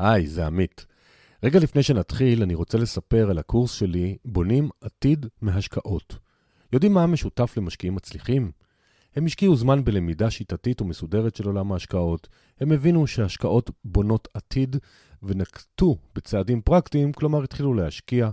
היי, 0.00 0.26
זה 0.26 0.46
עמית. 0.46 0.86
רגע 1.42 1.58
לפני 1.58 1.82
שנתחיל, 1.82 2.42
אני 2.42 2.54
רוצה 2.54 2.78
לספר 2.78 3.30
על 3.30 3.38
הקורס 3.38 3.72
שלי, 3.72 4.16
בונים 4.24 4.68
עתיד 4.80 5.26
מהשקעות. 5.42 6.18
יודעים 6.72 6.94
מה 6.94 7.02
המשותף 7.02 7.54
למשקיעים 7.56 7.94
מצליחים? 7.94 8.50
הם 9.16 9.26
השקיעו 9.26 9.56
זמן 9.56 9.84
בלמידה 9.84 10.30
שיטתית 10.30 10.80
ומסודרת 10.80 11.36
של 11.36 11.46
עולם 11.46 11.72
ההשקעות, 11.72 12.28
הם 12.60 12.72
הבינו 12.72 13.06
שהשקעות 13.06 13.70
בונות 13.84 14.28
עתיד 14.34 14.76
ונקטו 15.22 15.96
בצעדים 16.14 16.60
פרקטיים, 16.60 17.12
כלומר 17.12 17.42
התחילו 17.42 17.74
להשקיע, 17.74 18.30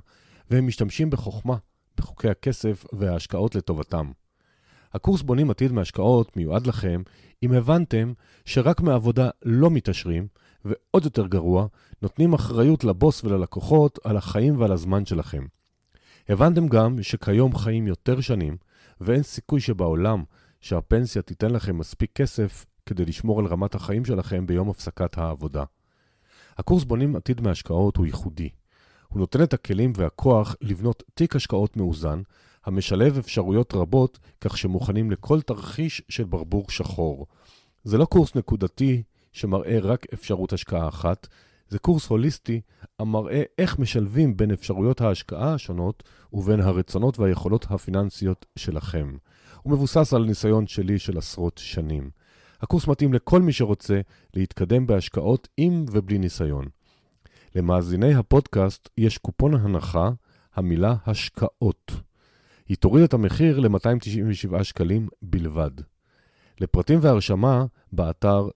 והם 0.50 0.68
משתמשים 0.68 1.10
בחוכמה, 1.10 1.58
בחוקי 1.98 2.30
הכסף 2.30 2.86
וההשקעות 2.94 3.56
לטובתם. 3.56 4.12
הקורס 4.94 5.22
בונים 5.22 5.50
עתיד 5.50 5.72
מהשקעות 5.72 6.38
מיועד 6.38 6.68
לכם 6.68 7.02
אם 7.44 7.54
הבנתם 7.54 8.14
שרק 8.46 8.82
מעבודה 8.82 9.30
לא 9.46 9.72
מתעשרים, 9.72 10.28
ועוד 10.66 11.06
יותר 11.06 11.28
גרוע, 11.28 11.68
נותנים 12.02 12.34
אחריות 12.34 12.84
לבוס 12.84 13.24
וללקוחות 13.24 14.00
על 14.04 14.18
החיים 14.18 14.60
ועל 14.60 14.72
הזמן 14.72 15.06
שלכם. 15.06 15.46
הבנתם 16.30 16.68
גם 16.68 17.04
שכיום 17.04 17.56
חיים 17.56 17.88
יותר 17.88 18.22
שנים, 18.22 18.58
ואין 19.02 19.24
סיכוי 19.24 19.60
שבעולם 19.62 20.24
שהפנסיה 20.62 21.22
תיתן 21.22 21.52
לכם 21.52 21.78
מספיק 21.78 22.12
כסף 22.16 22.66
כדי 22.86 23.06
לשמור 23.06 23.40
על 23.40 23.46
רמת 23.46 23.76
החיים 23.76 24.06
שלכם 24.06 24.48
ביום 24.48 24.70
הפסקת 24.70 25.18
העבודה. 25.18 25.64
הקורס 26.58 26.84
בונים 26.84 27.16
עתיד 27.16 27.42
מהשקעות 27.42 27.98
הוא 27.98 28.06
ייחודי. 28.06 28.50
הוא 29.08 29.20
נותן 29.20 29.44
את 29.44 29.54
הכלים 29.54 29.94
והכוח 29.96 30.56
לבנות 30.62 31.04
תיק 31.14 31.36
השקעות 31.36 31.78
מאוזן, 31.78 32.22
המשלב 32.66 33.18
אפשרויות 33.18 33.74
רבות, 33.74 34.20
כך 34.42 34.58
שמוכנים 34.58 35.12
לכל 35.12 35.42
תרחיש 35.42 36.02
של 36.10 36.24
ברבור 36.24 36.66
שחור. 36.70 37.28
זה 37.84 37.98
לא 37.98 38.06
קורס 38.06 38.36
נקודתי 38.36 39.04
שמראה 39.32 39.80
רק 39.80 40.06
אפשרות 40.14 40.54
השקעה 40.54 40.88
אחת, 40.88 41.28
זה 41.70 41.80
קורס 41.80 42.08
הוליסטי 42.08 42.62
המראה 43.00 43.44
איך 43.58 43.80
משלבים 43.80 44.38
בין 44.38 44.52
אפשרויות 44.52 45.02
ההשקעה 45.02 45.54
השונות 45.54 46.04
ובין 46.34 46.60
הרצונות 46.60 47.20
והיכולות 47.20 47.66
הפיננסיות 47.70 48.46
שלכם. 48.56 49.18
הוא 49.62 49.74
מבוסס 49.74 50.14
על 50.14 50.26
ניסיון 50.26 50.68
שלי 50.68 51.00
של 51.00 51.18
עשרות 51.18 51.58
שנים. 51.58 52.10
הקורס 52.62 52.88
מתאים 52.88 53.14
לכל 53.14 53.42
מי 53.42 53.54
שרוצה 53.54 54.02
להתקדם 54.34 54.88
בהשקעות 54.88 55.48
עם 55.58 55.86
ובלי 55.92 56.18
ניסיון. 56.18 56.66
למאזיני 57.56 58.14
הפודקאסט 58.14 58.90
יש 58.98 59.18
קופון 59.18 59.54
הנחה, 59.54 60.10
המילה 60.56 60.96
השקעות. 61.06 61.92
היא 62.68 62.78
תוריד 62.78 63.04
את 63.04 63.14
המחיר 63.14 63.60
ל-297 63.60 64.64
שקלים 64.64 65.08
בלבד. 65.22 65.72
לפרטים 66.62 67.00
והרשמה, 67.02 67.66
באתר 67.92 68.48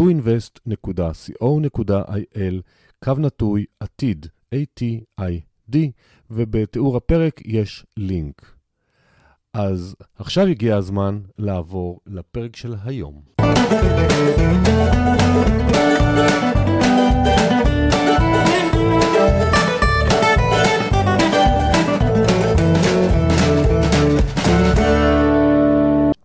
toinvest.co.il, 0.00 2.54
קו 3.04 3.14
נטוי 3.18 3.64
עתיד, 3.80 4.26
A-T-I-D, 4.54 5.76
ובתיאור 6.30 6.96
הפרק 6.96 7.40
יש 7.44 7.86
לינק. 7.96 8.54
אז 9.54 9.96
עכשיו 10.16 10.46
הגיע 10.46 10.76
הזמן 10.76 11.20
לעבור 11.38 12.00
לפרק 12.06 12.56
של 12.56 12.74
היום. 12.84 13.20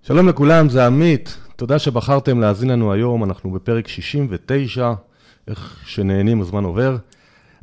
שלום 0.02 0.30
לכולם, 0.30 0.70
זה 0.70 0.86
עמית. 0.86 1.43
תודה 1.56 1.80
שבחרתם 1.80 2.40
להאזין 2.40 2.70
לנו 2.70 2.94
היום, 2.94 3.24
אנחנו 3.24 3.52
בפרק 3.52 3.88
69, 3.88 4.94
איך 5.48 5.84
שנהנים 5.86 6.42
הזמן 6.42 6.64
עובר. 6.64 6.98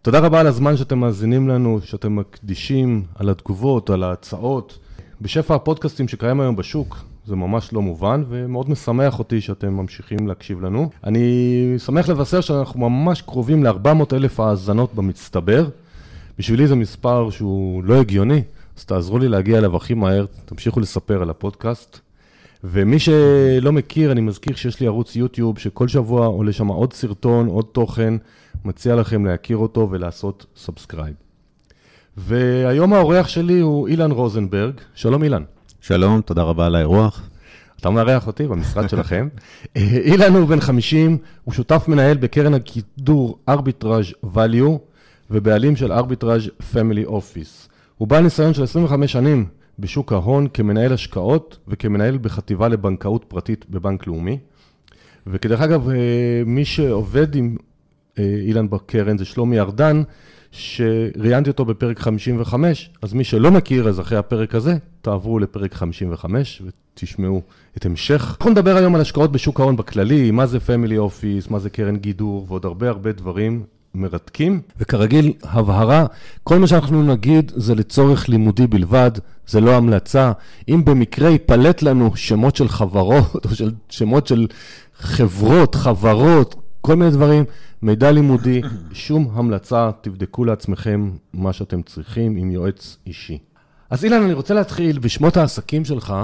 תודה 0.03 0.19
רבה 0.19 0.41
על 0.41 0.47
הזמן 0.47 0.77
שאתם 0.77 0.99
מאזינים 0.99 1.49
לנו, 1.49 1.81
שאתם 1.85 2.17
מקדישים, 2.17 3.05
על 3.15 3.29
התגובות, 3.29 3.91
על 3.91 4.03
ההצעות. 4.03 4.79
בשפע 5.21 5.55
הפודקאסטים 5.55 6.09
שקיים 6.09 6.41
היום 6.41 6.57
בשוק, 6.57 6.97
זה 7.27 7.37
ממש 7.37 7.73
לא 7.73 7.83
מובן, 7.83 8.25
ומאוד 8.29 8.71
משמח 8.71 9.19
אותי 9.19 9.41
שאתם 9.41 9.73
ממשיכים 9.73 10.29
להקשיב 10.29 10.61
לנו. 10.61 10.91
אני 11.05 11.75
שמח 11.79 12.09
לבשר 12.09 12.41
שאנחנו 12.41 12.91
ממש 12.91 13.23
קרובים 13.23 13.65
ל-400 13.65 14.17
אלף 14.17 14.41
האזנות 14.41 14.95
במצטבר. 14.95 15.69
בשבילי 16.39 16.67
זה 16.67 16.75
מספר 16.75 17.31
שהוא 17.31 17.85
לא 17.85 18.01
הגיוני, 18.01 18.43
אז 18.79 18.85
תעזרו 18.85 19.19
לי 19.19 19.29
להגיע 19.29 19.59
אליו 19.59 19.77
הכי 19.77 19.95
מהר, 19.95 20.27
תמשיכו 20.45 20.81
לספר 20.81 21.23
על 21.23 21.31
הפודקאסט. 21.31 22.01
ומי 22.65 22.99
שלא 22.99 23.73
מכיר, 23.73 24.13
אני 24.13 24.21
מזכיר 24.21 24.55
שיש 24.55 24.81
לי 24.81 24.87
ערוץ 24.87 25.17
יוטיוב, 25.17 25.59
שכל 25.59 25.89
שבוע 25.89 26.27
עולה 26.27 26.53
שם 26.53 26.67
עוד 26.67 26.93
סרטון, 26.93 27.47
עוד 27.47 27.65
תוכן, 27.73 28.15
מציע 28.65 28.97
לכם 28.97 29.27
להכיר 29.27 29.57
אותו 29.57 29.89
ולעשות 29.91 30.47
subscribe. 30.57 31.15
והיום 32.17 32.93
האורח 32.93 33.29
שלי 33.29 33.61
הוא 33.61 33.89
אילן 33.89 34.11
רוזנברג. 34.11 34.75
שלום 34.95 35.23
אילן. 35.23 35.43
שלום, 35.81 36.21
תודה 36.21 36.43
רבה 36.43 36.67
על 36.67 36.75
האירוח. 36.75 37.29
אתה 37.81 37.91
מארח 37.91 38.27
אותי 38.27 38.47
במשרד 38.47 38.89
שלכם. 38.91 39.29
אילן 39.77 40.35
הוא 40.35 40.49
בן 40.49 40.61
50, 40.61 41.19
הוא 41.45 41.55
שותף 41.55 41.85
מנהל 41.89 42.17
בקרן 42.17 42.55
הגידור 42.55 43.39
ארביטראז' 43.49 44.13
value 44.35 44.79
ובעלים 45.31 45.77
של 45.77 45.93
ארביטראז' 45.93 46.49
family 46.73 47.05
office. 47.05 47.69
הוא 47.99 48.09
בעל 48.09 48.23
ניסיון 48.23 48.55
של 48.55 48.63
25 48.63 49.13
שנים 49.13 49.47
בשוק 49.81 50.13
ההון 50.13 50.47
כמנהל 50.55 50.93
השקעות 50.93 51.59
וכמנהל 51.69 52.19
בחטיבה 52.19 52.69
לבנקאות 52.69 53.25
פרטית 53.29 53.67
בבנק 53.71 54.07
לאומי. 54.07 54.39
וכדרך 55.27 55.61
אגב, 55.61 55.89
אה, 55.89 55.97
מי 56.47 56.65
שעובד 56.65 57.35
עם 57.35 57.57
אה, 58.19 58.25
אילן 58.47 58.71
בקרן 58.71 59.19
זה 59.19 59.25
שלומי 59.25 59.61
ארדן, 59.61 60.03
שראיינתי 60.53 61.51
אותו 61.51 61.65
בפרק 61.65 61.99
55, 61.99 62.91
אז 63.03 63.13
מי 63.13 63.25
שלא 63.25 63.51
מכיר, 63.51 63.89
אז 63.89 64.01
אחרי 64.01 64.19
הפרק 64.19 64.55
הזה, 64.55 64.77
תעברו 65.01 65.39
לפרק 65.39 65.75
55 65.75 66.63
ותשמעו 66.67 67.43
את 67.77 67.87
המשך. 67.87 68.37
אנחנו 68.37 68.51
נדבר 68.51 68.77
היום 68.77 68.95
על 68.95 69.01
השקעות 69.01 69.33
בשוק 69.33 69.61
ההון 69.61 69.77
בכללי, 69.77 70.31
מה 70.31 70.47
זה 70.47 70.61
family 70.61 70.99
office, 70.99 71.49
מה 71.49 71.59
זה 71.59 71.71
קרן 71.71 71.97
גידור 71.97 72.47
ועוד 72.49 72.65
הרבה 72.65 72.89
הרבה 72.89 73.13
דברים 73.13 73.63
מרתקים. 73.95 74.61
וכרגיל, 74.79 75.33
הבהרה, 75.43 76.07
כל 76.45 76.59
מה 76.59 76.67
שאנחנו 76.67 77.03
נגיד 77.03 77.53
זה 77.57 77.75
לצורך 77.75 78.29
לימודי 78.29 78.67
בלבד, 78.67 79.11
זה 79.47 79.61
לא 79.61 79.77
המלצה. 79.77 80.33
אם 80.69 80.85
במקרה 80.85 81.29
ייפלט 81.29 81.83
לנו 81.83 82.17
שמות 82.17 82.57
של 82.57 82.69
חברות 82.69 83.35
או 83.47 83.55
של 83.55 83.71
שמות 83.89 84.27
של 84.27 84.47
חברות, 84.95 85.75
חברות, 85.75 86.55
כל 86.81 86.97
מיני 86.97 87.11
דברים, 87.11 87.45
מידע 87.83 88.13
לימודי, 88.13 88.63
שום 88.93 89.31
המלצה, 89.35 89.91
תבדקו 90.01 90.45
לעצמכם 90.45 91.11
מה 91.33 91.53
שאתם 91.53 91.83
צריכים 91.83 92.37
עם 92.37 92.51
יועץ 92.51 92.97
אישי. 93.07 93.39
אז 93.91 94.05
אילן, 94.05 94.23
אני 94.23 94.33
רוצה 94.33 94.55
להתחיל 94.55 94.99
בשמות 94.99 95.37
העסקים 95.37 95.85
שלך, 95.85 96.15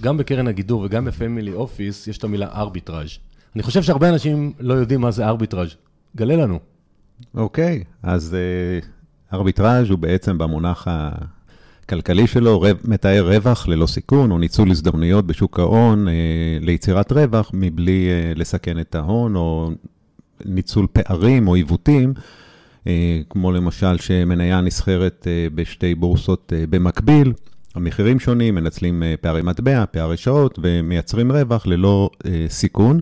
גם 0.00 0.16
בקרן 0.16 0.48
הגידור 0.48 0.82
וגם 0.82 1.04
בפמילי 1.04 1.52
אופיס, 1.52 2.06
יש 2.06 2.18
את 2.18 2.24
המילה 2.24 2.48
ארביטראז'. 2.54 3.18
אני 3.54 3.62
חושב 3.62 3.82
שהרבה 3.82 4.08
אנשים 4.08 4.52
לא 4.60 4.74
יודעים 4.74 5.00
מה 5.00 5.10
זה 5.10 5.26
ארביטראז'. 5.26 5.74
גלה 6.16 6.36
לנו. 6.36 6.71
אוקיי, 7.34 7.84
אז 8.02 8.36
uh, 8.82 9.34
ארביטראז' 9.34 9.90
הוא 9.90 9.98
בעצם 9.98 10.38
במונח 10.38 10.86
הכלכלי 10.90 12.26
שלו, 12.26 12.64
מתאר 12.84 13.28
רווח 13.28 13.68
ללא 13.68 13.86
סיכון, 13.86 14.30
או 14.30 14.38
ניצול 14.38 14.70
הזדמנויות 14.70 15.26
בשוק 15.26 15.58
ההון 15.58 16.08
uh, 16.08 16.10
ליצירת 16.64 17.12
רווח 17.12 17.50
מבלי 17.54 18.08
uh, 18.08 18.38
לסכן 18.38 18.80
את 18.80 18.94
ההון, 18.94 19.36
או 19.36 19.70
ניצול 20.44 20.86
פערים 20.92 21.48
או 21.48 21.54
עיוותים, 21.54 22.14
אה, 22.86 23.20
כמו 23.30 23.52
למשל 23.52 23.98
שמניה 23.98 24.60
נסחרת 24.60 25.26
אה, 25.30 25.46
בשתי 25.54 25.94
בורסות 25.94 26.52
אה, 26.56 26.64
במקביל, 26.70 27.32
המחירים 27.74 28.20
שונים, 28.20 28.54
מנצלים 28.54 29.02
פערי 29.20 29.42
מטבע, 29.42 29.84
פערי 29.90 30.16
שעות 30.16 30.58
ומייצרים 30.62 31.32
רווח 31.32 31.66
ללא 31.66 32.10
סיכון. 32.48 33.00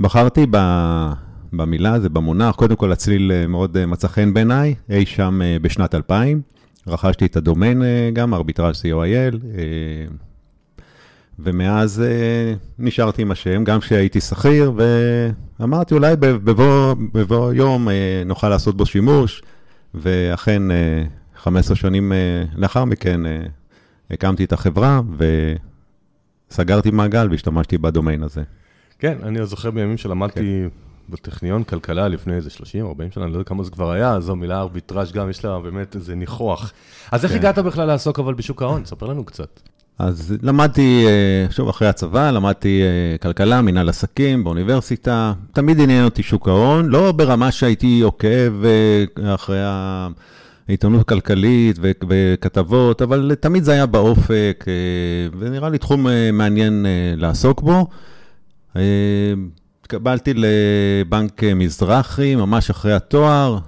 בחרתי. 0.00 0.46
במילה, 1.52 2.00
זה 2.00 2.08
במונח, 2.08 2.54
קודם 2.54 2.76
כל 2.76 2.92
הצליל 2.92 3.46
מאוד 3.48 3.84
מצא 3.86 4.08
חן 4.08 4.34
בעיניי, 4.34 4.74
אי 4.90 5.06
שם 5.06 5.40
בשנת 5.62 5.94
2000. 5.94 6.40
רכשתי 6.86 7.26
את 7.26 7.36
הדומיין 7.36 7.82
גם, 8.12 8.34
ארביטראז' 8.34 8.82
co.il, 8.82 9.36
ומאז 11.38 12.00
אה, 12.00 12.54
נשארתי 12.78 13.22
עם 13.22 13.30
השם, 13.30 13.64
גם 13.64 13.80
כשהייתי 13.80 14.20
שכיר, 14.20 14.72
ואמרתי, 15.60 15.94
אולי 15.94 16.16
בבוא, 16.16 16.94
בבוא 17.14 17.52
יום 17.52 17.88
אה, 17.88 18.22
נוכל 18.26 18.48
לעשות 18.48 18.76
בו 18.76 18.86
שימוש, 18.86 19.42
ואכן, 19.94 20.70
אה, 20.70 21.04
15 21.36 21.76
שנים 21.76 22.12
אה, 22.12 22.44
לאחר 22.56 22.84
מכן, 22.84 23.26
אה, 23.26 23.42
הקמתי 24.10 24.44
את 24.44 24.52
החברה, 24.52 25.00
וסגרתי 26.50 26.90
מעגל 26.90 27.28
והשתמשתי 27.30 27.78
בדומיין 27.78 28.22
הזה. 28.22 28.42
כן, 28.98 29.18
אני 29.22 29.46
זוכר 29.46 29.70
בימים 29.70 29.96
שלמדתי 29.96 30.40
כן. 30.40 30.68
בטכניון 31.08 31.64
כלכלה 31.64 32.08
לפני 32.08 32.34
איזה 32.34 32.50
30-40 32.50 32.62
שנה, 33.14 33.24
אני 33.24 33.32
לא 33.32 33.38
יודע 33.38 33.48
כמה 33.48 33.64
זה 33.64 33.70
כבר 33.70 33.90
היה, 33.90 34.12
אז 34.12 34.28
המילה 34.28 34.60
ארביטראז' 34.60 35.12
גם 35.12 35.30
יש 35.30 35.44
לה 35.44 35.58
באמת 35.60 35.96
איזה 35.96 36.14
ניחוח. 36.14 36.72
אז 37.12 37.24
איך 37.24 37.32
כן. 37.32 37.38
הגעת 37.38 37.58
בכלל 37.58 37.84
לעסוק 37.86 38.18
אבל 38.18 38.34
בשוק 38.34 38.62
ההון? 38.62 38.84
ספר 38.84 39.06
לנו 39.06 39.24
קצת. 39.24 39.60
אז 39.98 40.34
למדתי, 40.42 41.06
שוב, 41.50 41.68
אחרי 41.68 41.88
הצבא, 41.88 42.30
למדתי 42.30 42.82
כלכלה, 43.22 43.62
מנהל 43.62 43.88
עסקים 43.88 44.44
באוניברסיטה. 44.44 45.32
תמיד 45.52 45.80
עניין 45.80 46.04
אותי 46.04 46.22
שוק 46.22 46.48
ההון, 46.48 46.88
לא 46.88 47.12
ברמה 47.12 47.52
שהייתי 47.52 48.00
עוקב 48.00 48.62
אחרי 49.34 49.60
העיתונות 50.68 51.00
הכלכלית 51.00 51.78
וכתבות, 52.08 53.02
אבל 53.02 53.34
תמיד 53.40 53.64
זה 53.64 53.72
היה 53.72 53.86
באופק, 53.86 54.64
ונראה 55.38 55.68
לי 55.68 55.78
תחום 55.78 56.06
מעניין 56.32 56.86
לעסוק 57.16 57.60
בו. 57.60 57.86
התקבלתי 59.82 60.32
לבנק 60.36 61.44
מזרחי 61.44 62.34
ממש 62.34 62.70
אחרי 62.70 62.92
התואר, 62.92 63.58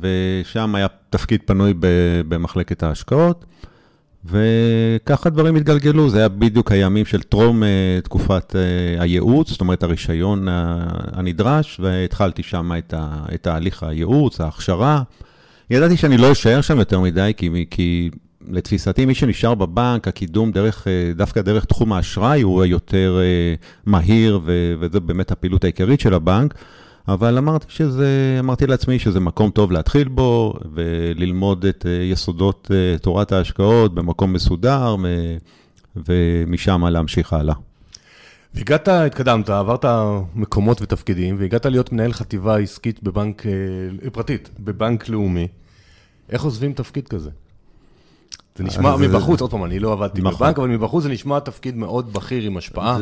ושם 0.00 0.74
היה 0.74 0.86
תפקיד 1.10 1.40
פנוי 1.46 1.74
במחלקת 2.28 2.82
ההשקעות, 2.82 3.44
וככה 4.24 5.30
דברים 5.30 5.56
התגלגלו, 5.56 6.10
זה 6.10 6.18
היה 6.18 6.28
בדיוק 6.28 6.72
הימים 6.72 7.04
של 7.04 7.22
טרום 7.22 7.62
אה, 7.62 7.98
תקופת 8.04 8.56
אה, 8.56 9.02
הייעוץ, 9.02 9.50
זאת 9.50 9.60
אומרת 9.60 9.82
הרישיון 9.82 10.46
הנדרש, 11.12 11.80
והתחלתי 11.80 12.42
שם 12.42 12.72
את 13.34 13.42
תהליך 13.42 13.82
הייעוץ, 13.82 14.40
ההכשרה. 14.40 15.02
ידעתי 15.70 15.96
שאני 15.96 16.16
לא 16.16 16.32
אשאר 16.32 16.60
שם 16.60 16.78
יותר 16.78 17.00
מדי, 17.00 17.32
כי, 17.36 17.66
כי 17.70 18.10
לתפיסתי, 18.48 19.06
מי 19.06 19.14
שנשאר 19.14 19.54
בבנק, 19.54 20.08
הקידום 20.08 20.52
דרך, 20.52 20.88
אה, 20.88 21.12
דווקא 21.16 21.42
דרך 21.42 21.64
תחום 21.64 21.92
האשראי 21.92 22.42
הוא 22.42 22.64
יותר 22.64 23.18
אה, 23.20 23.54
מהיר, 23.86 24.40
וזו 24.80 25.00
באמת 25.00 25.30
הפעילות 25.30 25.64
העיקרית 25.64 26.00
של 26.00 26.14
הבנק. 26.14 26.54
אבל 27.08 27.38
אמרתי, 27.38 27.66
שזה, 27.68 28.36
אמרתי 28.40 28.66
לעצמי 28.66 28.98
שזה 28.98 29.20
מקום 29.20 29.50
טוב 29.50 29.72
להתחיל 29.72 30.08
בו, 30.08 30.54
וללמוד 30.74 31.64
את 31.64 31.86
אה, 31.86 31.90
יסודות 31.90 32.70
תורת 33.00 33.32
ההשקעות 33.32 33.94
במקום 33.94 34.32
מסודר, 34.32 34.96
ומשם 35.96 36.84
להמשיך 36.86 37.32
הלאה. 37.32 37.54
והגעת, 38.54 38.88
התקדמת, 38.88 39.50
עברת 39.50 39.84
מקומות 40.34 40.82
ותפקידים, 40.82 41.36
והגעת 41.38 41.66
להיות 41.66 41.92
מנהל 41.92 42.12
חטיבה 42.12 42.58
עסקית 42.58 43.02
בבנק, 43.02 43.42
פרטית, 44.12 44.50
בבנק 44.60 45.08
לאומי. 45.08 45.48
איך 46.30 46.42
עוזבים 46.42 46.72
תפקיד 46.72 47.08
כזה? 47.08 47.30
זה 48.56 48.64
נשמע 48.64 48.96
מבחוץ, 48.96 49.40
עוד 49.40 49.50
פעם, 49.50 49.64
אני 49.64 49.78
לא 49.78 49.92
עבדתי 49.92 50.22
נכון. 50.22 50.34
בבנק, 50.34 50.58
אבל 50.58 50.68
מבחוץ 50.68 51.02
זה 51.02 51.08
נשמע 51.08 51.38
תפקיד 51.38 51.76
מאוד 51.76 52.12
בכיר 52.12 52.42
עם 52.42 52.56
השפעה. 52.56 52.98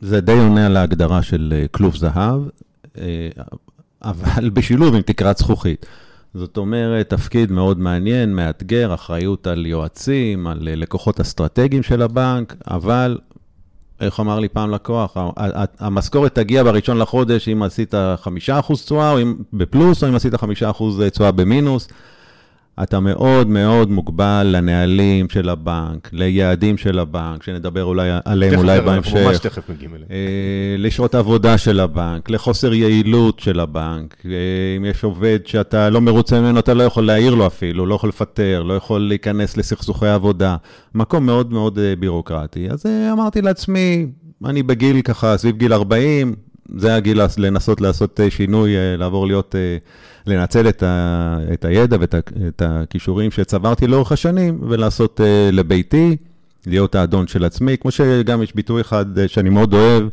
זה 0.00 0.20
די 0.20 0.32
עונה 0.32 0.66
על 0.66 0.76
ההגדרה 0.76 1.22
של 1.22 1.54
אה, 1.56 1.68
כלוב 1.68 1.96
זהב, 1.96 2.40
אה, 2.98 3.28
אבל 4.02 4.50
בשילוב 4.54 4.94
עם 4.94 5.02
תקרת 5.02 5.38
זכוכית. 5.38 5.86
זאת 6.34 6.56
אומרת, 6.56 7.10
תפקיד 7.10 7.52
מאוד 7.52 7.78
מעניין, 7.78 8.34
מאתגר, 8.34 8.94
אחריות 8.94 9.46
על 9.46 9.66
יועצים, 9.66 10.46
על 10.46 10.68
אה, 10.68 10.76
לקוחות 10.76 11.20
אסטרטגיים 11.20 11.82
של 11.82 12.02
הבנק, 12.02 12.56
אבל, 12.70 13.18
איך 14.00 14.20
אמר 14.20 14.38
לי 14.40 14.48
פעם 14.48 14.70
לקוח, 14.70 15.16
המשכורת 15.78 16.34
תגיע 16.34 16.62
בראשון 16.62 16.98
לחודש 16.98 17.48
אם 17.48 17.62
עשית 17.62 17.94
5% 18.48 18.74
תשואה, 18.74 19.14
בפלוס, 19.52 20.04
או 20.04 20.08
אם 20.08 20.14
עשית 20.14 20.34
5% 20.34 20.36
תשואה 21.12 21.32
במינוס. 21.32 21.88
אתה 22.82 23.00
מאוד 23.00 23.48
מאוד 23.48 23.90
מוגבל 23.90 24.46
לנהלים 24.56 25.28
של 25.28 25.48
הבנק, 25.48 26.10
ליעדים 26.12 26.78
של 26.78 26.98
הבנק, 26.98 27.42
שנדבר 27.42 27.84
אולי 27.84 28.10
עליהם 28.24 28.52
תכף, 28.52 28.62
אולי 28.62 28.80
בהמשך. 28.80 29.14
אנחנו 29.14 29.28
ממש 29.28 29.38
תכף 29.38 29.70
מגיעים 29.70 29.94
אליהם. 29.94 30.06
אה, 30.10 30.76
לשעות 30.78 31.14
עבודה 31.14 31.58
של 31.58 31.80
הבנק, 31.80 32.30
לחוסר 32.30 32.74
יעילות 32.74 33.40
של 33.40 33.60
הבנק. 33.60 34.16
אה, 34.26 34.30
אם 34.76 34.84
יש 34.84 35.04
עובד 35.04 35.38
שאתה 35.46 35.90
לא 35.90 36.00
מרוצה 36.00 36.40
ממנו, 36.40 36.58
אתה 36.58 36.74
לא 36.74 36.82
יכול 36.82 37.06
להעיר 37.06 37.34
לו 37.34 37.46
אפילו, 37.46 37.86
לא 37.86 37.94
יכול 37.94 38.08
לפטר, 38.08 38.62
לא 38.62 38.74
יכול 38.74 39.00
להיכנס 39.00 39.56
לסכסוכי 39.56 40.08
עבודה. 40.08 40.56
מקום 40.94 41.26
מאוד 41.26 41.52
מאוד 41.52 41.78
אה, 41.78 41.96
בירוקרטי. 41.98 42.70
אז 42.70 42.86
אמרתי 43.12 43.42
לעצמי, 43.42 44.06
אני 44.44 44.62
בגיל 44.62 45.00
ככה, 45.02 45.36
סביב 45.36 45.56
גיל 45.56 45.72
40, 45.72 46.34
זה 46.76 46.94
הגיל 46.94 47.20
לנסות 47.38 47.80
לעשות 47.80 48.20
שינוי, 48.30 48.70
לעבור 48.98 49.26
להיות... 49.26 49.54
לנצל 50.28 50.68
את, 50.68 50.82
ה, 50.82 51.38
את 51.52 51.64
הידע 51.64 51.96
ואת 52.00 52.62
הכישורים 52.62 53.30
שצברתי 53.30 53.86
לאורך 53.86 54.12
השנים 54.12 54.58
ולעשות 54.68 55.20
uh, 55.20 55.54
לביתי, 55.54 56.16
להיות 56.66 56.94
האדון 56.94 57.26
של 57.26 57.44
עצמי, 57.44 57.76
כמו 57.80 57.90
שגם 57.90 58.42
יש 58.42 58.54
ביטוי 58.54 58.80
אחד 58.80 59.18
uh, 59.18 59.20
שאני 59.28 59.50
מאוד 59.50 59.74
אוהב, 59.74 60.04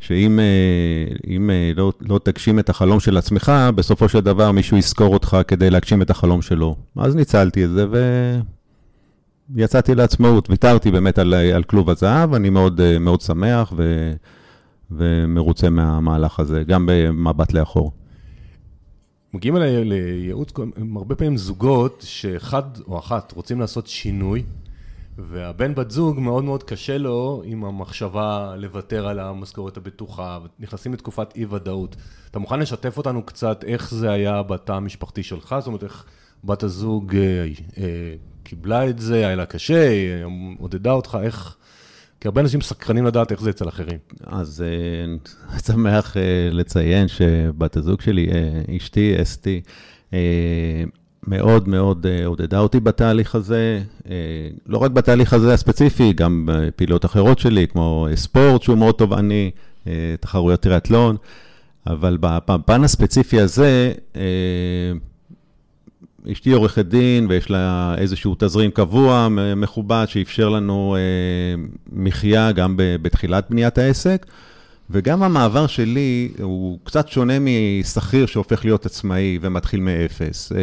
שאם 0.00 0.38
uh, 0.38 1.26
אם, 1.28 1.50
לא, 1.76 1.92
לא 2.00 2.20
תגשים 2.22 2.58
את 2.58 2.68
החלום 2.68 3.00
של 3.00 3.16
עצמך, 3.16 3.52
בסופו 3.74 4.08
של 4.08 4.20
דבר 4.20 4.52
מישהו 4.52 4.76
יזכור 4.76 5.14
אותך 5.14 5.36
כדי 5.48 5.70
להגשים 5.70 6.02
את 6.02 6.10
החלום 6.10 6.42
שלו. 6.42 6.76
אז 6.96 7.16
ניצלתי 7.16 7.64
את 7.64 7.70
זה 7.70 7.86
ויצאתי 9.50 9.94
לעצמאות, 9.94 10.50
ויתרתי 10.50 10.90
באמת 10.90 11.18
על, 11.18 11.34
על 11.34 11.62
כלוב 11.62 11.90
הזהב, 11.90 12.34
אני 12.34 12.50
מאוד, 12.50 12.80
מאוד 13.00 13.20
שמח 13.20 13.72
ו... 13.76 14.12
ומרוצה 14.90 15.70
מהמהלך 15.70 16.40
הזה, 16.40 16.62
גם 16.66 16.86
במבט 16.86 17.52
לאחור. 17.52 17.92
מגיעים 19.34 19.56
אליי 19.56 19.84
לייעוץ, 19.84 20.52
הרבה 20.96 21.14
פעמים 21.14 21.36
זוגות 21.36 22.04
שאחד 22.06 22.62
או 22.86 22.98
אחת 22.98 23.32
רוצים 23.32 23.60
לעשות 23.60 23.86
שינוי, 23.86 24.42
והבן 25.18 25.74
בת 25.74 25.90
זוג 25.90 26.20
מאוד 26.20 26.44
מאוד 26.44 26.62
קשה 26.62 26.98
לו 26.98 27.42
עם 27.44 27.64
המחשבה 27.64 28.54
לוותר 28.56 29.08
על 29.08 29.18
המשכורת 29.18 29.76
הבטוחה, 29.76 30.38
נכנסים 30.58 30.92
לתקופת 30.92 31.36
אי 31.36 31.44
ודאות. 31.44 31.96
אתה 32.30 32.38
מוכן 32.38 32.60
לשתף 32.60 32.98
אותנו 32.98 33.22
קצת 33.22 33.64
איך 33.64 33.94
זה 33.94 34.10
היה 34.10 34.42
בתא 34.42 34.72
המשפחתי 34.72 35.22
שלך? 35.22 35.54
זאת 35.58 35.66
אומרת, 35.66 35.84
איך 35.84 36.04
בת 36.44 36.62
הזוג 36.62 37.16
אה, 37.16 37.46
אה, 37.78 38.14
קיבלה 38.42 38.88
את 38.88 38.98
זה, 38.98 39.16
היה 39.16 39.36
לה 39.36 39.46
קשה, 39.46 39.88
עודדה 40.58 40.92
אותך, 40.92 41.18
איך... 41.22 41.56
כי 42.20 42.28
הרבה 42.28 42.40
אנשים 42.40 42.60
סקרנים 42.60 43.06
לדעת 43.06 43.32
איך 43.32 43.40
זה 43.40 43.50
אצל 43.50 43.68
אחרים. 43.68 43.98
אז 44.26 44.64
אני 45.04 45.18
uh, 45.58 45.62
שמח 45.66 46.16
uh, 46.16 46.18
לציין 46.54 47.08
שבת 47.08 47.76
הזוג 47.76 48.00
שלי, 48.00 48.28
uh, 48.28 48.76
אשתי, 48.76 49.14
אסתי, 49.22 49.60
מאוד 51.26 51.68
מאוד 51.68 52.06
עודדה 52.24 52.58
אותי 52.58 52.80
בתהליך 52.80 53.34
הזה, 53.34 53.82
לא 54.66 54.78
רק 54.78 54.90
בתהליך 54.90 55.32
הזה 55.32 55.54
הספציפי, 55.54 56.12
גם 56.12 56.48
בפעילות 56.48 57.04
אחרות 57.04 57.38
שלי, 57.38 57.66
כמו 57.68 58.06
ספורט 58.14 58.62
שהוא 58.62 58.78
מאוד 58.78 58.94
תובעני, 58.94 59.50
תחרויות 60.20 60.60
טריאטלון, 60.60 61.16
אבל 61.86 62.18
בפן 62.20 62.84
הספציפי 62.84 63.40
הזה, 63.40 63.92
אשתי 66.32 66.52
עורכת 66.52 66.86
דין 66.86 67.26
ויש 67.28 67.50
לה 67.50 67.94
איזשהו 67.98 68.34
תזרים 68.38 68.70
קבוע, 68.70 69.28
מכובד, 69.56 70.04
שאפשר 70.08 70.48
לנו 70.48 70.96
אה, 70.96 71.62
מחיה 71.92 72.52
גם 72.52 72.74
בתחילת 72.76 73.46
בניית 73.50 73.78
העסק. 73.78 74.26
וגם 74.90 75.22
המעבר 75.22 75.66
שלי 75.66 76.28
הוא 76.42 76.78
קצת 76.84 77.08
שונה 77.08 77.32
משכיר 77.40 78.26
שהופך 78.26 78.64
להיות 78.64 78.86
עצמאי 78.86 79.38
ומתחיל 79.40 79.80
מאפס. 79.80 80.52
אה, 80.52 80.58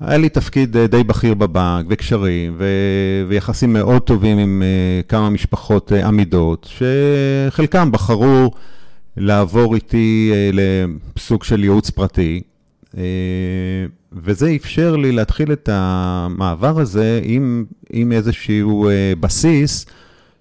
היה 0.00 0.18
לי 0.18 0.28
תפקיד 0.28 0.76
אה, 0.76 0.86
די 0.86 1.04
בכיר 1.04 1.34
בבנק, 1.34 1.86
וקשרים, 1.90 2.54
ו- 2.58 3.24
ויחסים 3.28 3.72
מאוד 3.72 4.02
טובים 4.02 4.38
עם 4.38 4.62
uh, 4.62 5.08
כמה 5.08 5.30
משפחות 5.30 5.92
uh, 5.92 6.06
עמידות, 6.06 6.68
שחלקם 7.48 7.92
בחרו 7.92 8.50
לעבור 9.16 9.74
איתי 9.74 10.32
לסוג 10.52 11.44
של 11.44 11.64
ייעוץ 11.64 11.90
פרטי, 11.90 12.42
וזה 14.16 14.52
אפשר 14.56 14.96
לי 14.96 15.12
להתחיל 15.12 15.52
את 15.52 15.68
המעבר 15.72 16.80
הזה 16.80 17.20
עם, 17.22 17.64
עם 17.90 18.12
איזשהו 18.12 18.88
אה, 18.88 19.12
בסיס, 19.20 19.86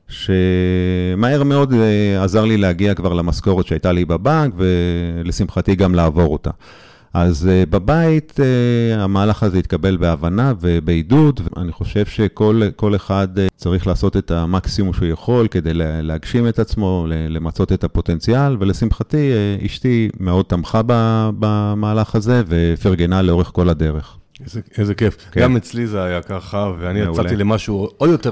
שמהר 0.07 1.43
מאוד 1.43 1.73
אה, 1.73 2.23
עזר 2.23 2.45
לי 2.45 2.57
להגיע 2.57 2.93
כבר 2.93 3.13
למשכורת 3.13 3.67
שהייתה 3.67 3.91
לי 3.91 4.05
בבנק, 4.05 4.53
ולשמחתי 4.57 5.75
גם 5.75 5.95
לעבור 5.95 6.33
אותה. 6.33 6.51
אז 7.13 7.49
uh, 7.49 7.69
בבית 7.69 8.33
uh, 8.39 8.99
המהלך 8.99 9.43
הזה 9.43 9.57
התקבל 9.57 9.97
בהבנה 9.97 10.53
ובעידוד, 10.61 11.41
ואני 11.55 11.71
חושב 11.71 12.05
שכל 12.05 12.95
אחד 12.95 13.27
uh, 13.37 13.41
צריך 13.55 13.87
לעשות 13.87 14.17
את 14.17 14.31
המקסימום 14.31 14.93
שהוא 14.93 15.07
יכול 15.07 15.47
כדי 15.47 15.73
להגשים 15.73 16.47
את 16.47 16.59
עצמו, 16.59 17.07
למצות 17.09 17.71
את 17.71 17.83
הפוטנציאל, 17.83 18.57
ולשמחתי 18.59 19.31
uh, 19.61 19.65
אשתי 19.65 20.09
מאוד 20.19 20.45
תמכה 20.45 20.81
במהלך 21.39 22.15
הזה 22.15 22.43
ופרגנה 22.47 23.21
לאורך 23.21 23.49
כל 23.53 23.69
הדרך. 23.69 24.17
איזה, 24.43 24.61
איזה 24.77 24.95
כיף. 24.95 25.17
כן. 25.31 25.41
גם 25.41 25.57
אצלי 25.57 25.87
זה 25.87 26.03
היה 26.03 26.21
ככה, 26.21 26.71
ואני 26.79 26.99
יצאתי 26.99 27.35
למשהו 27.35 27.89
עוד 27.97 28.09
יותר 28.09 28.31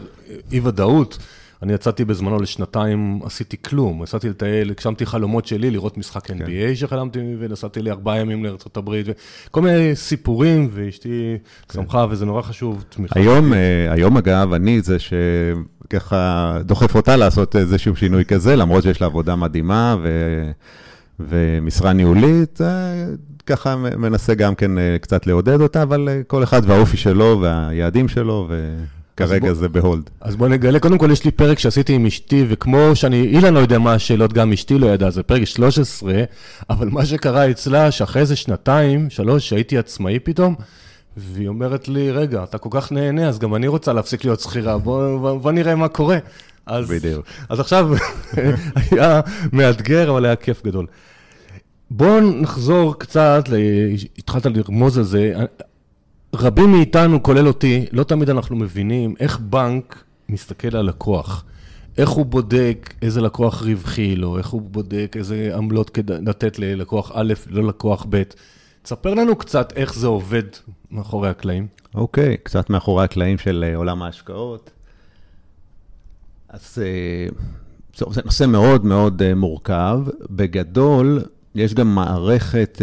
אי-ודאות. 0.52 1.18
אני 1.64 1.74
יצאתי 1.74 2.06
בזמנו 2.06 2.40
לשנתיים, 2.40 3.20
עשיתי 3.24 3.58
כלום, 3.66 4.04
יצאתי 4.04 4.30
לטייל, 4.30 4.70
הגשמתי 4.70 5.06
חלומות 5.06 5.46
שלי, 5.46 5.72
לראות 5.72 5.98
משחק 5.98 6.28
כן. 6.28 6.38
NBA 6.42 6.76
שחלמתי, 6.76 7.20
ונסעתי 7.40 7.82
לי 7.82 7.92
ארבעה 7.92 8.20
ימים 8.20 8.46
לארה"ב, 8.46 8.90
וכל 9.48 9.62
מיני 9.62 9.96
סיפורים, 9.96 10.70
ואשתי 10.72 11.38
כן. 11.70 11.74
שמחה, 11.74 12.06
וזה 12.10 12.26
נורא 12.26 12.42
חשוב, 12.42 12.84
תמיכה. 12.90 13.20
היום, 13.20 13.54
אה, 13.54 13.88
היום 13.92 14.18
אגב, 14.18 14.54
אני 14.54 14.82
זה 14.82 14.98
שככה 15.00 16.58
דוחף 16.66 16.96
אותה 16.96 17.16
לעשות 17.16 17.56
איזשהו 17.56 17.96
שינוי 17.96 18.26
כזה, 18.26 18.56
למרות 18.56 18.84
שיש 18.84 19.02
לה 19.02 19.08
עבודה 19.08 19.36
מדהימה, 19.36 19.96
ו... 20.04 20.10
ומשרה 21.20 21.94
ניהולית, 21.94 22.62
אה, 22.62 23.06
ככה 23.46 23.76
מנסה 23.76 24.36
גם 24.36 24.56
כן 24.56 24.78
אה, 24.78 24.98
קצת 25.02 25.28
לעודד 25.28 25.62
אותה, 25.62 25.84
אבל 25.84 26.10
כל 26.28 26.44
אחד 26.44 26.62
והאופי 26.66 26.98
שלו 26.98 27.40
והיעדים 27.42 28.08
שלו, 28.08 28.48
ו... 28.50 28.78
כרגע 29.28 29.54
זה 29.54 29.70
בהולד. 29.70 30.10
אז 30.22 30.36
בוא 30.36 30.48
נגלה, 30.48 30.80
קודם 30.80 30.98
כל 30.98 31.12
יש 31.12 31.26
לי 31.26 31.32
פרק 31.32 31.60
שעשיתי 31.60 31.94
עם 31.94 32.06
אשתי, 32.06 32.46
וכמו 32.50 32.96
שאני, 32.96 33.22
אילן 33.22 33.54
לא 33.54 33.60
יודע 33.60 33.80
מה 33.80 33.94
השאלות, 33.94 34.34
גם 34.34 34.54
אשתי 34.54 34.78
לא 34.78 34.88
ידעה, 34.88 35.12
זה 35.12 35.24
פרק 35.24 35.46
13, 35.46 36.24
אבל 36.70 36.90
מה 36.90 37.06
שקרה 37.06 37.50
אצלה, 37.50 37.92
שאחרי 37.92 38.22
איזה 38.22 38.36
שנתיים, 38.36 39.10
שלוש, 39.10 39.50
שהייתי 39.50 39.78
עצמאי 39.78 40.20
פתאום, 40.20 40.56
והיא 41.18 41.48
אומרת 41.48 41.88
לי, 41.88 42.12
רגע, 42.12 42.44
אתה 42.44 42.58
כל 42.58 42.70
כך 42.72 42.92
נהנה, 42.92 43.28
אז 43.28 43.40
גם 43.40 43.56
אני 43.56 43.68
רוצה 43.68 43.94
להפסיק 43.94 44.26
להיות 44.26 44.40
שכירה, 44.40 44.78
בוא, 44.78 45.18
בוא, 45.18 45.38
בוא 45.38 45.52
נראה 45.52 45.76
מה 45.76 45.88
קורה. 45.88 46.18
אז, 46.66 46.90
בדיוק. 46.90 47.26
אז 47.50 47.60
עכשיו 47.60 47.90
היה 48.92 49.22
מאתגר, 49.54 50.12
אבל 50.12 50.26
היה 50.26 50.36
כיף 50.36 50.66
גדול. 50.66 50.86
בואו 51.92 52.22
נחזור 52.22 53.00
קצת, 53.00 53.44
התחלת 54.18 54.46
לרמוז 54.46 54.98
על 54.98 55.04
זה. 55.04 55.34
רבים 56.34 56.72
מאיתנו, 56.72 57.24
כולל 57.24 57.48
אותי, 57.48 57.86
לא 57.92 58.04
תמיד 58.04 58.30
אנחנו 58.30 58.56
מבינים 58.56 59.16
איך 59.20 59.40
בנק 59.40 60.04
מסתכל 60.30 60.78
על 60.78 60.86
לקוח. 60.86 61.46
איך 61.98 62.10
הוא 62.10 62.26
בודק 62.26 62.94
איזה 63.02 63.22
לקוח 63.22 63.62
רווחי 63.64 64.16
לו, 64.16 64.38
איך 64.38 64.48
הוא 64.48 64.62
בודק 64.62 65.14
איזה 65.16 65.52
עמלות 65.56 65.90
כדי 65.90 66.14
לתת 66.22 66.60
ללקוח 66.60 67.12
א', 67.16 67.34
לא 67.50 67.64
לקוח 67.64 68.06
ב'. 68.10 68.24
תספר 68.82 69.14
לנו 69.14 69.36
קצת 69.36 69.74
איך 69.76 69.94
זה 69.94 70.08
עובד 70.08 70.44
מאחורי 70.92 71.30
הקלעים. 71.30 71.68
אוקיי, 71.96 72.34
okay, 72.34 72.38
קצת 72.44 72.70
מאחורי 72.70 73.04
הקלעים 73.04 73.38
של 73.38 73.66
אה, 73.68 73.76
עולם 73.76 74.02
ההשקעות. 74.02 74.72
אז 76.50 76.78
אה, 76.82 77.28
זה 78.12 78.22
נושא 78.26 78.46
מאוד 78.46 78.86
מאוד 78.86 79.22
אה, 79.22 79.36
מורכב. 79.36 80.00
בגדול, 80.30 81.22
יש 81.60 81.74
גם 81.74 81.96
מערכת 81.96 82.82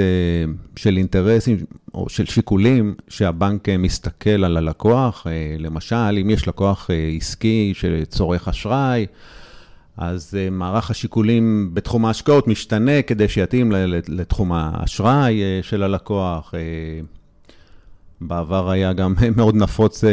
של 0.77 0.97
אינטרסים 0.97 1.57
או 1.95 2.09
של 2.09 2.27
שיקולים 2.27 2.95
שהבנק 3.09 3.69
מסתכל 3.69 4.45
על 4.45 4.57
הלקוח. 4.57 5.27
למשל, 5.59 6.19
אם 6.23 6.31
יש 6.31 6.49
לקוח 6.49 6.91
עסקי 7.17 7.73
שצורך 7.75 8.49
אשראי, 8.49 9.07
אז 9.97 10.39
מערך 10.51 10.91
השיקולים 10.91 11.71
בתחום 11.73 12.05
ההשקעות 12.07 12.49
משתנה 12.49 13.03
כדי 13.03 13.29
שיתאים 13.29 13.73
לתחום 14.09 14.53
האשראי 14.53 15.41
של 15.63 15.83
הלקוח. 15.83 16.55
בעבר 18.21 18.71
היה 18.71 18.93
גם 18.93 19.15
מאוד 19.37 19.55
נפוץ 19.55 20.05
uh, 20.05 20.07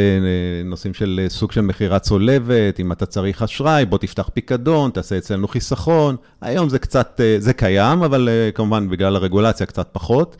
נושאים 0.64 0.94
של 0.94 1.26
סוג 1.28 1.52
של 1.52 1.60
מכירה 1.60 1.98
צולבת, 1.98 2.80
אם 2.80 2.92
אתה 2.92 3.06
צריך 3.06 3.42
אשראי, 3.42 3.84
בוא 3.84 3.98
תפתח 3.98 4.30
פיקדון, 4.34 4.90
תעשה 4.90 5.18
אצלנו 5.18 5.48
חיסכון. 5.48 6.16
היום 6.40 6.68
זה 6.68 6.78
קצת, 6.78 7.20
זה 7.38 7.52
קיים, 7.52 8.02
אבל 8.02 8.28
כמובן 8.54 8.88
בגלל 8.88 9.16
הרגולציה 9.16 9.66
קצת 9.66 9.88
פחות. 9.92 10.36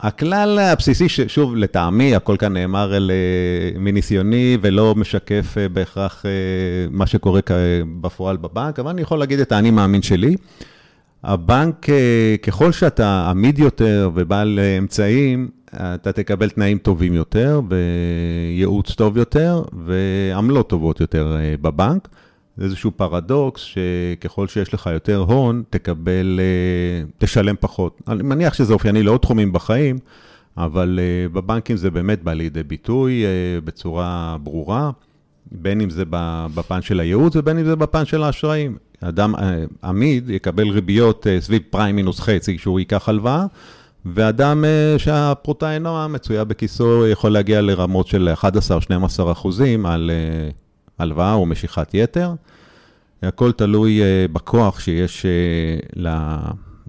הכלל 0.00 0.58
הבסיסי, 0.58 1.08
שוב, 1.08 1.56
לטעמי, 1.56 2.14
הכל 2.14 2.36
כאן 2.36 2.52
נאמר 2.52 2.96
אל, 2.96 3.10
אה, 3.10 3.80
מניסיוני 3.80 4.58
ולא 4.60 4.94
משקף 4.94 5.54
אה, 5.58 5.68
בהכרח 5.68 6.26
אה, 6.26 6.30
מה 6.90 7.06
שקורה 7.06 7.40
בפועל 8.00 8.36
בבנק, 8.36 8.78
אבל 8.78 8.90
אני 8.90 9.02
יכול 9.02 9.18
להגיד 9.18 9.40
את 9.40 9.52
האני 9.52 9.70
מאמין 9.70 10.02
שלי. 10.02 10.36
הבנק, 11.24 11.86
ככל 12.42 12.72
שאתה 12.72 13.30
עמיד 13.30 13.58
יותר 13.58 14.10
ובעל 14.14 14.60
אמצעים, 14.78 15.48
אתה 15.74 16.12
תקבל 16.12 16.50
תנאים 16.50 16.78
טובים 16.78 17.14
יותר 17.14 17.60
וייעוץ 17.68 18.94
טוב 18.94 19.16
יותר 19.16 19.62
ועמלות 19.72 20.68
טובות 20.68 21.00
יותר 21.00 21.36
בבנק. 21.62 22.08
זה 22.58 22.64
איזשהו 22.64 22.90
פרדוקס 22.96 23.60
שככל 23.60 24.48
שיש 24.48 24.74
לך 24.74 24.90
יותר 24.92 25.16
הון, 25.16 25.62
תקבל, 25.70 26.40
אה, 26.40 27.08
תשלם 27.18 27.54
פחות. 27.60 28.00
אני 28.08 28.22
מניח 28.22 28.54
שזה 28.54 28.72
אופייני 28.72 29.02
לעוד 29.02 29.20
תחומים 29.20 29.52
בחיים, 29.52 29.98
אבל 30.56 30.98
אה, 31.02 31.28
בבנקים 31.28 31.76
זה 31.76 31.90
באמת 31.90 32.22
בא 32.22 32.32
לידי 32.32 32.62
ביטוי 32.62 33.24
אה, 33.24 33.30
בצורה 33.64 34.36
ברורה, 34.42 34.90
בין 35.52 35.80
אם 35.80 35.90
זה 35.90 36.04
בפן 36.54 36.82
של 36.82 37.00
הייעוץ 37.00 37.36
ובין 37.36 37.58
אם 37.58 37.64
זה 37.64 37.76
בפן 37.76 38.04
של 38.04 38.22
האשראים. 38.22 38.76
אדם 39.00 39.34
עמיד 39.84 40.30
יקבל 40.30 40.68
ריביות 40.68 41.26
סביב 41.40 41.62
פריים 41.70 41.96
מינוס 41.96 42.20
חצי 42.20 42.58
כשהוא 42.58 42.78
ייקח 42.78 43.08
הלוואה, 43.08 43.46
ואדם 44.06 44.64
שהפרוטה 44.98 45.74
אינו 45.74 46.08
מצויה 46.08 46.44
בכיסו 46.44 47.06
יכול 47.06 47.30
להגיע 47.30 47.60
לרמות 47.60 48.06
של 48.06 48.28
11-12 48.34 49.32
אחוזים 49.32 49.86
על 49.86 50.10
הלוואה 50.98 51.32
או 51.34 51.46
משיכת 51.46 51.94
יתר. 51.94 52.32
הכל 53.22 53.52
תלוי 53.52 54.00
uh, 54.00 54.32
בכוח 54.32 54.80
שיש 54.80 55.26
ל... 55.96 56.08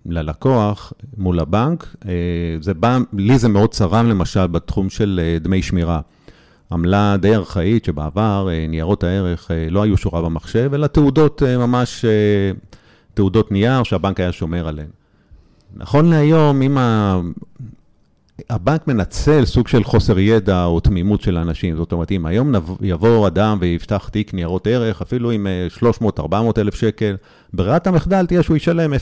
ללקוח 0.05 0.93
מול 1.17 1.39
הבנק. 1.39 1.95
זה 2.61 2.73
בא, 2.73 2.97
לי 3.13 3.39
זה 3.39 3.49
מאוד 3.49 3.71
צרם 3.71 4.09
למשל 4.09 4.47
בתחום 4.47 4.89
של 4.89 5.37
דמי 5.41 5.61
שמירה. 5.61 6.01
עמלה 6.71 7.15
די 7.19 7.35
ארכאית 7.35 7.85
שבעבר 7.85 8.47
ניירות 8.69 9.03
הערך 9.03 9.51
לא 9.69 9.83
היו 9.83 9.97
שורה 9.97 10.21
במחשב, 10.21 10.71
אלא 10.73 10.87
תעודות 10.87 11.43
ממש, 11.43 12.05
תעודות 13.13 13.51
נייר 13.51 13.83
שהבנק 13.83 14.19
היה 14.19 14.31
שומר 14.31 14.67
עליהן. 14.67 14.89
נכון 15.75 16.09
להיום, 16.09 16.61
אם 16.61 16.77
הבנק 18.49 18.87
מנצל 18.87 19.45
סוג 19.45 19.67
של 19.67 19.83
חוסר 19.83 20.19
ידע 20.19 20.65
או 20.65 20.79
תמימות 20.79 21.21
של 21.21 21.37
האנשים. 21.37 21.77
זאת 21.77 21.91
אומרת, 21.91 22.11
אם 22.11 22.25
היום 22.25 22.53
יבוא 22.81 23.27
אדם 23.27 23.57
ויפתח 23.61 24.09
תיק 24.11 24.33
ניירות 24.33 24.67
ערך, 24.67 25.01
אפילו 25.01 25.31
עם 25.31 25.47
300-400 25.79 25.83
אה, 26.33 26.51
אלף 26.57 26.75
שקל, 26.75 27.15
ברירת 27.53 27.87
המחדל 27.87 28.25
תהיה 28.25 28.43
שהוא 28.43 28.57
ישלם 28.57 28.93
0.6 28.93 28.97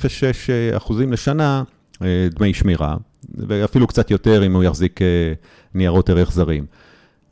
אה, 0.50 0.78
אחוזים 0.78 1.14
לשנה 1.14 1.64
אה, 2.02 2.28
דמי 2.32 2.54
שמירה, 2.54 2.96
ואפילו 3.36 3.88
קצת 3.88 4.12
יותר 4.12 4.46
אם 4.46 4.54
הוא 4.54 4.64
יחזיק 4.64 5.00
ניירות 5.74 6.10
ערך 6.10 6.32
זרים. 6.32 6.66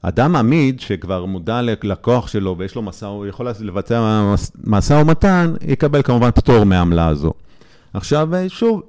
אדם 0.01 0.35
עמיד 0.35 0.79
שכבר 0.79 1.25
מודע 1.25 1.61
ללקוח 1.61 2.27
שלו 2.27 2.55
ויש 2.57 2.75
לו 2.75 2.81
מסע, 2.81 3.07
הוא 3.07 3.25
יכול 3.25 3.47
לבצע 3.59 4.33
משא 4.63 4.93
ומתן, 4.93 5.53
יקבל 5.67 6.01
כמובן 6.01 6.31
פטור 6.31 6.63
מהעמלה 6.63 7.07
הזו. 7.07 7.33
עכשיו, 7.93 8.29
שוב, 8.47 8.81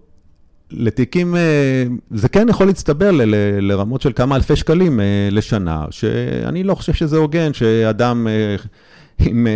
לתיקים, 0.70 1.36
אה, 1.36 1.84
זה 2.10 2.28
כן 2.28 2.48
יכול 2.48 2.66
להצטבר 2.66 3.10
ל, 3.10 3.22
ל, 3.22 3.34
לרמות 3.60 4.00
של 4.00 4.12
כמה 4.12 4.36
אלפי 4.36 4.56
שקלים 4.56 5.00
אה, 5.00 5.28
לשנה, 5.30 5.84
שאני 5.90 6.62
לא 6.62 6.74
חושב 6.74 6.92
שזה 6.92 7.16
הוגן 7.16 7.52
שאדם 7.52 8.26
אה, 8.28 8.56
עם, 9.18 9.46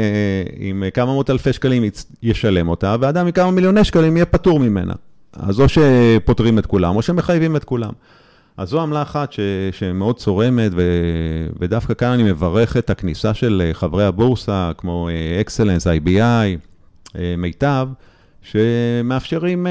עם 0.58 0.84
כמה 0.94 1.06
מאות 1.06 1.30
אלפי 1.30 1.52
שקלים 1.52 1.82
ישלם 2.22 2.68
אותה, 2.68 2.96
ואדם 3.00 3.26
עם 3.26 3.32
כמה 3.32 3.50
מיליוני 3.50 3.84
שקלים 3.84 4.16
יהיה 4.16 4.26
פטור 4.26 4.60
ממנה. 4.60 4.94
אז 5.32 5.60
או 5.60 5.66
שפוטרים 5.68 6.58
את 6.58 6.66
כולם, 6.66 6.96
או 6.96 7.02
שמחייבים 7.02 7.56
את 7.56 7.64
כולם. 7.64 7.92
אז 8.56 8.68
זו 8.68 8.82
עמלה 8.82 9.02
אחת 9.02 9.32
ש, 9.32 9.40
שמאוד 9.72 10.16
צורמת, 10.16 10.72
ו, 10.74 10.82
ודווקא 11.60 11.94
כאן 11.94 12.08
אני 12.08 12.22
מברך 12.22 12.76
את 12.76 12.90
הכניסה 12.90 13.34
של 13.34 13.70
חברי 13.72 14.04
הבורסה, 14.04 14.70
כמו 14.78 15.08
אקסלנס, 15.40 15.86
IBI, 15.86 17.18
מיטב, 17.38 17.88
שמאפשרים 18.42 19.66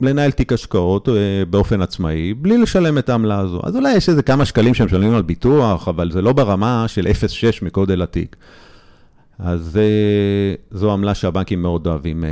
לנהל 0.00 0.30
תיק 0.30 0.52
השקעות 0.52 1.08
אה, 1.08 1.14
באופן 1.50 1.82
עצמאי, 1.82 2.34
בלי 2.34 2.58
לשלם 2.58 2.98
את 2.98 3.08
העמלה 3.08 3.38
הזו. 3.38 3.60
אז 3.64 3.76
אולי 3.76 3.94
יש 3.94 4.08
איזה 4.08 4.22
כמה 4.22 4.44
שקלים 4.44 4.74
שהם 4.74 4.86
משלמים 4.86 5.14
על 5.14 5.22
ביטוח, 5.22 5.88
אבל 5.88 6.10
זה 6.10 6.22
לא 6.22 6.32
ברמה 6.32 6.84
של 6.88 7.06
0.6 7.06 7.64
מגודל 7.64 8.02
התיק. 8.02 8.36
אז 9.38 9.78
אה, 9.82 10.78
זו 10.78 10.92
עמלה 10.92 11.14
שהבנקים 11.14 11.62
מאוד 11.62 11.86
אוהבים 11.86 12.24
אה, 12.24 12.30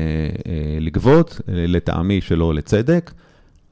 לגבות, 0.81 1.41
לטעמי 1.49 2.21
שלא 2.21 2.55
לצדק. 2.55 3.13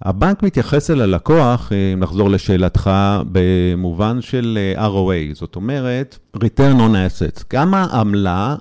הבנק 0.03 0.43
מתייחס 0.43 0.91
אל 0.91 1.01
הלקוח, 1.01 1.73
אם 1.95 2.01
נחזור 2.01 2.31
לשאלתך, 2.31 2.91
במובן 3.33 4.21
של 4.21 4.59
ROA, 4.77 5.35
זאת 5.35 5.57
אומרת, 5.57 6.19
return 6.37 6.79
on 6.79 6.93
assets. 6.93 7.45
כמה 7.49 7.85
עמלה 7.85 8.57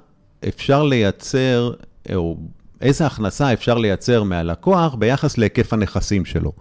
אפשר 0.47 0.83
לייצר, 0.83 1.71
או 2.15 2.37
איזה 2.83 3.05
הכנסה 3.05 3.53
אפשר 3.53 3.77
לייצר 3.77 4.23
מהלקוח 4.23 4.95
ביחס 4.95 5.37
להיקף 5.37 5.73
הנכסים 5.73 6.25
שלו. 6.25 6.51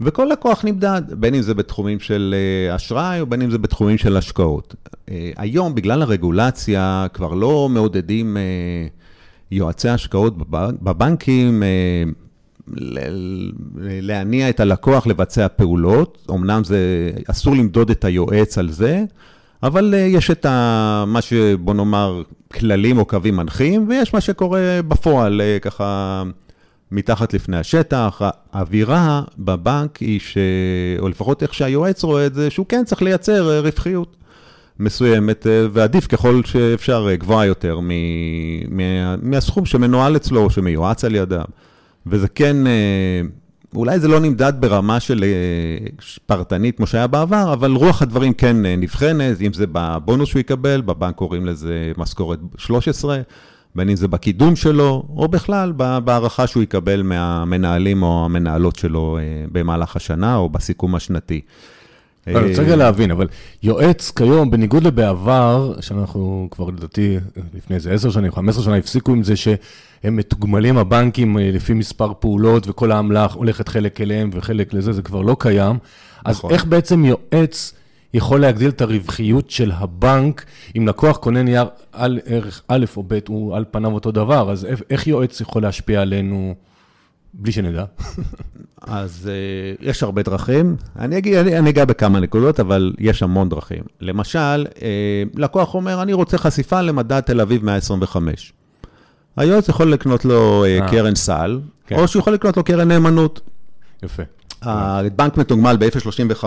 וכל 0.00 0.28
לקוח 0.32 0.64
נמדד, 0.64 1.02
בין 1.10 1.34
אם 1.34 1.42
זה 1.42 1.54
בתחומים 1.54 2.00
של 2.00 2.34
אה, 2.68 2.76
אשראי 2.76 3.20
או 3.20 3.26
בין 3.26 3.42
אם 3.42 3.50
זה 3.50 3.58
בתחומים 3.58 3.98
של 3.98 4.16
השקעות. 4.16 4.74
אה, 5.10 5.30
היום, 5.36 5.74
בגלל 5.74 6.02
הרגולציה, 6.02 7.06
כבר 7.12 7.34
לא 7.34 7.68
מעודדים 7.68 8.36
אה, 8.36 8.42
יועצי 9.50 9.88
השקעות 9.88 10.34
בבנקים 10.82 11.62
להניע 13.82 14.48
את 14.48 14.60
הלקוח 14.60 15.06
לבצע 15.06 15.46
פעולות. 15.48 16.26
אמנם 16.30 16.64
זה, 16.64 17.10
אסור 17.30 17.56
למדוד 17.56 17.90
את 17.90 18.04
היועץ 18.04 18.58
על 18.58 18.70
זה, 18.70 19.04
אבל 19.62 19.94
יש 19.96 20.30
את 20.30 20.46
ה, 20.46 21.04
מה 21.06 21.22
שבוא 21.22 21.74
נאמר 21.74 22.22
כללים 22.52 22.98
או 22.98 23.04
קווים 23.04 23.36
מנחים, 23.36 23.86
ויש 23.88 24.14
מה 24.14 24.20
שקורה 24.20 24.80
בפועל, 24.88 25.40
אה, 25.40 25.58
ככה 25.60 26.22
מתחת 26.90 27.34
לפני 27.34 27.56
השטח. 27.56 28.20
האווירה 28.52 29.22
בבנק 29.38 29.96
היא 29.96 30.20
ש... 30.20 30.38
או 30.98 31.08
לפחות 31.08 31.42
איך 31.42 31.54
שהיועץ 31.54 32.04
רואה 32.04 32.26
את 32.26 32.34
זה, 32.34 32.50
שהוא 32.50 32.66
כן 32.68 32.82
צריך 32.84 33.02
לייצר 33.02 33.50
אה, 33.50 33.60
רווחיות 33.60 34.16
מסוימת, 34.78 35.46
אה, 35.46 35.66
ועדיף 35.72 36.06
ככל 36.06 36.40
שאפשר 36.44 37.08
גבוהה 37.14 37.46
יותר 37.46 37.80
מ... 37.80 37.88
מה... 38.68 39.16
מהסכום 39.22 39.66
שמנוהל 39.66 40.16
אצלו 40.16 40.44
או 40.44 40.50
שמיועץ 40.50 41.04
על 41.04 41.14
ידם. 41.14 41.44
וזה 42.06 42.28
כן 42.28 42.56
אולי 43.74 44.00
זה 44.00 44.08
לא 44.08 44.20
נמדד 44.20 44.52
ברמה 44.60 45.00
של 45.00 45.24
אה, 45.24 45.86
פרטנית 46.26 46.76
כמו 46.76 46.86
שהיה 46.86 47.06
בעבר, 47.06 47.52
אבל 47.52 47.72
רוח 47.72 48.02
הדברים 48.02 48.32
כן 48.32 48.66
אה, 48.66 48.76
נבחנת, 48.76 49.40
אם 49.40 49.52
זה 49.52 49.64
בבונוס 49.72 50.28
שהוא 50.28 50.40
יקבל, 50.40 50.80
בבנק 50.80 51.14
קוראים 51.14 51.46
לזה 51.46 51.92
משכורת 51.96 52.38
13, 52.58 53.20
בין 53.74 53.88
אם 53.88 53.96
זה 53.96 54.08
בקידום 54.08 54.56
שלו, 54.56 55.02
או 55.16 55.28
בכלל 55.28 55.72
בהערכה 56.04 56.46
שהוא 56.46 56.62
יקבל 56.62 57.02
מהמנהלים 57.02 58.02
או 58.02 58.24
המנהלות 58.24 58.76
שלו 58.76 59.18
במהלך 59.52 59.96
השנה 59.96 60.36
או 60.36 60.48
בסיכום 60.48 60.94
השנתי. 60.94 61.40
אני 62.26 62.50
רוצה 62.50 62.62
רגע 62.62 62.76
להבין, 62.76 63.10
אבל 63.10 63.28
יועץ 63.62 64.10
כיום, 64.10 64.50
בניגוד 64.50 64.82
לבעבר, 64.82 65.74
שאנחנו 65.80 66.48
כבר 66.50 66.68
לדעתי 66.68 67.16
לפני 67.54 67.76
איזה 67.76 67.92
עשר 67.92 68.10
שנים, 68.10 68.32
חמש 68.32 68.54
עשר 68.54 68.62
שנה, 68.62 68.76
הפסיקו 68.76 69.12
עם 69.12 69.22
זה 69.22 69.36
שהם 69.36 70.16
מתוגמלים 70.16 70.78
הבנקים 70.78 71.38
אה, 71.38 71.50
לפי 71.52 71.74
מספר 71.74 72.12
פעולות, 72.18 72.68
וכל 72.68 72.92
העמלה 72.92 73.26
הולכת 73.34 73.68
חלק 73.68 74.00
אליהם 74.00 74.30
וחלק 74.32 74.74
לזה, 74.74 74.92
זה 74.92 75.02
כבר 75.02 75.22
לא 75.22 75.36
קיים. 75.38 75.76
אז 76.24 76.36
נכון. 76.36 76.50
איך 76.50 76.64
בעצם 76.64 77.04
יועץ 77.04 77.72
יכול 78.14 78.40
להגדיל 78.40 78.68
את 78.68 78.80
הרווחיות 78.80 79.50
של 79.50 79.72
הבנק, 79.74 80.44
אם 80.78 80.88
לקוח 80.88 81.16
קונה 81.16 81.42
נייר 81.42 81.66
על 81.92 82.20
ערך 82.26 82.62
א' 82.68 82.84
או 82.96 83.04
ב', 83.08 83.18
הוא 83.28 83.56
על 83.56 83.64
פניו 83.70 83.92
אותו 83.92 84.10
דבר, 84.10 84.50
אז 84.50 84.66
איך 84.90 85.06
יועץ 85.06 85.40
יכול 85.40 85.62
להשפיע 85.62 86.00
עלינו? 86.02 86.54
בלי 87.34 87.52
שנדע. 87.52 87.84
אז 88.80 89.30
uh, 89.30 89.84
יש 89.84 90.02
הרבה 90.02 90.22
דרכים. 90.22 90.76
אני, 90.98 91.18
אגיד, 91.18 91.34
אני, 91.34 91.58
אני 91.58 91.70
אגע 91.70 91.84
בכמה 91.84 92.20
נקודות, 92.20 92.60
אבל 92.60 92.92
יש 92.98 93.22
המון 93.22 93.48
דרכים. 93.48 93.82
למשל, 94.00 94.66
uh, 94.74 94.78
לקוח 95.34 95.74
אומר, 95.74 96.02
אני 96.02 96.12
רוצה 96.12 96.38
חשיפה 96.38 96.80
למדד 96.80 97.20
תל 97.20 97.40
אביב 97.40 97.64
125. 97.64 98.52
היועץ 99.36 99.68
יכול 99.68 99.92
לקנות 99.92 100.24
לו 100.24 100.64
uh, 100.64 100.90
קרן 100.90 101.14
סל, 101.14 101.60
כן. 101.86 101.96
או 101.96 102.08
שהוא 102.08 102.20
יכול 102.20 102.32
לקנות 102.32 102.56
לו 102.56 102.64
קרן 102.64 102.88
נאמנות. 102.88 103.40
יפה. 104.02 104.22
הבנק 104.62 105.36
מתוגמל 105.36 105.76
ב-0.35 105.80 106.44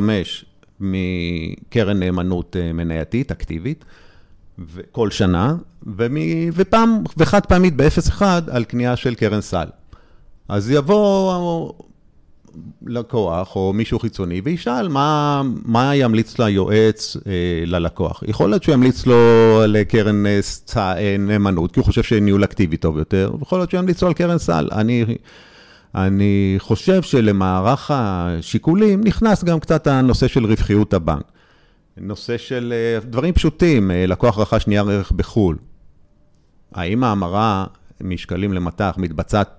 מקרן 0.80 2.00
נאמנות 2.00 2.56
uh, 2.56 2.74
מנייתית, 2.74 3.32
אקטיבית, 3.32 3.86
כל 4.92 5.12
שנה, 5.12 5.56
ומ... 5.98 6.16
ופעם, 6.54 7.04
וחד 7.18 7.46
פעמית 7.46 7.76
ב-0.1 7.76 8.22
על 8.52 8.64
קנייה 8.64 8.96
של 8.96 9.16
קרן 9.16 9.42
סל. 9.42 9.66
אז 10.48 10.72
יבוא 10.72 11.72
לקוח 12.86 13.56
או 13.56 13.74
מישהו 13.74 14.00
חיצוני 14.00 14.42
וישאל 14.44 14.88
מה, 14.88 15.42
מה 15.66 15.96
ימליץ 15.96 16.40
ליועץ 16.40 17.18
אה, 17.28 17.64
ללקוח. 17.66 18.24
יכול 18.28 18.50
להיות 18.50 18.64
שהוא 18.64 18.74
ימליץ 18.74 19.06
לו 19.06 19.16
לקרן 19.68 20.26
אה, 20.26 20.40
אה, 20.78 21.16
נאמנות, 21.20 21.72
כי 21.72 21.80
הוא 21.80 21.86
חושב 21.86 22.04
שניהול 22.04 22.44
אקטיבי 22.44 22.78
טוב 22.78 22.98
יותר, 22.98 23.32
ויכול 23.40 23.60
להיות 23.60 23.70
שהוא 23.70 23.80
ימליץ 23.80 24.02
לו 24.02 24.08
על 24.08 24.14
קרן 24.14 24.38
סל. 24.38 24.70
אני, 24.72 25.06
אני 25.96 26.56
חושב 26.58 27.02
שלמערך 27.02 27.92
השיקולים 27.94 29.02
נכנס 29.04 29.44
גם 29.44 29.60
קצת 29.60 29.88
הנושא 29.88 30.28
של 30.28 30.46
רווחיות 30.46 30.94
הבנק. 30.94 31.24
נושא 31.98 32.38
של 32.38 32.74
אה, 32.76 33.10
דברים 33.10 33.34
פשוטים, 33.34 33.92
לקוח 33.94 34.40
רכש 34.40 34.68
נייר 34.68 34.90
ערך 34.90 35.12
בחו"ל. 35.12 35.58
האם 36.74 37.04
ההמרה 37.04 37.66
משקלים 38.04 38.54
למטח 38.54 38.96
מתבצעת 38.98 39.50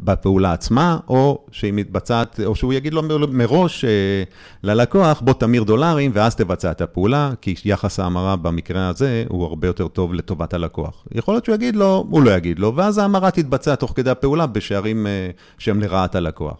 בפעולה 0.00 0.52
עצמה, 0.52 0.98
או 1.08 1.44
שהיא 1.50 1.72
מתבצעת, 1.72 2.40
או 2.44 2.54
שהוא 2.54 2.72
יגיד 2.72 2.94
לו 2.94 3.02
מראש 3.28 3.84
אה, 3.84 4.22
ללקוח, 4.62 5.20
בוא 5.20 5.32
תמיר 5.32 5.62
דולרים 5.62 6.10
ואז 6.14 6.36
תבצע 6.36 6.70
את 6.70 6.80
הפעולה, 6.80 7.30
כי 7.40 7.54
יחס 7.64 8.00
ההמרה 8.00 8.36
במקרה 8.36 8.88
הזה 8.88 9.24
הוא 9.28 9.44
הרבה 9.44 9.66
יותר 9.66 9.88
טוב 9.88 10.14
לטובת 10.14 10.54
הלקוח. 10.54 11.04
יכול 11.12 11.34
להיות 11.34 11.44
שהוא 11.44 11.54
יגיד 11.54 11.76
לו, 11.76 12.06
הוא 12.10 12.22
לא 12.22 12.30
יגיד 12.30 12.58
לו, 12.58 12.76
ואז 12.76 12.98
ההמרה 12.98 13.30
תתבצע 13.30 13.74
תוך 13.74 13.92
כדי 13.96 14.10
הפעולה 14.10 14.46
בשערים 14.46 15.06
אה, 15.06 15.30
שהם 15.58 15.80
לרעת 15.80 16.14
הלקוח. 16.14 16.56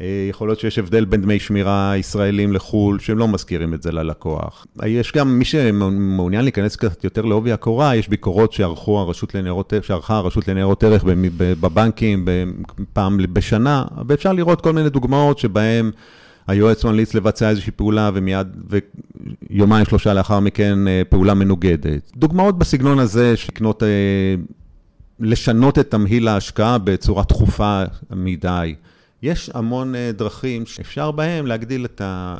אה, 0.00 0.26
יכול 0.30 0.48
להיות 0.48 0.60
שיש 0.60 0.78
הבדל 0.78 1.04
בין 1.04 1.22
דמי 1.22 1.38
שמירה 1.38 1.92
ישראלים 1.96 2.52
לחו"ל, 2.52 2.98
שהם 2.98 3.18
לא 3.18 3.28
מזכירים 3.28 3.74
את 3.74 3.82
זה 3.82 3.92
ללקוח. 3.92 4.66
יש 4.86 5.12
גם 5.12 5.38
מי 5.38 5.44
שמעוניין 5.44 6.42
להיכנס 6.42 6.76
קצת 6.76 7.04
יותר 7.04 7.22
לעובי 7.22 7.52
הקורה, 7.52 7.96
יש 7.96 8.08
ביקורות 8.08 8.52
שערכו 8.52 8.98
הרשות 8.98 9.34
לניירות, 9.34 9.72
שערכה 9.82 10.16
הרשות 10.16 10.48
לניירות 10.48 10.84
ערך 10.84 11.04
בבנקים 11.60 12.28
פעם 12.92 13.18
בשנה, 13.32 13.84
ואפשר 14.06 14.32
לראות 14.32 14.60
כל 14.60 14.72
מיני 14.72 14.90
דוגמאות 14.90 15.38
שבהן 15.38 15.90
היועץ 16.46 16.84
ממליץ 16.84 17.14
לבצע 17.14 17.50
איזושהי 17.50 17.72
פעולה 17.72 18.10
ומיד, 18.14 18.46
ויומיים 19.50 19.84
שלושה 19.84 20.14
לאחר 20.14 20.40
מכן 20.40 20.88
אה, 20.88 21.02
פעולה 21.08 21.34
מנוגדת. 21.34 22.12
דוגמאות 22.16 22.58
בסגנון 22.58 22.98
הזה, 22.98 23.34
לקנות, 23.48 23.82
אה, 23.82 23.88
לשנות 25.20 25.78
את 25.78 25.90
תמהיל 25.90 26.28
ההשקעה 26.28 26.78
בצורה 26.78 27.24
תכופה 27.24 27.82
מדי. 28.10 28.74
יש 29.22 29.50
המון 29.54 29.94
אה, 29.94 30.10
דרכים 30.12 30.66
שאפשר 30.66 31.10
בהם 31.10 31.46
להגדיל 31.46 31.84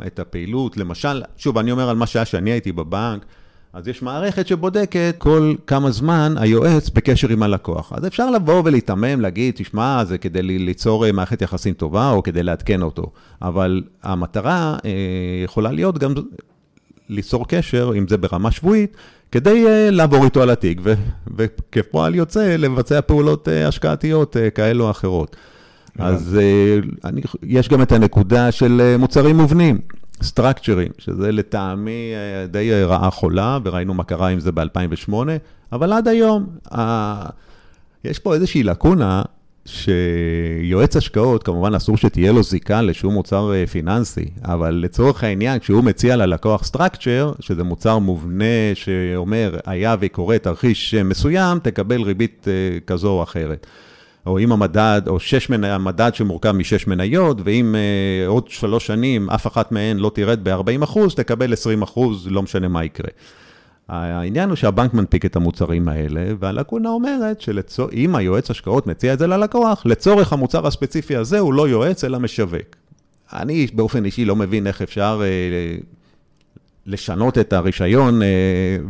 את, 0.07 0.19
הפעילות. 0.19 0.77
למשל, 0.77 1.23
שוב, 1.37 1.59
אני 1.59 1.73
אומר 1.73 1.88
על 1.88 1.97
מה 1.97 2.07
שהיה 2.07 2.25
שאני 2.25 2.51
הייתי 2.51 2.73
בבנק, 2.73 3.25
אז 3.73 3.88
יש 3.88 4.03
מערכת 4.03 4.47
שבודקת 4.47 5.14
כל 5.19 5.55
כמה 5.66 5.90
זמן 5.90 6.35
היועץ 6.38 6.90
בקשר 6.90 7.29
עם 7.29 7.43
הלקוח. 7.43 7.93
אז 7.93 8.07
אפשר 8.07 8.31
לבוא 8.31 8.62
ולהיתמם, 8.64 9.21
להגיד, 9.21 9.55
תשמע, 9.57 10.05
זה 10.05 10.19
כדי 10.19 10.43
ליצור 10.43 11.07
אה, 11.07 11.12
מערכת 11.12 11.43
יחסים 11.43 11.75
טובה 11.75 12.11
או 12.11 12.23
כדי 12.23 12.43
לעדכן 12.43 12.83
אותו. 12.83 13.12
אבל 13.43 13.83
המטרה 14.03 14.77
אה, 14.85 14.90
יכולה 15.45 15.73
להיות 15.73 15.99
גם 15.99 16.14
ליצור 17.09 17.49
קשר, 17.49 17.93
אם 17.99 18.09
זה 18.09 18.16
ברמה 18.16 18.51
שבועית, 18.51 18.97
כדי 19.33 19.64
uh, 19.64 19.90
לעבור 19.90 20.25
איתו 20.25 20.43
על 20.43 20.51
התיק, 20.51 20.81
וכפועל 21.37 22.14
יוצא 22.14 22.57
לבצע 22.57 23.01
פעולות 23.01 23.49
uh, 23.49 23.69
השקעתיות 23.69 24.37
uh, 24.37 24.51
כאלו 24.51 24.85
או 24.85 24.90
אחרות. 24.90 25.37
אז 25.98 26.38
uh, 26.38 26.87
אני, 27.05 27.20
יש 27.42 27.68
גם 27.68 27.83
את 27.83 27.92
הנקודה 27.92 28.53
של 28.53 28.94
uh, 28.94 28.98
מוצרים 28.98 29.37
מובנים, 29.37 29.79
סטרקצ'רים, 30.22 30.90
שזה 30.98 31.33
לטעמי 31.33 32.12
די 32.48 32.85
רעה 32.85 33.11
חולה, 33.11 33.59
וראינו 33.64 33.94
מה 33.94 34.05
קרה 34.05 34.29
עם 34.29 34.40
זה 34.40 34.53
ב-2008, 34.53 35.12
אבל 35.72 35.92
עד 35.92 36.09
היום, 36.09 36.46
uh, 36.68 36.76
יש 38.05 38.18
פה 38.18 38.35
איזושהי 38.35 38.62
לקונה 38.62 39.22
שיועץ 39.66 40.96
השקעות, 40.96 41.42
כמובן 41.42 41.74
אסור 41.74 41.96
שתהיה 41.96 42.33
לו 42.33 42.42
זיקה 42.42 42.83
לשום 42.83 43.14
מוצר 43.14 43.53
פיננסי, 43.70 44.24
אבל 44.44 44.74
לצורך 44.74 45.24
העניין, 45.24 45.59
כשהוא 45.59 45.85
מציע 45.85 46.16
ללקוח 46.16 46.64
סטרקצ'ר, 46.64 47.33
שזה 47.40 47.64
מוצר 47.64 47.98
מובנה 47.98 48.74
שאומר, 48.74 49.57
היה 49.66 49.96
וקורה 50.00 50.38
תרחיש 50.38 50.94
מסוים, 50.94 51.59
תקבל 51.59 52.03
ריבית 52.03 52.46
כזו 52.87 53.09
או 53.09 53.22
אחרת. 53.22 53.66
או 54.26 54.38
אם 54.38 54.52
המדד, 54.52 55.02
או 55.06 55.20
שש 55.20 55.50
מנ... 55.50 55.64
המדד 55.64 56.14
שמורכב 56.14 56.52
משש 56.52 56.87
מניות, 56.87 57.38
ואם 57.44 57.74
uh, 57.74 58.28
עוד 58.28 58.48
שלוש 58.48 58.87
שנים 58.87 59.30
אף 59.30 59.46
אחת 59.46 59.72
מהן 59.72 59.96
לא 59.96 60.11
תרד 60.14 60.48
ב-40 60.48 60.85
אחוז, 60.85 61.14
תקבל 61.14 61.52
20 61.52 61.83
אחוז, 61.83 62.28
לא 62.30 62.42
משנה 62.42 62.68
מה 62.68 62.85
יקרה. 62.85 63.11
העניין 63.88 64.48
הוא 64.48 64.56
שהבנק 64.56 64.94
מנפיק 64.94 65.24
את 65.24 65.37
המוצרים 65.37 65.88
האלה, 65.88 66.20
והלקונה 66.38 66.88
אומרת 66.88 67.40
שאם 67.40 68.16
היועץ 68.16 68.50
השקעות 68.50 68.87
מציע 68.87 69.12
את 69.12 69.18
זה 69.18 69.26
ללקוח, 69.26 69.83
לצורך 69.87 70.33
המוצר 70.33 70.66
הספציפי 70.66 71.16
הזה 71.16 71.38
הוא 71.38 71.54
לא 71.54 71.68
יועץ 71.68 72.04
אלא 72.04 72.18
משווק. 72.18 72.76
אני 73.33 73.66
באופן 73.74 74.04
אישי 74.04 74.24
לא 74.24 74.37
מבין 74.37 74.66
איך 74.66 74.83
אפשר 74.83 75.20
uh, 75.20 76.00
לשנות 76.87 77.38
את 77.38 77.53
הרישיון 77.53 78.23
uh, 78.23 78.25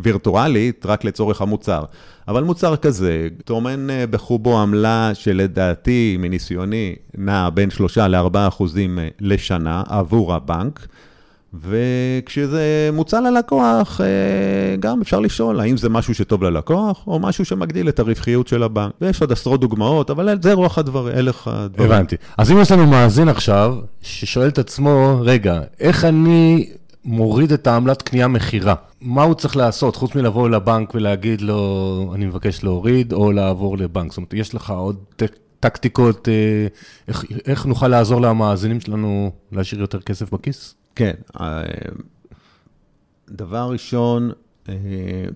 וירטואלית 0.02 0.86
רק 0.86 1.04
לצורך 1.04 1.40
המוצר. 1.40 1.84
אבל 2.30 2.42
מוצר 2.44 2.76
כזה 2.76 3.28
טומן 3.44 3.90
אה, 3.90 4.06
בחובו 4.06 4.58
עמלה 4.60 5.10
שלדעתי, 5.14 6.16
מניסיוני, 6.18 6.94
נע 7.18 7.48
בין 7.54 7.70
3 7.70 7.98
ל-4 7.98 8.48
אחוזים 8.48 8.98
אה, 8.98 9.08
לשנה 9.20 9.82
עבור 9.88 10.34
הבנק. 10.34 10.86
וכשזה 11.54 12.90
מוצע 12.92 13.20
ללקוח, 13.20 14.00
אה, 14.00 14.76
גם 14.80 15.00
אפשר 15.00 15.20
לשאול 15.20 15.60
האם 15.60 15.76
זה 15.76 15.88
משהו 15.88 16.14
שטוב 16.14 16.42
ללקוח, 16.42 17.06
או 17.06 17.18
משהו 17.18 17.44
שמגדיל 17.44 17.88
את 17.88 17.98
הרווחיות 17.98 18.48
של 18.48 18.62
הבנק. 18.62 18.92
ויש 19.00 19.20
עוד 19.20 19.32
עשרות 19.32 19.60
דוגמאות, 19.60 20.10
אבל 20.10 20.38
זה 20.42 20.52
רוח 20.52 20.78
הדברים, 20.78 21.16
הלך 21.16 21.48
הדברים. 21.48 21.92
הבנתי. 21.92 22.16
אז 22.38 22.52
אם 22.52 22.60
יש 22.60 22.72
לנו 22.72 22.86
מאזין 22.86 23.28
עכשיו, 23.28 23.76
ששואל 24.02 24.48
את 24.48 24.58
עצמו, 24.58 25.20
רגע, 25.22 25.60
איך 25.80 26.04
אני 26.04 26.70
מוריד 27.04 27.52
את 27.52 27.66
העמלת 27.66 28.02
קנייה 28.02 28.28
מכירה. 28.28 28.74
מה 29.00 29.22
הוא 29.22 29.34
צריך 29.34 29.56
לעשות, 29.56 29.96
חוץ 29.96 30.14
מלבוא 30.14 30.48
לבנק 30.48 30.94
ולהגיד 30.94 31.40
לו, 31.40 32.12
אני 32.14 32.26
מבקש 32.26 32.64
להוריד, 32.64 33.12
או 33.12 33.32
לעבור 33.32 33.78
לבנק? 33.78 34.10
זאת 34.10 34.16
אומרת, 34.16 34.34
יש 34.34 34.54
לך 34.54 34.70
עוד 34.70 34.96
טקטיקות, 35.60 36.28
אה, 36.28 36.66
איך, 37.08 37.24
איך 37.46 37.66
נוכל 37.66 37.88
לעזור 37.88 38.20
למאזינים 38.20 38.80
שלנו 38.80 39.32
להשאיר 39.52 39.80
יותר 39.80 40.00
כסף 40.00 40.32
בכיס? 40.32 40.74
כן. 40.94 41.14
אה, 41.40 41.62
דבר 43.30 43.68
ראשון, 43.72 44.30
אה, 44.68 44.74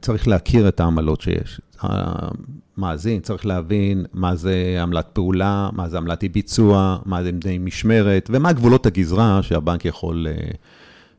צריך 0.00 0.29
להכיר 0.29 0.68
את 0.68 0.81
העמלות 0.81 1.20
שיש. 1.20 1.61
המאזין 1.81 3.20
צריך 3.20 3.46
להבין 3.46 4.07
מה 4.12 4.37
זה 4.37 4.79
עמלת 4.83 5.07
פעולה, 5.12 5.68
מה 5.72 5.88
זה 5.88 5.96
עמלת 5.96 6.22
אי-ביצוע, 6.22 6.98
מה 7.05 7.22
זה 7.22 7.33
בני 7.33 7.59
משמרת, 7.59 8.31
ומה 8.33 8.53
גבולות 8.53 8.87
הגזרה 8.87 9.42
שהבנק 9.42 9.85
יכול... 9.85 10.27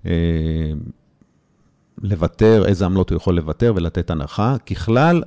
אה, 0.06 0.12
לוותר, 2.02 2.64
איזה 2.66 2.86
עמלות 2.86 3.10
הוא 3.10 3.18
יכול 3.18 3.36
לוותר 3.36 3.74
ולתת 3.76 4.10
הנחה. 4.10 4.56
ככלל, 4.66 5.24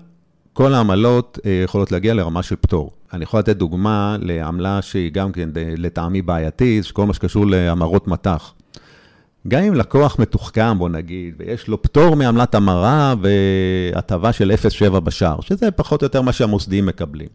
כל 0.53 0.75
העמלות 0.75 1.39
אה, 1.47 1.61
יכולות 1.65 1.93
להגיע 1.93 2.15
לרמה 2.15 2.43
של 2.43 2.57
פטור. 2.57 2.93
אני 3.13 3.23
יכול 3.23 3.41
לתת 3.41 3.57
דוגמה 3.57 4.17
לעמלה 4.21 4.83
שהיא 4.83 5.13
גם 5.13 5.33
כן 5.33 5.49
לטעמי 5.55 6.23
בעייתית, 6.23 6.85
שכל 6.85 7.07
מה 7.07 7.15
שקשור 7.15 7.47
להמרות 7.47 8.09
מטח. 8.09 8.55
גם 9.49 9.63
אם 9.63 9.75
לקוח 9.75 10.19
מתוחכם, 10.19 10.79
בוא 10.79 10.89
נגיד, 10.89 11.35
ויש 11.39 11.69
לו 11.69 11.83
פטור 11.83 12.17
מעמלת 12.17 12.55
המרה 12.55 13.15
והטבה 13.23 14.33
של 14.33 14.53
0.7 14.91 15.01
בשער, 15.01 15.41
שזה 15.41 15.71
פחות 15.71 16.03
או 16.03 16.05
יותר 16.05 16.23
מה 16.23 16.33
שהמוסדיים 16.33 16.87
מקבלים. 16.87 17.29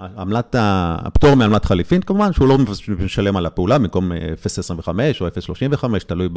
אה, 0.00 0.06
עמלת, 0.18 0.56
הפטור 0.58 1.34
מעמלת 1.34 1.64
חליפין, 1.64 2.00
כמובן 2.02 2.32
שהוא 2.32 2.48
לא 2.48 2.58
משלם 2.98 3.36
על 3.36 3.46
הפעולה 3.46 3.78
במקום 3.78 4.12
0.25 4.12 4.88
או 5.20 5.28
0.35, 5.28 6.04
תלוי 6.06 6.28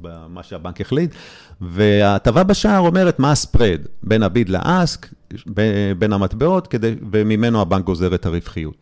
במה 0.00 0.42
שהבנק 0.42 0.80
החליט, 0.80 1.14
וההטבה 1.60 2.42
בשער 2.42 2.78
אומרת 2.78 3.18
מה 3.18 3.32
הספרד 3.32 3.80
בין 4.02 4.22
הביד 4.22 4.48
לאסק, 4.48 5.06
בין 5.98 6.12
המטבעות, 6.12 6.66
כדי, 6.66 6.94
וממנו 7.12 7.60
הבנק 7.60 7.84
גוזר 7.84 8.14
את 8.14 8.26
הרווחיות. 8.26 8.74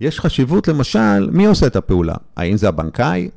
יש 0.00 0.20
חשיבות, 0.20 0.68
למשל, 0.68 1.30
מי 1.32 1.46
עושה 1.46 1.66
את 1.66 1.76
הפעולה? 1.76 2.14
האם 2.36 2.56
זה 2.56 2.68
הבנקאי, 2.68 3.28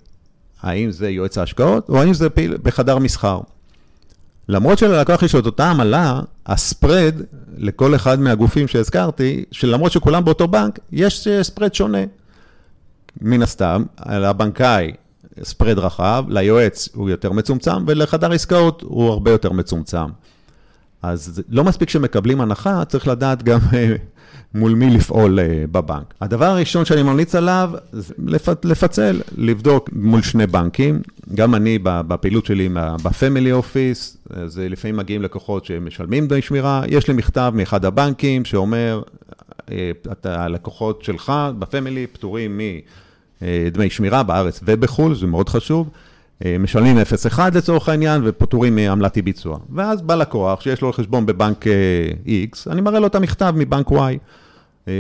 האם 0.62 0.92
זה 0.92 1.10
יועץ 1.10 1.38
ההשקעות, 1.38 1.90
או 1.90 2.02
האם 2.02 2.14
זה 2.14 2.30
פעיל 2.30 2.58
בחדר 2.64 2.98
מסחר. 2.98 3.40
למרות 4.50 4.78
שללקוח 4.78 5.24
יש 5.24 5.36
את 5.36 5.46
אותה 5.46 5.70
עמלה, 5.70 6.22
הספרד 6.46 7.16
לכל 7.58 7.96
אחד 7.96 8.20
מהגופים 8.20 8.68
שהזכרתי, 8.68 9.46
שלמרות 9.52 9.92
שכולם 9.92 10.26
באותו 10.26 10.48
בנק, 10.48 10.80
יש 10.92 11.28
ספרד 11.42 11.74
שונה. 11.74 12.04
מן 13.22 13.42
הסתם, 13.42 13.84
לבנקאי 14.10 14.92
ספרד 15.44 15.80
רחב, 15.80 16.26
ליועץ 16.28 16.90
הוא 16.94 17.10
יותר 17.10 17.32
מצומצם, 17.32 17.84
ולחדר 17.88 18.32
עסקאות 18.32 18.82
הוא 18.82 19.10
הרבה 19.10 19.32
יותר 19.32 19.52
מצומצם. 19.52 20.06
אז 21.02 21.42
לא 21.50 21.64
מספיק 21.64 21.90
שמקבלים 21.90 22.42
הנחה, 22.42 22.86
צריך 22.86 23.08
לדעת 23.08 23.44
גם 23.44 23.60
מול 24.54 24.74
מי 24.74 24.90
לפעול 24.90 25.40
אה, 25.40 25.64
בבנק. 25.72 26.14
הדבר 26.22 26.46
הראשון 26.46 26.86
שאני 26.86 27.04
ממליץ 27.04 27.36
עליו 27.36 27.72
זה 27.92 28.14
לפצל, 28.64 29.22
לבדוק 29.38 29.90
מול 29.94 30.22
שני 30.22 30.48
בנקים. 30.48 31.02
גם 31.36 31.56
אני 31.56 31.80
בפעילות 31.84 32.46
שלי 32.46 32.70
בפמילי 33.04 33.52
אופיס, 33.52 34.18
זה 34.46 34.70
לפעמים 34.70 34.98
מגיעים 34.98 35.22
לקוחות 35.22 35.66
שמשלמים 35.66 36.28
דמי 36.28 36.42
שמירה. 36.42 36.84
יש 36.88 37.08
לי 37.08 37.14
מכתב 37.14 37.52
מאחד 37.56 37.86
הבנקים 37.86 38.46
שאומר, 38.46 39.02
אה, 39.72 39.92
הלקוחות 40.24 41.04
שלך 41.04 41.34
בפמילי 41.60 42.08
פטורים 42.08 42.62
מדמי 43.42 43.86
אה, 43.86 43.90
שמירה 43.90 44.24
בארץ 44.24 44.60
ובחו"ל, 44.64 45.16
זה 45.16 45.28
מאוד 45.28 45.50
חשוב. 45.50 45.90
משלמים 46.60 46.98
0.1 46.98 47.40
לצורך 47.54 47.90
העניין 47.90 48.22
ופטורים 48.26 48.76
מעמלת 48.76 49.16
אי 49.18 49.22
ביצוע. 49.22 49.58
ואז 49.76 50.02
בא 50.02 50.16
לקוח 50.16 50.62
שיש 50.62 50.82
לו 50.82 50.94
חשבון 50.94 51.26
בבנק 51.26 51.66
X, 52.26 52.72
אני 52.72 52.82
מראה 52.82 53.00
לו 53.00 53.08
את 53.08 53.16
המכתב 53.16 53.54
מבנק 53.58 53.88
Y. 53.88 54.18
אה, 54.88 54.94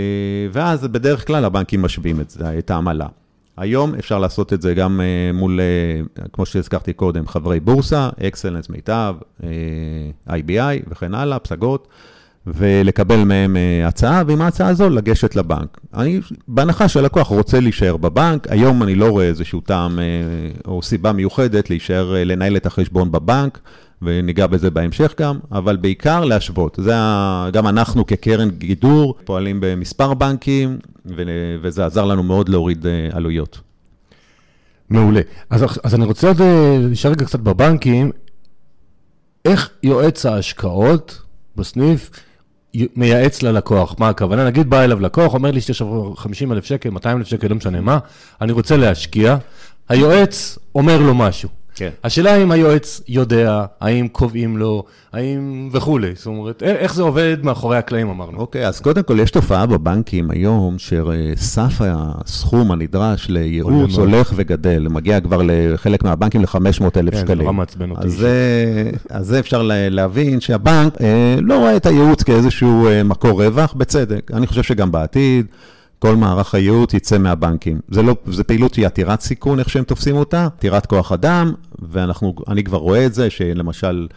ואז 0.51 0.87
בדרך 0.87 1.27
כלל 1.27 1.45
הבנקים 1.45 1.81
משווים 1.81 2.21
את, 2.21 2.33
את 2.59 2.71
העמלה. 2.71 3.07
היום 3.57 3.95
אפשר 3.95 4.19
לעשות 4.19 4.53
את 4.53 4.61
זה 4.61 4.73
גם 4.73 5.01
אה, 5.01 5.31
מול, 5.33 5.59
אה, 5.59 6.25
כמו 6.33 6.45
שהזכרתי 6.45 6.93
קודם, 6.93 7.27
חברי 7.27 7.59
בורסה, 7.59 8.09
אקסלנס 8.27 8.69
מיטב, 8.69 9.15
IBI 10.29 10.83
וכן 10.87 11.13
הלאה, 11.13 11.39
פסגות, 11.39 11.87
ולקבל 12.53 13.23
מהם 13.23 13.57
הצעה, 13.85 14.23
ועם 14.27 14.41
ההצעה 14.41 14.67
הזו 14.67 14.89
לגשת 14.89 15.35
לבנק. 15.35 15.79
אני, 15.93 16.19
בהנחה 16.47 16.87
שהלקוח 16.87 17.27
רוצה 17.27 17.59
להישאר 17.59 17.97
בבנק, 17.97 18.47
היום 18.49 18.83
אני 18.83 18.95
לא 18.95 19.09
רואה 19.09 19.25
איזשהו 19.25 19.61
טעם 19.61 19.99
או 20.67 20.81
סיבה 20.81 21.11
מיוחדת 21.11 21.69
להישאר, 21.69 22.13
לנהל 22.25 22.57
את 22.57 22.65
החשבון 22.65 23.11
בבנק. 23.11 23.59
וניגע 24.01 24.47
בזה 24.47 24.69
בהמשך 24.69 25.13
גם, 25.19 25.39
אבל 25.51 25.75
בעיקר 25.75 26.25
להשוות. 26.25 26.79
זה 26.81 26.95
ה... 26.95 27.49
גם 27.53 27.67
אנחנו 27.67 28.05
כקרן 28.05 28.49
גידור 28.49 29.15
פועלים 29.25 29.57
במספר 29.61 30.13
בנקים, 30.13 30.79
ו... 31.05 31.23
וזה 31.61 31.85
עזר 31.85 32.05
לנו 32.05 32.23
מאוד 32.23 32.49
להוריד 32.49 32.85
אה, 32.87 33.09
עלויות. 33.11 33.59
מעולה. 34.89 35.21
אז, 35.49 35.65
אז 35.83 35.95
אני 35.95 36.05
רוצה 36.05 36.27
עוד 36.27 36.41
אה, 36.41 36.77
להישאר 36.79 37.11
רגע 37.11 37.25
קצת 37.25 37.39
בבנקים. 37.39 38.11
איך 39.45 39.69
יועץ 39.83 40.25
ההשקעות 40.25 41.21
בסניף 41.55 42.09
מייעץ 42.95 43.41
ללקוח? 43.41 43.95
מה 43.99 44.09
הכוונה? 44.09 44.45
נגיד 44.45 44.69
בא 44.69 44.83
אליו 44.83 44.99
לקוח, 44.99 45.33
אומר 45.33 45.51
לי 45.51 45.61
שיש 45.61 45.81
50 46.15 46.51
אלף 46.51 46.65
שקל, 46.65 46.89
200 46.89 47.17
אלף 47.17 47.27
שקל, 47.27 47.47
לא 47.47 47.55
משנה 47.55 47.81
מה, 47.81 47.99
אני 48.41 48.51
רוצה 48.51 48.77
להשקיע. 48.77 49.37
היועץ 49.89 50.57
אומר 50.75 50.97
לו 50.97 51.15
משהו. 51.15 51.49
כן. 51.77 51.89
השאלה 52.03 52.35
אם 52.35 52.51
היועץ 52.51 53.01
יודע, 53.07 53.65
האם 53.79 54.07
קובעים 54.07 54.57
לו, 54.57 54.83
האם 55.13 55.69
וכולי. 55.71 56.11
זאת 56.15 56.25
אומרת, 56.25 56.63
איך 56.63 56.93
זה 56.93 57.01
עובד 57.01 57.37
מאחורי 57.43 57.77
הקלעים, 57.77 58.09
אמרנו. 58.09 58.37
אוקיי, 58.37 58.67
אז 58.67 58.79
קודם 58.79 59.03
כל, 59.03 59.19
יש 59.19 59.31
תופעה 59.31 59.65
בבנקים 59.65 60.31
היום, 60.31 60.75
שסף 60.79 61.81
הסכום 61.81 62.71
הנדרש 62.71 63.29
לייעוץ 63.29 63.95
הולך 63.95 64.33
וגדל, 64.35 64.87
מגיע 64.89 65.19
כבר 65.19 65.41
לחלק 65.43 66.03
מהבנקים 66.03 66.41
ל-500 66.41 66.59
אלף 66.97 67.13
שקלים. 67.13 67.13
כן, 67.13 67.25
זה 67.27 67.35
נורא 67.35 67.51
מעצבן 67.51 67.91
אותי. 67.91 68.07
אז 69.09 69.27
זה 69.27 69.39
אפשר 69.39 69.61
להבין 69.67 70.41
שהבנק 70.41 71.01
אה, 71.01 71.35
לא 71.41 71.57
רואה 71.57 71.75
את 71.75 71.85
הייעוץ 71.85 72.23
כאיזשהו 72.23 72.87
אה, 72.87 73.03
מקור 73.03 73.43
רווח, 73.43 73.73
בצדק. 73.73 74.31
אני 74.33 74.47
חושב 74.47 74.63
שגם 74.63 74.91
בעתיד... 74.91 75.45
כל 75.99 76.15
מערך 76.15 76.55
הייעוץ 76.55 76.93
יצא 76.93 77.17
מהבנקים. 77.17 77.79
זה 77.89 78.01
לא, 78.01 78.15
זה 78.25 78.43
פעילות 78.43 78.73
שהיא 78.73 78.85
עתירת 78.85 79.21
סיכון, 79.21 79.59
איך 79.59 79.69
שהם 79.69 79.83
תופסים 79.83 80.15
אותה, 80.15 80.45
עתירת 80.45 80.85
כוח 80.85 81.11
אדם, 81.11 81.53
ואני 81.91 82.63
כבר 82.63 82.77
רואה 82.77 83.05
את 83.05 83.13
זה, 83.13 83.29
שלמשל, 83.29 84.07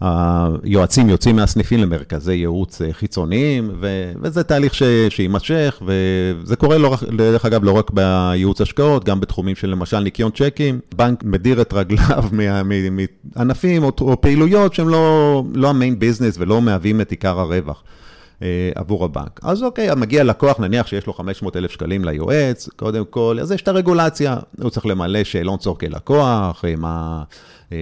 היועצים 0.00 1.08
יוצאים 1.08 1.36
מהסניפים 1.36 1.80
למרכזי 1.80 2.34
ייעוץ 2.34 2.82
אה, 2.82 2.92
חיצוניים, 2.92 3.70
ו, 3.80 4.12
וזה 4.22 4.42
תהליך 4.42 4.74
שיימשך, 5.08 5.82
וזה 5.86 6.56
קורה, 6.56 6.78
לא, 6.78 6.96
דרך 7.16 7.44
אגב, 7.44 7.64
לא 7.64 7.72
רק 7.72 7.90
בייעוץ 7.90 8.60
השקעות, 8.60 9.04
גם 9.04 9.20
בתחומים 9.20 9.56
של 9.56 9.68
למשל 9.68 10.00
ניקיון 10.00 10.30
צ'קים. 10.30 10.80
בנק 10.96 11.24
מדיר 11.24 11.60
את 11.60 11.72
רגליו 11.72 12.24
מענפים 13.36 13.82
או, 13.84 13.92
או 14.00 14.20
פעילויות 14.20 14.74
שהם 14.74 14.88
לא, 14.88 15.44
לא 15.54 15.70
המיין 15.70 15.98
ביזנס 15.98 16.34
ולא 16.38 16.62
מהווים 16.62 17.00
את 17.00 17.10
עיקר 17.10 17.40
הרווח. 17.40 17.82
אה, 18.42 18.70
עבור 18.74 19.04
הבנק. 19.04 19.40
אז 19.42 19.62
אוקיי, 19.62 19.94
מגיע 19.96 20.24
לקוח, 20.24 20.60
נניח 20.60 20.86
שיש 20.86 21.06
לו 21.06 21.12
500 21.12 21.56
אלף 21.56 21.70
שקלים 21.70 22.04
ליועץ, 22.04 22.68
קודם 22.76 23.04
כל, 23.10 23.38
אז 23.40 23.52
יש 23.52 23.62
את 23.62 23.68
הרגולציה, 23.68 24.36
הוא 24.62 24.70
צריך 24.70 24.86
למלא 24.86 25.24
שאלון 25.24 25.58
צורכי 25.58 25.88
לקוח, 25.88 26.64
אה, 26.64 26.76
מה 26.76 27.22
אה, 27.72 27.78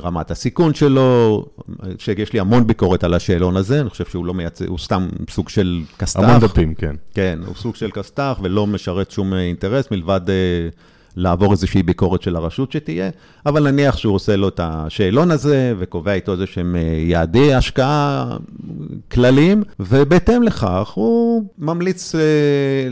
רמת 0.00 0.30
הסיכון 0.30 0.74
שלו, 0.74 1.44
שיש 1.98 2.32
לי 2.32 2.40
המון 2.40 2.66
ביקורת 2.66 3.04
על 3.04 3.14
השאלון 3.14 3.56
הזה, 3.56 3.80
אני 3.80 3.90
חושב 3.90 4.04
שהוא 4.04 4.26
לא 4.26 4.34
מייצא, 4.34 4.64
הוא 4.68 4.78
סתם 4.78 5.08
סוג 5.30 5.48
של 5.48 5.80
כסת"ח. 5.98 6.20
המון 6.20 6.40
דפים, 6.40 6.74
כן. 6.74 6.96
כן, 7.14 7.38
הוא 7.46 7.54
סוג 7.54 7.76
של 7.76 7.90
כסת"ח 7.90 8.40
ולא 8.42 8.66
משרת 8.66 9.10
שום 9.10 9.34
אינטרס 9.34 9.90
מלבד... 9.90 10.20
לעבור 11.18 11.52
איזושהי 11.52 11.82
ביקורת 11.82 12.22
של 12.22 12.36
הרשות 12.36 12.72
שתהיה, 12.72 13.10
אבל 13.46 13.70
נניח 13.70 13.96
שהוא 13.96 14.14
עושה 14.14 14.36
לו 14.36 14.48
את 14.48 14.60
השאלון 14.62 15.30
הזה 15.30 15.74
וקובע 15.78 16.12
איתו 16.12 16.32
איזה 16.32 16.46
שהם 16.46 16.76
אה, 16.76 16.80
יעדי 16.80 17.54
השקעה 17.54 18.36
כלליים, 19.10 19.62
ובהתאם 19.80 20.42
לכך 20.42 20.90
הוא 20.94 21.44
ממליץ 21.58 22.14
אה, 22.14 22.20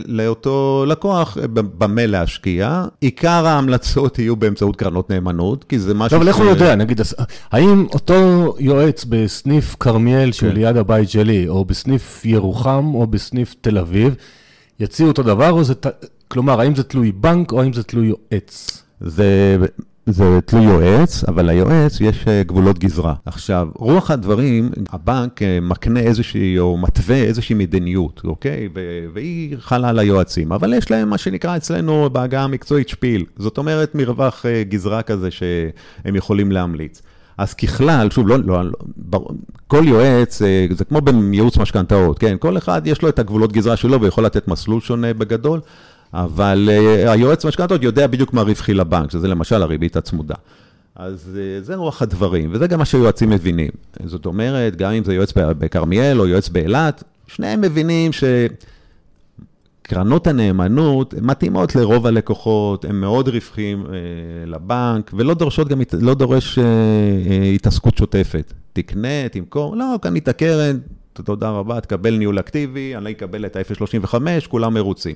לאותו 0.05 0.85
לקוח 0.87 1.37
אה, 1.41 1.47
במה 1.47 2.05
להשקיע. 2.05 2.85
עיקר 3.01 3.47
ההמלצות 3.47 4.19
יהיו 4.19 4.35
באמצעות 4.35 4.75
קרנות 4.75 5.09
נאמנות, 5.09 5.63
כי 5.63 5.79
זה 5.79 5.93
משהו... 5.93 6.17
ש... 6.17 6.19
אבל 6.19 6.27
איך 6.27 6.37
הוא 6.37 6.45
יודע, 6.45 6.75
נגיד, 6.75 7.01
האם 7.51 7.85
אותו 7.93 8.53
יועץ 8.59 9.05
בסניף 9.09 9.75
כרמיאל 9.79 10.31
שליד 10.31 10.73
כן. 10.73 10.77
הבית 10.77 11.09
שלי, 11.09 11.47
או 11.47 11.65
בסניף 11.65 12.25
ירוחם, 12.25 12.91
או 12.93 13.07
בסניף 13.07 13.55
תל 13.61 13.77
אביב, 13.77 14.15
יציעו 14.79 15.09
אותו 15.09 15.23
דבר, 15.23 15.51
או 15.51 15.63
זה 15.63 15.73
כלומר, 16.27 16.61
האם 16.61 16.75
זה 16.75 16.83
תלוי 16.83 17.11
בנק 17.11 17.51
או 17.51 17.61
האם 17.61 17.73
זה 17.73 17.83
תלוי 17.83 18.07
יועץ? 18.07 18.83
זה... 19.01 19.57
זה 20.09 20.39
תלוי 20.45 20.63
יועץ, 20.63 21.23
אבל 21.23 21.49
ליועץ 21.49 22.01
יש 22.01 22.25
אה, 22.27 22.43
גבולות 22.43 22.79
גזרה. 22.79 23.13
עכשיו, 23.25 23.67
רוח 23.75 24.11
הדברים, 24.11 24.71
הבנק 24.89 25.41
אה, 25.41 25.59
מקנה 25.61 25.99
איזושהי, 25.99 26.59
או 26.59 26.77
מתווה 26.77 27.15
איזושהי 27.15 27.55
מדיניות, 27.55 28.21
אוקיי? 28.23 28.69
והיא 29.13 29.55
חלה 29.59 29.89
על 29.89 29.99
היועצים, 29.99 30.51
אבל 30.51 30.73
יש 30.73 30.91
להם 30.91 31.09
מה 31.09 31.17
שנקרא 31.17 31.57
אצלנו 31.57 32.09
בהגה 32.11 32.41
המקצועית 32.41 32.89
שפיל. 32.89 33.25
זאת 33.37 33.57
אומרת, 33.57 33.95
מרווח 33.95 34.45
אה, 34.45 34.63
גזרה 34.63 35.01
כזה 35.01 35.31
שהם 35.31 36.15
יכולים 36.15 36.51
להמליץ. 36.51 37.01
אז 37.37 37.53
ככלל, 37.53 38.09
שוב, 38.09 38.27
לא, 38.27 38.37
לא, 38.39 38.63
לא, 39.13 39.27
כל 39.67 39.83
יועץ, 39.87 40.41
זה 40.71 40.85
כמו 40.85 41.01
בייעוץ 41.01 41.57
משכנתאות, 41.57 42.19
כן? 42.19 42.35
כל 42.39 42.57
אחד 42.57 42.81
יש 42.85 43.01
לו 43.01 43.09
את 43.09 43.19
הגבולות 43.19 43.51
גזרה 43.51 43.77
שלו 43.77 44.01
ויכול 44.01 44.25
לתת 44.25 44.47
מסלול 44.47 44.81
שונה 44.81 45.13
בגדול. 45.13 45.59
אבל 46.13 46.69
uh, 46.69 47.09
היועץ 47.09 47.45
משכנתות 47.45 47.83
יודע 47.83 48.07
בדיוק 48.07 48.33
מה 48.33 48.41
רווחי 48.41 48.73
לבנק, 48.73 49.11
שזה 49.11 49.27
למשל 49.27 49.61
הריבית 49.61 49.95
הצמודה. 49.95 50.35
אז 50.95 51.29
uh, 51.33 51.63
זה 51.65 51.75
רוח 51.75 52.01
הדברים, 52.01 52.49
וזה 52.53 52.67
גם 52.67 52.79
מה 52.79 52.85
שיועצים 52.85 53.29
מבינים. 53.29 53.71
זאת 54.05 54.25
אומרת, 54.25 54.75
גם 54.75 54.91
אם 54.91 55.03
זה 55.03 55.13
יועץ 55.13 55.33
בכרמיאל 55.35 56.19
או 56.19 56.27
יועץ 56.27 56.49
באילת, 56.49 57.03
שניהם 57.27 57.61
מבינים 57.61 58.11
שקרנות 59.83 60.27
הנאמנות 60.27 61.13
מתאימות 61.21 61.75
לרוב 61.75 62.07
הלקוחות, 62.07 62.85
הן 62.85 62.95
מאוד 62.95 63.27
רווחים 63.27 63.85
uh, 63.85 63.89
לבנק, 64.45 65.11
ולא 65.13 65.33
דורשות 65.33 65.67
גם, 65.67 65.81
לא 66.01 66.13
דורש 66.13 66.59
התעסקות 67.55 67.97
שוטפת. 67.97 68.53
תקנה, 68.73 69.29
תמכור, 69.31 69.75
לא, 69.75 69.95
קנית 70.01 70.29
קרן, 70.29 70.77
תודה 71.13 71.49
רבה, 71.49 71.81
תקבל 71.81 72.17
ניהול 72.17 72.39
אקטיבי, 72.39 72.95
אני 72.95 73.11
אקבל 73.11 73.45
את 73.45 73.55
ה-0.35, 73.55 74.15
כולם 74.49 74.73
מרוצים. 74.73 75.15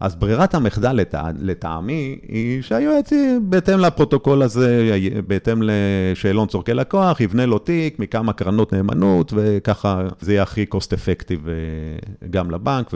אז 0.00 0.16
ברירת 0.16 0.54
המחדל 0.54 0.92
לטע, 0.92 1.22
לטעמי 1.38 2.18
היא 2.28 2.62
שהיועץ, 2.62 3.10
בהתאם 3.42 3.78
לפרוטוקול 3.78 4.42
הזה, 4.42 4.98
בהתאם 5.26 5.62
לשאלון 5.62 6.48
צורכי 6.48 6.74
לקוח, 6.74 7.20
יבנה 7.20 7.46
לו 7.46 7.58
תיק 7.58 7.98
מכמה 7.98 8.32
קרנות 8.32 8.72
נאמנות, 8.72 9.32
וככה 9.36 10.02
זה 10.20 10.32
יהיה 10.32 10.42
הכי 10.42 10.66
cost 10.74 10.88
effective 10.92 11.48
אה, 11.48 12.28
גם 12.30 12.50
לבנק, 12.50 12.90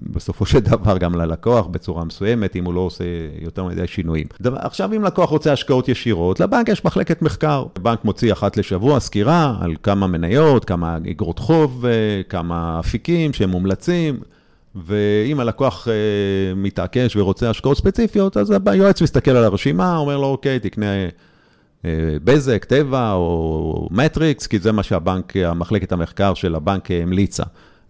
ובסופו 0.00 0.46
של 0.46 0.58
דבר 0.58 0.98
גם 0.98 1.14
ללקוח 1.14 1.66
בצורה 1.66 2.04
מסוימת, 2.04 2.56
אם 2.56 2.64
הוא 2.64 2.74
לא 2.74 2.80
עושה 2.80 3.04
יותר 3.40 3.64
מדי 3.64 3.86
שינויים. 3.86 4.26
דבר, 4.40 4.58
עכשיו, 4.60 4.94
אם 4.96 5.04
לקוח 5.04 5.30
רוצה 5.30 5.52
השקעות 5.52 5.88
ישירות, 5.88 6.40
לבנק 6.40 6.68
יש 6.68 6.84
מחלקת 6.84 7.22
מחקר. 7.22 7.64
הבנק 7.76 8.04
מוציא 8.04 8.32
אחת 8.32 8.56
לשבוע 8.56 9.00
סקירה 9.00 9.56
על 9.60 9.74
כמה 9.82 10.06
מניות, 10.06 10.64
כמה 10.64 10.96
אגרות 10.96 11.38
חוב, 11.38 11.86
אה, 11.86 12.20
כמה 12.28 12.80
אפיקים 12.80 13.32
שהם 13.32 13.50
מומלצים. 13.50 14.33
ואם 14.74 15.40
הלקוח 15.40 15.88
אה, 15.88 16.54
מתעקש 16.56 17.16
ורוצה 17.16 17.50
השקעות 17.50 17.76
ספציפיות, 17.76 18.36
אז 18.36 18.52
היועץ 18.66 19.02
מסתכל 19.02 19.30
על 19.30 19.44
הרשימה, 19.44 19.96
אומר 19.96 20.16
לו, 20.16 20.26
אוקיי, 20.26 20.58
תקנה 20.58 20.86
אה, 21.84 21.90
בזק, 22.24 22.64
טבע 22.64 23.12
או 23.12 23.88
מטריקס, 23.90 24.46
כי 24.46 24.58
זה 24.58 24.72
מה 24.72 24.82
שהבנק, 24.82 25.36
המחלקת 25.36 25.92
המחקר 25.92 26.34
של 26.34 26.54
הבנק 26.54 26.90
המליצה, 26.90 27.42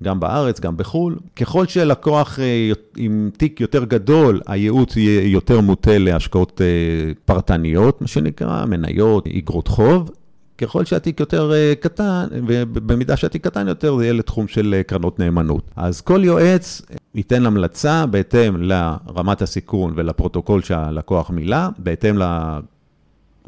גם 0.03 0.21
בארץ, 0.21 0.61
גם 0.61 0.77
בחו"ל. 0.77 1.17
ככל 1.37 1.67
שלקוח 1.67 2.39
אה, 2.39 2.71
עם 2.97 3.31
תיק 3.37 3.61
יותר 3.61 3.85
גדול, 3.85 4.41
הייעוץ 4.47 4.97
יהיה 4.97 5.29
יותר 5.29 5.61
מוטה 5.61 5.99
להשקעות 5.99 6.61
אה, 6.61 7.13
פרטניות, 7.25 8.01
מה 8.01 8.07
שנקרא, 8.07 8.65
מניות, 8.65 9.27
אגרות 9.39 9.69
חוב. 9.69 10.11
ככל 10.59 10.85
שהתיק 10.85 11.21
יותר 11.21 11.53
אה, 11.53 11.73
קטן, 11.81 12.27
ובמידה 12.47 13.17
שהתיק 13.17 13.45
קטן 13.45 13.69
יותר, 13.69 13.97
זה 13.97 14.05
יהיה 14.05 14.13
לתחום 14.13 14.49
של 14.49 14.75
אה, 14.77 14.83
קרנות 14.83 15.19
נאמנות. 15.19 15.71
אז 15.77 16.01
כל 16.01 16.21
יועץ 16.25 16.83
ייתן 17.15 17.47
המלצה 17.47 18.07
בהתאם 18.07 18.57
לרמת 18.63 19.43
הסיכון 19.43 19.93
ולפרוטוקול 19.97 20.63
שהלקוח 20.63 21.31
מילא, 21.31 21.57
בהתאם 21.79 22.19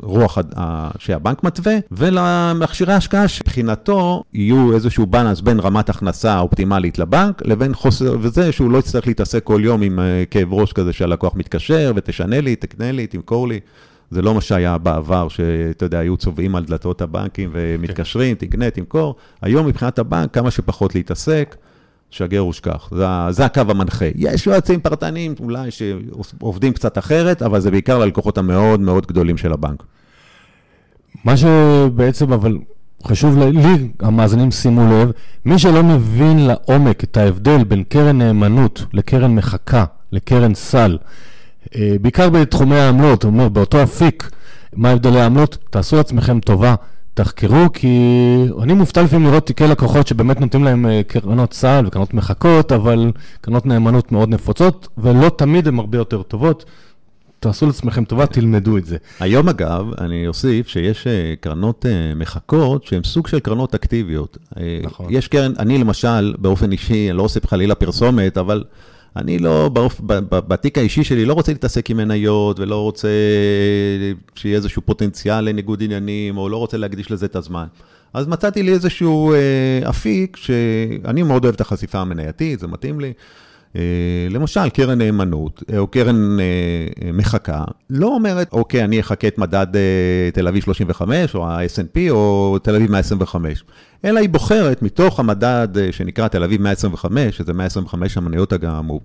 לרוח 0.02 0.38
שהבנק 0.98 1.44
מתווה, 1.44 1.74
ולמכשירי 1.92 2.92
השקעה 2.92 3.28
שבחינתו 3.28 4.24
יהיו 4.32 4.74
איזשהו 4.74 5.06
בלנס 5.06 5.40
בין 5.40 5.60
רמת 5.60 5.88
הכנסה 5.90 6.38
אופטימלית 6.38 6.98
לבנק, 6.98 7.42
לבין 7.44 7.74
חוסר, 7.74 8.16
וזה 8.20 8.52
שהוא 8.52 8.70
לא 8.70 8.78
יצטרך 8.78 9.06
להתעסק 9.06 9.44
כל 9.44 9.60
יום 9.64 9.82
עם 9.82 9.98
אה, 9.98 10.24
כאב 10.30 10.52
ראש 10.54 10.72
כזה 10.72 10.92
שהלקוח 10.92 11.34
מתקשר, 11.34 11.92
ותשנה 11.96 12.40
לי, 12.40 12.56
תקנה 12.56 12.92
לי, 12.92 13.06
תמכור 13.06 13.48
לי. 13.48 13.60
זה 14.10 14.22
לא 14.22 14.34
מה 14.34 14.40
שהיה 14.40 14.78
בעבר, 14.78 15.28
שאתה 15.28 15.84
יודע, 15.84 15.98
היו 15.98 16.16
צובעים 16.16 16.56
על 16.56 16.64
דלתות 16.64 17.02
הבנקים 17.02 17.50
ומתקשרים, 17.52 18.36
כן. 18.36 18.46
תקנה, 18.46 18.70
תמכור. 18.70 19.16
היום 19.42 19.66
מבחינת 19.66 19.98
הבנק, 19.98 20.34
כמה 20.34 20.50
שפחות 20.50 20.94
להתעסק, 20.94 21.56
שגר 22.10 22.46
ושכח. 22.46 22.88
זה, 22.92 23.06
זה 23.30 23.44
הקו 23.44 23.60
המנחה. 23.68 24.06
יש 24.14 24.46
יועצים 24.46 24.80
פרטניים 24.80 25.34
אולי 25.40 25.70
שעובדים 25.70 26.72
קצת 26.72 26.98
אחרת, 26.98 27.42
אבל 27.42 27.60
זה 27.60 27.70
בעיקר 27.70 27.98
ללקוחות 27.98 28.38
המאוד 28.38 28.80
מאוד 28.80 29.06
גדולים 29.06 29.36
של 29.36 29.52
הבנק. 29.52 29.82
מה 31.24 31.36
שבעצם, 31.36 32.32
אבל 32.32 32.58
חשוב 33.04 33.38
לי, 33.38 33.88
המאזינים 34.00 34.50
שימו 34.50 34.92
לב, 34.92 35.10
מי 35.44 35.58
שלא 35.58 35.82
מבין 35.82 36.46
לעומק 36.46 37.04
את 37.04 37.16
ההבדל 37.16 37.64
בין 37.64 37.84
קרן 37.84 38.18
נאמנות 38.18 38.84
לקרן 38.92 39.34
מחקה, 39.34 39.84
לקרן 40.12 40.54
סל, 40.54 40.98
בעיקר 42.00 42.30
בתחומי 42.30 42.76
העמלות, 42.76 43.22
הוא 43.22 43.32
אומר, 43.32 43.48
באותו 43.48 43.82
אפיק, 43.82 44.30
מה 44.76 44.90
הבדלי 44.90 45.20
העמלות? 45.20 45.58
תעשו 45.70 45.96
לעצמכם 45.96 46.40
טובה, 46.40 46.74
תחקרו, 47.14 47.72
כי 47.72 47.88
אני 48.62 48.72
מופתע 48.72 49.02
לפעמים 49.02 49.26
לראות 49.26 49.46
תיקי 49.46 49.64
לקוחות 49.66 50.06
שבאמת 50.06 50.40
נותנים 50.40 50.64
להם 50.64 50.86
אה, 50.86 51.00
קרנות 51.06 51.52
סל 51.52 51.84
וקרנות 51.86 52.14
מחכות, 52.14 52.72
אבל 52.72 53.12
קרנות 53.40 53.66
נאמנות 53.66 54.12
מאוד 54.12 54.28
נפוצות, 54.28 54.88
ולא 54.98 55.28
תמיד 55.28 55.68
הן 55.68 55.78
הרבה 55.78 55.98
יותר 55.98 56.22
טובות. 56.22 56.64
תעשו 57.40 57.66
לעצמכם 57.66 58.04
טובה, 58.04 58.26
תלמדו 58.26 58.78
את 58.78 58.84
זה. 58.86 58.96
היום 59.20 59.48
אגב, 59.48 59.86
אני 59.98 60.26
אוסיף 60.26 60.68
שיש 60.68 61.06
אה, 61.06 61.34
קרנות 61.40 61.86
מחכות 62.16 62.84
שהן 62.84 63.02
סוג 63.04 63.26
של 63.26 63.40
קרנות 63.40 63.74
אקטיביות. 63.74 64.38
נכון. 64.82 65.06
יש 65.10 65.28
קרן, 65.28 65.52
אני 65.58 65.78
למשל, 65.78 66.34
באופן 66.38 66.72
אישי, 66.72 67.10
אני 67.10 67.16
לא 67.18 67.22
עושה 67.22 67.40
חלילה 67.46 67.74
פרסומת, 67.74 68.38
אבל 68.38 68.64
אני 69.16 69.38
לא. 69.38 69.70
בתיק 70.30 70.78
האישי 70.78 71.04
שלי 71.04 71.24
לא 71.24 71.32
רוצה 71.32 71.52
להתעסק 71.52 71.90
עם 71.90 71.96
מניות, 71.96 72.60
ולא 72.60 72.82
רוצה 72.82 73.08
שיהיה 74.34 74.56
איזשהו 74.56 74.82
פוטנציאל 74.82 75.40
לניגוד 75.40 75.82
עניינים, 75.82 76.36
או 76.36 76.48
לא 76.48 76.56
רוצה 76.56 76.76
להקדיש 76.76 77.10
לזה 77.10 77.26
את 77.26 77.36
הזמן. 77.36 77.66
אז 78.14 78.26
מצאתי 78.26 78.62
לי 78.62 78.72
איזשהו 78.72 79.32
אה, 79.32 79.90
אפיק, 79.90 80.36
שאני 80.36 81.22
מאוד 81.22 81.44
אוהב 81.44 81.54
את 81.54 81.60
החשיפה 81.60 81.98
המנייתית, 81.98 82.60
זה 82.60 82.66
מתאים 82.66 83.00
לי. 83.00 83.12
אה, 83.76 83.80
למשל, 84.30 84.68
קרן 84.68 84.98
נאמנות, 84.98 85.62
אה, 85.72 85.78
או 85.78 85.86
קרן 85.86 86.40
אה, 86.40 87.12
מחקה, 87.12 87.64
לא 87.90 88.06
אומרת, 88.06 88.52
אוקיי, 88.52 88.84
אני 88.84 89.00
אחכה 89.00 89.28
את 89.28 89.38
מדד 89.38 89.66
תל 90.32 90.48
אביב 90.48 90.62
35, 90.62 91.34
או 91.34 91.48
ה 91.48 91.58
snp 91.64 92.10
או 92.10 92.58
תל 92.62 92.74
אביב 92.74 92.90
125. 92.90 93.64
אלא 94.04 94.20
היא 94.20 94.28
בוחרת 94.28 94.82
מתוך 94.82 95.20
המדד 95.20 95.68
שנקרא 95.90 96.28
תל 96.28 96.44
אביב 96.44 96.62
125, 96.62 97.36
שזה 97.36 97.52
125 97.52 98.16
המניות 98.16 98.52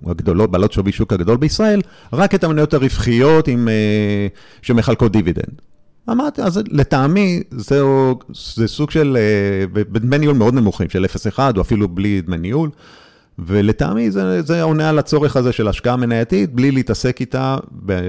הגדולות, 0.06 0.50
בעלות 0.50 0.72
שווי 0.72 0.92
שוק 0.92 1.12
הגדול 1.12 1.36
בישראל, 1.36 1.80
רק 2.12 2.34
את 2.34 2.44
המניות 2.44 2.74
הרווחיות 2.74 3.48
עם, 3.48 3.68
שמחלקות 4.62 5.12
דיבידנד. 5.12 5.60
אמרתי, 6.10 6.42
אז 6.42 6.60
לטעמי 6.70 7.42
זהו, 7.50 8.18
זה 8.32 8.68
סוג 8.68 8.90
של, 8.90 9.18
בדמי 9.72 10.18
ניהול 10.18 10.36
מאוד 10.36 10.54
נמוכים, 10.54 10.88
של 10.88 11.04
0.1 11.34 11.38
או 11.56 11.60
אפילו 11.60 11.88
בלי 11.88 12.20
דמי 12.20 12.38
ניהול. 12.38 12.70
ולטעמי 13.38 14.10
זה, 14.10 14.42
זה 14.42 14.62
עונה 14.62 14.88
על 14.88 14.98
הצורך 14.98 15.36
הזה 15.36 15.52
של 15.52 15.68
השקעה 15.68 15.96
מנייתית, 15.96 16.54
בלי 16.54 16.70
להתעסק 16.70 17.20
איתה 17.20 17.56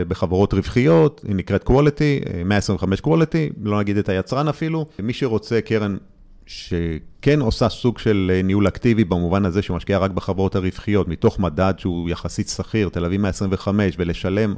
בחברות 0.07 0.53
רווחיות, 0.53 1.21
היא 1.27 1.35
נקראת 1.35 1.63
quality, 1.63 2.43
125 2.45 2.99
quality, 2.99 3.53
לא 3.63 3.79
נגיד 3.79 3.97
את 3.97 4.09
היצרן 4.09 4.47
אפילו. 4.47 4.85
מי 4.99 5.13
שרוצה 5.13 5.61
קרן 5.61 5.97
שכן 6.45 7.39
עושה 7.39 7.69
סוג 7.69 7.99
של 7.99 8.41
ניהול 8.43 8.67
אקטיבי 8.67 9.03
במובן 9.03 9.45
הזה 9.45 9.61
שמשקיעה 9.61 9.99
רק 9.99 10.11
בחברות 10.11 10.55
הרווחיות, 10.55 11.07
מתוך 11.07 11.39
מדד 11.39 11.73
שהוא 11.77 12.09
יחסית 12.09 12.49
שכיר, 12.49 12.89
תל 12.89 13.05
אביב 13.05 13.21
125, 13.21 13.95
ולשלם 13.99 14.55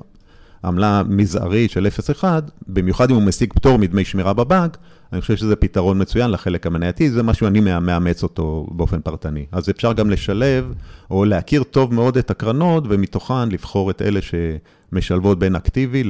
עמלה 0.63 1.03
מזערית 1.09 1.71
של 1.71 1.87
0.1, 2.19 2.23
במיוחד 2.67 3.09
אם 3.09 3.15
הוא 3.15 3.23
משיג 3.23 3.53
פטור 3.53 3.77
מדמי 3.77 4.05
שמירה 4.05 4.33
בבנק, 4.33 4.77
אני 5.15 5.21
חושב 5.21 5.35
שזה 5.35 5.55
פתרון 5.55 6.01
מצוין 6.01 6.31
לחלק 6.31 6.67
המנייתי, 6.67 7.09
זה 7.09 7.23
משהו 7.23 7.47
שאני 7.47 7.59
מאמץ 7.59 8.23
אותו 8.23 8.67
באופן 8.71 9.01
פרטני. 9.01 9.45
אז 9.51 9.69
אפשר 9.69 9.93
גם 9.93 10.09
לשלב, 10.09 10.73
או 11.11 11.25
להכיר 11.25 11.63
טוב 11.63 11.93
מאוד 11.93 12.17
את 12.17 12.31
הקרנות, 12.31 12.83
ומתוכן 12.89 13.49
לבחור 13.49 13.91
את 13.91 14.01
אלה 14.01 14.19
שמשלבות 14.21 15.39
בין 15.39 15.55
אקטיבי 15.55 16.03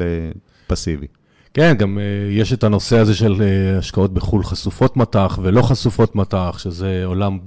לפסיבי. 0.70 1.08
כן, 1.54 1.74
גם 1.78 1.98
uh, 1.98 2.02
יש 2.32 2.54
את 2.54 2.64
הנושא 2.64 2.98
הזה 2.98 3.16
של 3.16 3.34
uh, 3.34 3.80
השקעות 3.80 4.14
בחו"ל 4.14 4.44
חשופות 4.44 4.98
מטח 4.98 5.40
ולא 5.42 5.62
חשופות 5.62 6.16
מטח, 6.16 6.56
שזה 6.58 7.02
עולם 7.06 7.40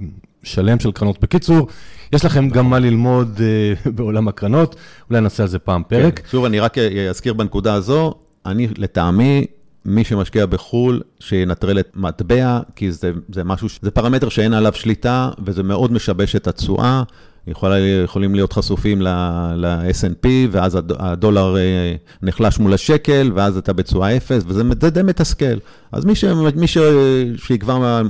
שלם 0.43 0.81
של 0.81 0.93
קרנות. 0.93 1.21
בקיצור, 1.21 1.69
יש 2.13 2.25
לכם 2.25 2.49
גם 2.49 2.71
מה 2.71 2.79
ללמוד 2.79 3.39
uh, 3.39 3.91
בעולם 3.97 4.29
הקרנות, 4.29 4.77
אולי 5.11 5.21
נעשה 5.21 5.43
על 5.43 5.49
זה 5.49 5.59
פעם 5.59 5.83
פרק. 5.89 6.19
כן. 6.19 6.29
שוב, 6.31 6.45
אני 6.45 6.61
רק 6.61 6.79
אזכיר 7.11 7.33
בנקודה 7.33 7.75
הזו, 7.75 8.15
אני 8.47 8.69
לטעמי, 8.77 9.47
מי 9.89 10.05
שמשקיע 10.05 10.47
בחו"ל, 10.47 11.01
שינטרל 11.21 11.81
את 11.81 11.89
מטבע, 11.97 12.61
כי 12.77 12.93
זה, 12.93 13.13
זה 13.33 13.45
משהו, 13.45 13.69
זה 13.83 13.91
פרמטר 13.91 14.29
שאין 14.29 14.53
עליו 14.53 14.73
שליטה, 14.73 15.31
וזה 15.45 15.63
מאוד 15.63 15.93
משבש 15.93 16.37
את 16.37 16.47
התשואה. 16.47 17.03
יכול, 17.47 17.73
יכולים 18.05 18.35
להיות 18.35 18.53
חשופים 18.53 19.03
ל-S&P, 19.03 20.29
ואז 20.51 20.79
הדולר 20.99 21.57
אה, 21.57 21.95
נחלש 22.23 22.59
מול 22.59 22.75
השקל, 22.75 23.33
ואז 23.35 23.57
אתה 23.57 23.73
בתשואה 23.73 24.17
אפס, 24.17 24.43
וזה 24.47 24.63
די 24.91 25.03
מתסכל. 25.03 25.59
אז 25.93 26.05
מי, 26.05 26.15
ש, 26.15 26.25
מי 26.57 26.67
ש, 26.67 26.79
שיקבע 27.37 27.79
מה, 27.79 28.03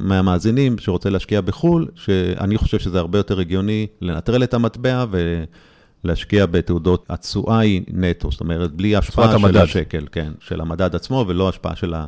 מהמאזינים 0.00 0.78
שרוצה 0.78 1.10
להשקיע 1.10 1.40
בחו"ל, 1.40 1.86
שאני 1.94 2.58
חושב 2.58 2.78
שזה 2.78 2.98
הרבה 2.98 3.18
יותר 3.18 3.40
הגיוני 3.40 3.86
לנטרל 4.00 4.42
את 4.42 4.54
המטבע 4.54 5.04
ולהשקיע 6.04 6.46
בתעודות, 6.46 7.06
התשואה 7.08 7.58
היא 7.58 7.82
נטו, 7.88 8.30
זאת 8.30 8.40
אומרת, 8.40 8.72
בלי 8.72 8.96
השפעה 8.96 9.28
של 9.28 9.34
המדד. 9.34 9.56
השקל, 9.56 10.06
כן, 10.12 10.32
של 10.40 10.60
המדד 10.60 10.94
עצמו, 10.94 11.24
ולא 11.28 11.48
השפעה 11.48 11.76
של 11.76 11.94
ה... 11.94 12.06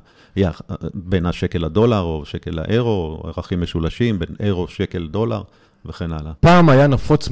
בין 0.94 1.26
השקל 1.26 1.58
לדולר, 1.58 2.00
או 2.00 2.22
שקל 2.24 2.50
לאירו, 2.50 3.20
או 3.24 3.28
ערכים 3.36 3.60
משולשים 3.60 4.18
בין 4.18 4.36
אירו, 4.40 4.68
שקל, 4.68 5.08
דולר. 5.08 5.42
וכן 5.86 6.12
הלאה. 6.12 6.32
פעם 6.40 6.68
היה 6.68 6.86
נפוץ 6.86 7.28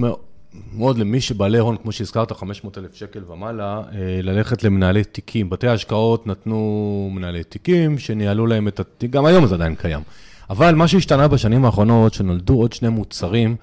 מאוד 0.73 0.99
למי 0.99 1.21
שבעלי 1.21 1.59
הון, 1.59 1.77
כמו 1.77 1.93
שהזכרת, 1.93 2.33
500 2.33 2.79
אלף 2.79 2.95
שקל 2.95 3.21
ומעלה, 3.29 3.83
אה, 3.93 4.21
ללכת 4.23 4.65
למנהלי 4.65 5.05
תיקים. 5.05 5.51
בתי 5.51 5.69
ההשקעות 5.69 6.27
נתנו 6.27 7.11
מנהלי 7.13 7.45
תיקים 7.45 7.99
שניהלו 7.99 8.47
להם 8.47 8.69
את 8.69 8.81
התיק, 8.81 9.11
גם 9.11 9.27
היום 9.27 9.47
זה 9.47 9.55
עדיין 9.55 9.75
קיים. 9.75 10.01
אבל 10.51 10.75
מה 10.75 10.89
שהשתנה 10.89 11.29
בשנים 11.29 11.65
האחרונות, 11.65 12.15
שנולדו 12.15 12.55
עוד 12.55 12.73
שני 12.73 12.89
מוצרים, 12.89 13.57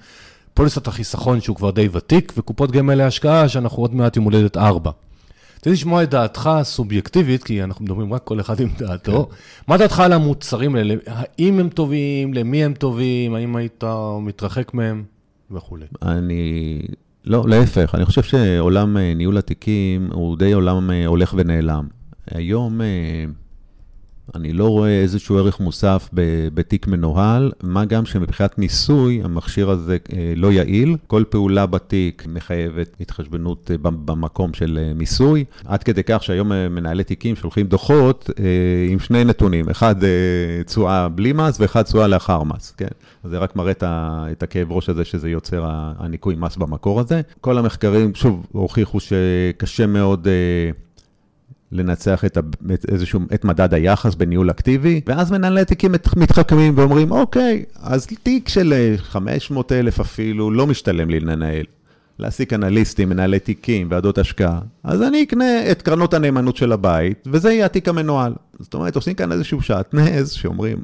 פוליסת 0.56 0.86
החיסכון 0.86 1.40
שהוא 1.40 1.56
כבר 1.56 1.70
די 1.70 1.88
ותיק, 1.92 2.32
וקופות 2.36 2.70
גמל 2.70 2.94
להשקעה 2.94 3.48
שאנחנו 3.48 3.82
עוד 3.82 3.94
מעט 3.94 4.16
עם 4.16 4.22
הולדת 4.22 4.56
ארבע. 4.56 4.90
רציתי 5.52 5.70
לשמוע 5.70 6.02
את 6.02 6.10
דעתך 6.10 6.46
הסובייקטיבית, 6.46 7.44
כי 7.44 7.62
אנחנו 7.62 7.84
מדברים 7.84 8.14
רק 8.14 8.24
כל 8.24 8.40
אחד 8.40 8.60
עם 8.60 8.68
דעתו. 8.78 9.28
כן. 9.30 9.34
מה 9.68 9.76
דעתך 9.76 10.00
על 10.00 10.12
המוצרים 10.12 10.74
האלה? 10.74 10.94
האם 11.06 11.58
הם 11.58 11.68
טובים? 11.68 12.34
למי 12.34 12.64
הם 12.64 12.74
טובים? 12.74 13.34
האם 13.34 13.56
היית 13.56 13.84
מתרחק 14.20 14.74
מהם? 14.74 15.04
וכולי. 15.50 15.86
אני... 16.02 16.80
לא, 17.24 17.44
להפך, 17.48 17.94
אני 17.94 18.04
חושב 18.04 18.22
שעולם 18.22 18.96
אה, 18.96 19.14
ניהול 19.14 19.38
התיקים 19.38 20.08
הוא 20.12 20.36
די 20.36 20.52
עולם 20.52 20.90
אה, 20.90 21.06
הולך 21.06 21.34
ונעלם. 21.36 21.86
היום... 22.30 22.80
אני 24.34 24.52
לא 24.52 24.68
רואה 24.68 25.00
איזשהו 25.02 25.38
ערך 25.38 25.60
מוסף 25.60 26.08
בתיק 26.54 26.86
מנוהל, 26.86 27.52
מה 27.62 27.84
גם 27.84 28.06
שמבחינת 28.06 28.58
מיסוי, 28.58 29.20
המכשיר 29.24 29.70
הזה 29.70 29.96
אה, 30.12 30.32
לא 30.36 30.52
יעיל. 30.52 30.96
כל 31.06 31.24
פעולה 31.30 31.66
בתיק 31.66 32.26
מחייבת 32.28 32.96
התחשבנות 33.00 33.70
אה, 33.70 33.76
במקום 33.82 34.54
של 34.54 34.78
אה, 34.82 34.94
מיסוי, 34.94 35.44
עד 35.64 35.82
כדי 35.82 36.02
כך 36.06 36.22
שהיום 36.22 36.48
מנהלי 36.48 37.04
תיקים 37.04 37.36
שולחים 37.36 37.66
דוחות 37.66 38.30
עם 38.88 38.98
שני 38.98 39.24
נתונים, 39.24 39.68
אחד 39.68 39.94
תשואה 40.66 41.08
בלי 41.08 41.32
מס 41.32 41.60
ואחד 41.60 41.82
תשואה 41.82 42.06
לאחר 42.06 42.42
מס, 42.42 42.70
כן? 42.76 42.86
זה 43.24 43.38
רק 43.38 43.56
מראה 43.56 43.72
את 43.82 44.42
הכאב 44.42 44.72
ראש 44.72 44.88
הזה 44.88 45.04
שזה 45.04 45.30
יוצר 45.30 45.64
הניכוי 45.98 46.34
מס 46.38 46.56
במקור 46.56 47.00
הזה. 47.00 47.20
כל 47.40 47.58
המחקרים, 47.58 48.14
שוב, 48.14 48.46
הוכיחו 48.52 48.98
שקשה 49.00 49.86
מאוד... 49.86 50.28
לנצח 51.72 52.24
את, 52.24 52.38
את, 52.74 52.86
איזשהו, 52.90 53.20
את 53.34 53.44
מדד 53.44 53.74
היחס 53.74 54.14
בניהול 54.14 54.50
אקטיבי, 54.50 55.00
ואז 55.06 55.30
מנהלי 55.30 55.64
תיקים 55.64 55.92
מתחכמים 56.16 56.72
ואומרים, 56.76 57.10
אוקיי, 57.10 57.64
אז 57.82 58.06
תיק 58.22 58.48
של 58.48 58.94
500 58.98 59.72
אה, 59.72 59.78
אלף 59.78 60.00
אפילו 60.00 60.50
לא 60.50 60.66
משתלם 60.66 61.10
לי 61.10 61.20
לנהל. 61.20 61.64
להעסיק 62.18 62.52
אנליסטים, 62.52 63.08
מנהלי 63.08 63.38
תיקים, 63.38 63.88
ועדות 63.90 64.18
השקעה, 64.18 64.60
אז 64.84 65.02
אני 65.02 65.22
אקנה 65.22 65.70
את 65.70 65.82
קרנות 65.82 66.14
הנאמנות 66.14 66.56
של 66.56 66.72
הבית, 66.72 67.28
וזה 67.32 67.52
יהיה 67.52 67.66
התיק 67.66 67.88
המנוהל. 67.88 68.32
זאת 68.58 68.74
אומרת, 68.74 68.96
עושים 68.96 69.14
כאן 69.14 69.32
איזשהו 69.32 69.62
שעטנז 69.62 70.30
שאומרים, 70.32 70.82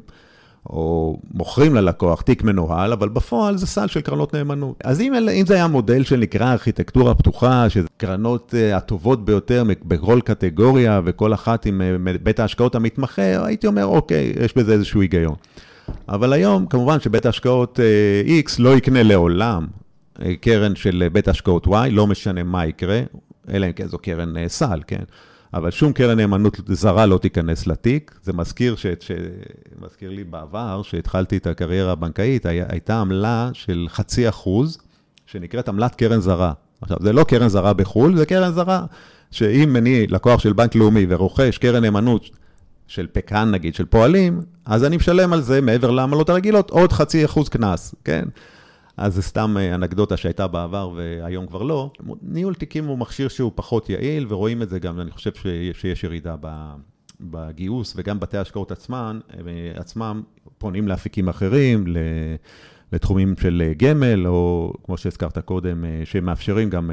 או 0.69 1.19
מוכרים 1.33 1.75
ללקוח 1.75 2.21
תיק 2.21 2.43
מנוהל, 2.43 2.93
אבל 2.93 3.09
בפועל 3.09 3.57
זה 3.57 3.67
סל 3.67 3.87
של 3.87 4.01
קרנות 4.01 4.35
נאמנות. 4.35 4.81
אז 4.83 5.01
אם, 5.01 5.13
אם 5.13 5.45
זה 5.45 5.53
היה 5.53 5.67
מודל 5.67 6.03
שנקרא 6.03 6.51
ארכיטקטורה 6.51 7.15
פתוחה, 7.15 7.69
שזה 7.69 7.87
קרנות 7.97 8.53
uh, 8.53 8.75
הטובות 8.75 9.25
ביותר 9.25 9.63
בכל 9.83 10.19
קטגוריה 10.25 11.01
וכל 11.05 11.33
אחת 11.33 11.65
עם 11.65 11.81
uh, 11.81 12.17
בית 12.23 12.39
ההשקעות 12.39 12.75
המתמחה, 12.75 13.45
הייתי 13.45 13.67
אומר, 13.67 13.85
אוקיי, 13.85 14.33
יש 14.39 14.57
בזה 14.57 14.73
איזשהו 14.73 15.01
היגיון. 15.01 15.35
אבל 16.09 16.33
היום, 16.33 16.65
כמובן 16.65 16.99
שבית 16.99 17.25
ההשקעות 17.25 17.79
uh, 17.79 18.47
X 18.47 18.55
לא 18.59 18.77
יקנה 18.77 19.03
לעולם 19.03 19.67
uh, 20.15 20.21
קרן 20.41 20.75
של 20.75 21.07
בית 21.11 21.27
ההשקעות 21.27 21.67
Y, 21.67 21.89
לא 21.91 22.07
משנה 22.07 22.43
מה 22.43 22.65
יקרה, 22.65 23.01
אלא 23.49 23.65
אם 23.65 23.71
כן 23.71 23.87
זו 23.87 23.97
קרן 23.97 24.37
uh, 24.37 24.39
סל, 24.47 24.79
כן? 24.87 25.03
אבל 25.53 25.71
שום 25.71 25.93
קרן 25.93 26.17
נאמנות 26.17 26.59
זרה 26.67 27.05
לא 27.05 27.17
תיכנס 27.17 27.67
לתיק. 27.67 28.19
זה 28.23 28.33
מזכיר, 28.33 28.75
ש... 28.75 28.85
ש... 28.99 29.11
מזכיר 29.81 30.09
לי 30.09 30.23
בעבר, 30.23 30.81
שהתחלתי 30.83 31.37
את 31.37 31.47
הקריירה 31.47 31.91
הבנקאית, 31.91 32.45
הי... 32.45 32.59
הייתה 32.69 33.01
עמלה 33.01 33.49
של 33.53 33.85
חצי 33.89 34.29
אחוז, 34.29 34.77
שנקראת 35.25 35.69
עמלת 35.69 35.95
קרן 35.95 36.19
זרה. 36.19 36.53
עכשיו, 36.81 36.97
זה 37.01 37.13
לא 37.13 37.23
קרן 37.23 37.47
זרה 37.47 37.73
בחו"ל, 37.73 38.17
זה 38.17 38.25
קרן 38.25 38.51
זרה, 38.51 38.85
שאם 39.31 39.75
אני 39.75 40.07
לקוח 40.07 40.39
של 40.39 40.53
בנק 40.53 40.75
לאומי 40.75 41.05
ורוכש 41.09 41.57
קרן 41.57 41.81
נאמנות 41.81 42.29
של 42.87 43.07
פק"ן 43.11 43.51
נגיד, 43.51 43.75
של 43.75 43.85
פועלים, 43.85 44.41
אז 44.65 44.83
אני 44.83 44.97
משלם 44.97 45.33
על 45.33 45.41
זה, 45.41 45.61
מעבר 45.61 45.91
לעמלות 45.91 46.29
הרגילות, 46.29 46.69
עוד 46.69 46.91
חצי 46.91 47.25
אחוז 47.25 47.49
קנס, 47.49 47.95
כן? 48.03 48.23
אז 48.97 49.15
זה 49.15 49.21
סתם 49.21 49.55
אה, 49.59 49.75
אנקדוטה 49.75 50.17
שהייתה 50.17 50.47
בעבר 50.47 50.93
והיום 50.95 51.47
כבר 51.47 51.63
לא. 51.63 51.91
ניהול 52.21 52.53
תיקים 52.53 52.85
הוא 52.85 52.97
מכשיר 52.97 53.27
שהוא 53.27 53.51
פחות 53.55 53.89
יעיל, 53.89 54.25
ורואים 54.29 54.61
את 54.61 54.69
זה 54.69 54.79
גם, 54.79 54.99
אני 54.99 55.11
חושב 55.11 55.31
שיש 55.73 56.03
ירידה 56.03 56.35
בגיוס, 57.21 57.93
וגם 57.97 58.19
בתי 58.19 58.37
ההשקעות 58.37 58.71
עצמם, 58.71 59.19
אה, 59.33 59.71
עצמם 59.75 60.23
פונים 60.57 60.87
לאפיקים 60.87 61.29
אחרים, 61.29 61.85
לתחומים 62.93 63.35
של 63.41 63.63
אה, 63.65 63.73
גמל, 63.77 64.27
או 64.27 64.73
כמו 64.83 64.97
שהזכרת 64.97 65.37
קודם, 65.37 65.85
שמאפשרים 66.03 66.69
גם 66.69 66.91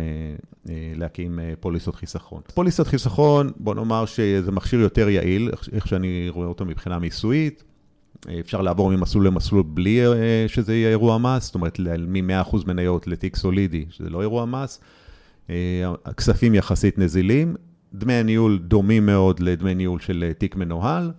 להקים 0.97 1.39
פוליסות 1.61 1.95
חיסכון. 1.95 2.41
פוליסות 2.55 2.87
חיסכון, 2.87 3.51
בוא 3.57 3.75
נאמר 3.75 4.07
שזה 4.07 4.53
מכשיר 4.53 4.81
יותר 4.81 5.09
יעיל, 5.09 5.51
איך 5.73 5.87
שאני 5.87 6.27
רואה 6.29 6.47
אותו 6.47 6.65
מבחינה 6.65 6.99
מיסויית. 6.99 7.70
אפשר 8.41 8.61
לעבור 8.63 8.91
ממסלול 8.91 9.27
למסלול 9.27 9.63
בלי 9.67 10.07
אה, 10.07 10.45
שזה 10.49 10.75
יהיה 10.75 10.89
אירוע 10.89 11.19
מס, 11.19 11.45
זאת 11.45 11.55
אומרת, 11.55 11.79
מ-100% 12.09 12.57
מניות 12.67 13.07
לתיק 13.07 13.37
סולידי, 13.37 13.85
שזה 13.91 14.11
לא 14.11 14.21
אירוע 14.21 14.45
מס. 14.45 14.81
אה, 15.51 15.55
הכספים 16.05 16.55
יחסית 16.55 16.99
נזילים, 16.99 17.57
דמי 17.95 18.13
הניהול 18.13 18.59
דומים 18.59 19.07
מאוד 19.07 19.41
לדמי 19.41 19.75
ניהול 19.75 20.01
של 20.01 20.25
אה, 20.29 20.35
תיק 20.35 20.57
מנוהל, 20.57 21.13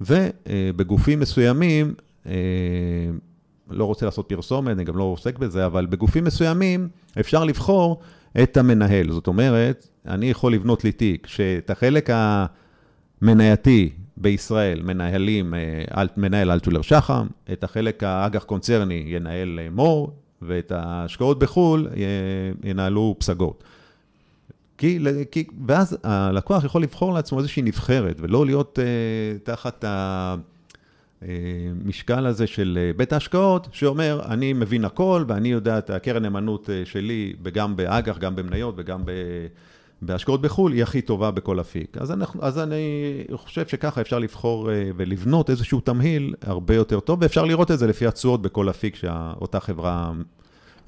ובגופים 0.00 1.20
מסוימים, 1.20 1.94
לא 3.70 3.84
רוצה 3.84 4.06
לעשות 4.06 4.28
פרסומת, 4.28 4.72
אני 4.72 4.84
גם 4.84 4.96
לא 4.96 5.02
עוסק 5.02 5.38
בזה, 5.38 5.66
אבל 5.66 5.86
בגופים 5.86 6.24
מסוימים 6.24 6.88
אפשר 7.20 7.44
לבחור 7.44 8.00
את 8.42 8.56
המנהל. 8.56 9.10
זאת 9.10 9.26
אומרת, 9.26 9.88
אני 10.06 10.30
יכול 10.30 10.54
לבנות 10.54 10.84
לי 10.84 10.92
תיק 10.92 11.26
שאת 11.26 11.70
החלק 11.70 12.10
המנייתי 13.22 13.90
בישראל 14.20 14.82
מנהלים, 14.82 15.54
אה, 15.54 16.04
מנהל 16.16 16.50
אלטולר 16.50 16.82
שחם, 16.82 17.26
את 17.52 17.64
החלק 17.64 18.02
האג"ח 18.02 18.44
קונצרני 18.44 19.04
ינהל 19.06 19.58
אה, 19.62 19.68
מור, 19.70 20.12
ואת 20.42 20.72
ההשקעות 20.72 21.38
בחו"ל 21.38 21.88
ינהלו 22.64 23.16
פסגות. 23.18 23.64
כי, 24.78 24.98
כי, 25.30 25.44
ואז 25.66 25.98
הלקוח 26.02 26.64
יכול 26.64 26.82
לבחור 26.82 27.14
לעצמו 27.14 27.38
איזושהי 27.38 27.62
נבחרת, 27.62 28.16
ולא 28.20 28.46
להיות 28.46 28.78
uh, 28.78 28.82
תחת 29.44 29.84
המשקל 31.22 32.26
הזה 32.26 32.46
של 32.46 32.90
בית 32.96 33.12
ההשקעות, 33.12 33.68
שאומר, 33.72 34.20
אני 34.24 34.52
מבין 34.52 34.84
הכל, 34.84 35.24
ואני 35.28 35.48
יודע 35.48 35.78
את 35.78 35.90
הקרן 35.90 36.22
נאמנות 36.22 36.68
שלי, 36.84 37.32
גם 37.52 37.76
באג"ח, 37.76 38.18
גם 38.18 38.36
במניות 38.36 38.74
וגם 38.78 39.04
ב... 39.04 39.10
בהשקעות 40.02 40.40
בחו"ל 40.40 40.72
היא 40.72 40.82
הכי 40.82 41.02
טובה 41.02 41.30
בכל 41.30 41.60
אפיק. 41.60 41.96
אז, 42.00 42.10
אנחנו, 42.10 42.42
אז 42.42 42.58
אני 42.58 42.84
חושב 43.34 43.66
שככה 43.66 44.00
אפשר 44.00 44.18
לבחור 44.18 44.70
אה, 44.70 44.90
ולבנות 44.96 45.50
איזשהו 45.50 45.80
תמהיל 45.80 46.34
הרבה 46.42 46.74
יותר 46.74 47.00
טוב, 47.00 47.18
ואפשר 47.22 47.44
לראות 47.44 47.70
את 47.70 47.78
זה 47.78 47.86
לפי 47.86 48.06
התשואות 48.06 48.42
בכל 48.42 48.70
אפיק 48.70 48.96
שאותה 48.96 49.60
חברה... 49.60 50.12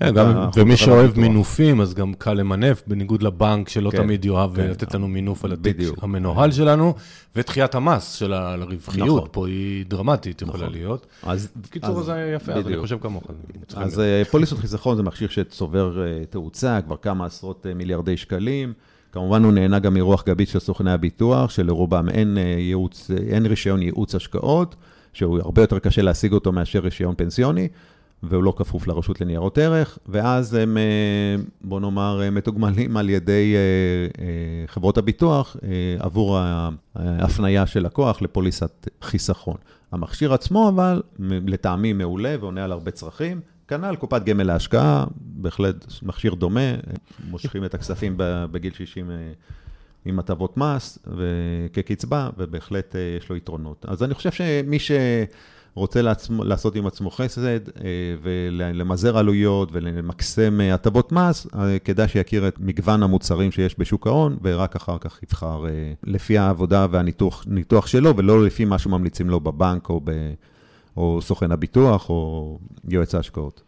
כן, 0.00 0.14
גם, 0.14 0.48
ומי 0.56 0.76
שאוהב 0.76 1.18
מינופים, 1.18 1.80
אז 1.80 1.94
גם 1.94 2.14
קל 2.14 2.34
למנף, 2.34 2.82
בניגוד 2.86 3.22
לבנק 3.22 3.68
שלא 3.68 3.90
כן, 3.90 3.96
תמיד 3.96 4.24
יאהב 4.24 4.56
כן, 4.56 4.66
לתת 4.66 4.94
לנו 4.94 5.08
מינוף 5.08 5.44
על 5.44 5.52
התיק. 5.52 5.76
המנוהל 6.02 6.52
שלנו, 6.52 6.94
ודחיית 7.36 7.74
המס 7.74 8.12
של 8.12 8.32
הרווחיות 8.32 9.16
נכון. 9.16 9.28
פה 9.32 9.46
היא 9.46 9.86
דרמטית, 9.86 10.42
יכולה 10.42 10.58
נכון. 10.58 10.72
להיות. 10.72 11.06
אז, 11.22 11.48
בקיצור, 11.56 12.00
אז, 12.00 12.06
זה 12.06 12.32
יפה, 12.36 12.52
בדיוק. 12.52 12.66
אז 12.66 12.72
אני 12.72 12.80
חושב 12.80 12.98
כמוך. 13.00 13.24
אז 13.76 14.00
אה, 14.00 14.22
פוליסות 14.30 14.58
חיסכון 14.58 14.96
זה 14.96 15.02
מכשיר 15.02 15.28
שצובר 15.28 16.06
אה, 16.06 16.24
תאוצה, 16.30 16.78
כבר 16.86 16.96
כמה 16.96 17.26
עשרות 17.26 17.66
מיליארדי 17.74 18.16
שקלים. 18.16 18.72
כמובן 19.12 19.44
הוא 19.44 19.52
נהנה 19.52 19.78
גם 19.78 19.94
מרוח 19.94 20.24
גבית 20.26 20.48
של 20.48 20.58
סוכני 20.58 20.92
הביטוח, 20.92 21.50
שלרובם 21.50 22.08
אין, 22.08 22.38
אה, 22.38 22.42
ייעוץ, 22.42 23.10
אין 23.28 23.46
רישיון 23.46 23.82
ייעוץ 23.82 24.14
השקעות, 24.14 24.74
שהוא 25.12 25.38
הרבה 25.38 25.62
יותר 25.62 25.78
קשה 25.78 26.02
להשיג 26.02 26.32
אותו 26.32 26.52
מאשר 26.52 26.78
רישיון 26.78 27.14
פנסיוני, 27.16 27.68
והוא 28.22 28.42
לא 28.42 28.54
כפוף 28.56 28.86
לרשות 28.86 29.20
לניירות 29.20 29.58
ערך, 29.58 29.98
ואז 30.06 30.54
הם, 30.54 30.76
אה, 30.78 31.42
בוא 31.60 31.80
נאמר, 31.80 32.22
אה, 32.22 32.30
מתוגמלים 32.30 32.96
על 32.96 33.10
ידי 33.10 33.54
חברות 34.66 34.98
הביטוח 34.98 35.56
עבור 35.98 36.38
ההפניה 36.94 37.66
של 37.66 37.82
לקוח 37.82 38.22
לפוליסת 38.22 38.88
חיסכון. 39.02 39.56
המכשיר 39.92 40.34
עצמו 40.34 40.68
אבל, 40.68 41.02
לטעמי 41.18 41.92
מעולה 41.92 42.36
ועונה 42.40 42.64
על 42.64 42.72
הרבה 42.72 42.90
צרכים. 42.90 43.40
כנ"ל 43.72 43.96
קופת 43.96 44.24
גמל 44.24 44.42
להשקעה, 44.42 45.04
בהחלט 45.16 45.86
מכשיר 46.02 46.34
דומה, 46.34 46.74
מושכים 47.30 47.64
את 47.64 47.74
הכספים 47.74 48.14
בגיל 48.18 48.72
60 48.72 49.10
אה, 49.10 49.16
עם 50.04 50.18
הטבות 50.18 50.56
מס 50.56 50.98
וכקצבה, 51.16 52.30
ובהחלט 52.38 52.96
אה, 52.96 53.16
יש 53.18 53.28
לו 53.30 53.36
יתרונות. 53.36 53.86
אז 53.88 54.02
אני 54.02 54.14
חושב 54.14 54.30
שמי 54.30 54.78
שרוצה 54.78 56.02
לעצמו, 56.02 56.44
לעשות 56.44 56.76
עם 56.76 56.86
עצמו 56.86 57.10
חסד 57.10 57.68
אה, 57.68 57.84
ולמזער 58.22 59.18
עלויות 59.18 59.68
ולמקסם 59.72 60.60
הטבות 60.74 61.12
מס, 61.12 61.46
כדאי 61.84 62.08
שיכיר 62.08 62.48
את 62.48 62.56
מגוון 62.58 63.02
המוצרים 63.02 63.52
שיש 63.52 63.78
בשוק 63.78 64.06
ההון, 64.06 64.36
ורק 64.42 64.76
אחר 64.76 64.98
כך 65.00 65.22
יבחר 65.22 65.64
לפי 66.04 66.38
העבודה 66.38 66.86
והניתוח 66.90 67.86
שלו, 67.86 68.16
ולא 68.16 68.44
לפי 68.44 68.64
מה 68.64 68.78
שממליצים 68.78 69.30
לו 69.30 69.40
בבנק 69.40 69.88
או 69.88 70.00
ב... 70.04 70.10
או 70.96 71.22
סוכן 71.22 71.52
הביטוח, 71.52 72.10
או 72.10 72.58
יועץ 72.88 73.14
ההשקעות. 73.14 73.62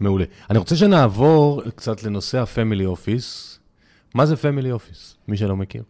מעולה. 0.00 0.24
אני 0.50 0.58
רוצה 0.58 0.76
שנעבור 0.76 1.62
קצת 1.76 2.02
לנושא 2.02 2.38
ה-Family 2.38 2.96
Office. 2.96 3.58
מה 4.14 4.26
זה 4.26 4.34
Family 4.34 4.78
Office? 4.78 5.16
מי 5.28 5.36
שלא 5.36 5.56
מכיר. 5.56 5.82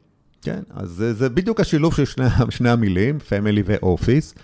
כן, 0.42 0.60
אז 0.70 0.88
זה, 0.88 1.14
זה 1.14 1.28
בדיוק 1.28 1.60
השילוב 1.60 1.94
של 1.94 2.04
שני, 2.04 2.24
שני 2.50 2.70
המילים, 2.70 3.18
Family 3.28 3.60
ו-Office. 3.66 4.38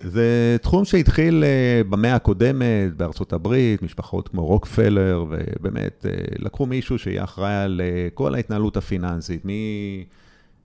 זה 0.00 0.56
תחום 0.62 0.84
שהתחיל 0.84 1.44
אה, 1.44 1.82
במאה 1.88 2.14
הקודמת 2.14 2.96
בארצות 2.96 3.32
הברית, 3.32 3.82
משפחות 3.82 4.28
כמו 4.28 4.46
רוקפלר, 4.46 5.24
ובאמת 5.30 6.06
לקחו 6.38 6.66
מישהו 6.66 6.98
שיהיה 6.98 7.24
אחראי 7.24 7.54
על 7.54 7.80
כל 8.14 8.34
ההתנהלות 8.34 8.76
הפיננסית, 8.76 9.44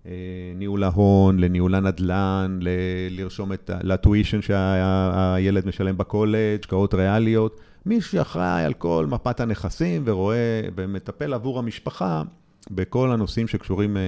מניהול 0.06 0.84
ההון, 0.84 1.40
לניהול 1.40 1.76
הנדל"ן, 1.76 2.60
ל- 2.62 2.70
לרשום 3.10 3.54
את, 3.54 3.70
ל 3.84 3.91
tuition 3.91 4.42
שהילד 4.42 5.68
משלם 5.68 5.98
בקולג', 5.98 6.60
השקעות 6.60 6.94
ריאליות. 6.94 7.60
מי 7.86 8.02
שאחראי 8.02 8.64
על 8.64 8.74
כל 8.74 9.06
מפת 9.10 9.40
הנכסים 9.40 10.04
ורואה 10.06 10.62
ומטפל 10.76 11.34
עבור 11.34 11.60
המשפחה 11.60 12.24
בכל 12.72 13.12
הנושאים 13.12 13.48
שקשורים 13.48 13.98
אה, 13.98 14.02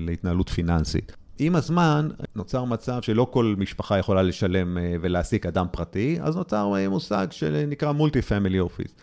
להתנהלות 0.00 0.48
פיננסית. 0.48 1.16
עם 1.38 1.56
הזמן 1.56 2.08
נוצר 2.36 2.64
מצב 2.64 3.02
שלא 3.02 3.26
כל 3.30 3.54
משפחה 3.58 3.98
יכולה 3.98 4.22
לשלם 4.22 4.78
אה, 4.78 4.94
ולהעסיק 5.00 5.46
אדם 5.46 5.66
פרטי, 5.70 6.18
אז 6.20 6.36
נוצר 6.36 6.72
אה, 6.76 6.88
מושג 6.88 7.26
שנקרא 7.30 7.92
multi 7.92 8.22
family 8.22 8.60
office. 8.60 8.94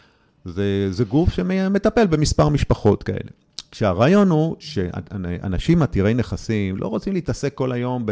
זה 0.89 1.03
גוף 1.07 1.29
שמטפל 1.29 2.07
במספר 2.07 2.49
משפחות 2.49 3.03
כאלה. 3.03 3.29
כשהרעיון 3.75 4.29
הוא 4.29 4.55
שאנשים 4.59 5.81
עתירי 5.81 6.13
נכסים 6.13 6.77
לא 6.77 6.87
רוצים 6.87 7.13
להתעסק 7.13 7.53
כל 7.53 7.71
היום 7.71 8.05
ב... 8.05 8.11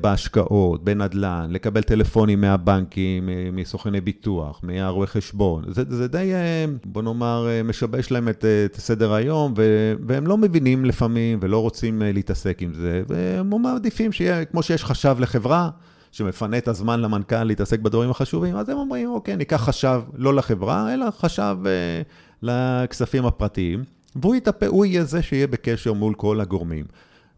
בהשקעות, 0.00 0.84
בנדל"ן, 0.84 1.46
לקבל 1.50 1.82
טלפונים 1.82 2.40
מהבנקים, 2.40 3.28
מסוכני 3.52 4.00
ביטוח, 4.00 4.60
מהרואי 4.62 5.06
חשבון. 5.06 5.64
זה, 5.68 5.82
זה 5.88 6.08
די, 6.08 6.34
אה, 6.34 6.64
בוא 6.84 7.02
נאמר, 7.02 7.46
אה, 7.48 7.62
משבש 7.62 8.10
להם 8.10 8.28
את, 8.28 8.44
את 8.64 8.76
סדר 8.76 9.12
היום, 9.12 9.54
ו, 9.56 9.92
והם 10.06 10.26
לא 10.26 10.38
מבינים 10.38 10.84
לפעמים 10.84 11.38
ולא 11.42 11.58
רוצים 11.62 12.02
אה, 12.02 12.12
להתעסק 12.12 12.62
עם 12.62 12.74
זה, 12.74 13.02
והם 13.08 13.62
מעדיפים 13.62 14.12
שיהיה, 14.12 14.44
כמו 14.44 14.62
שיש 14.62 14.84
חשב 14.84 15.16
לחברה, 15.20 15.70
שמפנה 16.12 16.58
את 16.58 16.68
הזמן 16.68 17.00
למנכ"ל 17.00 17.44
להתעסק 17.44 17.80
בדברים 17.80 18.10
החשובים, 18.10 18.56
אז 18.56 18.68
הם 18.68 18.76
אומרים, 18.76 19.10
אוקיי, 19.10 19.36
ניקח 19.36 19.56
חשב 19.56 20.00
לא 20.14 20.34
לחברה, 20.34 20.94
אלא 20.94 21.10
חשב 21.10 21.56
אה, 21.66 22.02
לכספים 22.42 23.26
הפרטיים, 23.26 23.84
והוא 24.16 24.34
יטפ... 24.34 24.62
יהיה 24.84 25.04
זה 25.04 25.22
שיהיה 25.22 25.46
בקשר 25.46 25.92
מול 25.92 26.14
כל 26.14 26.40
הגורמים. 26.40 26.84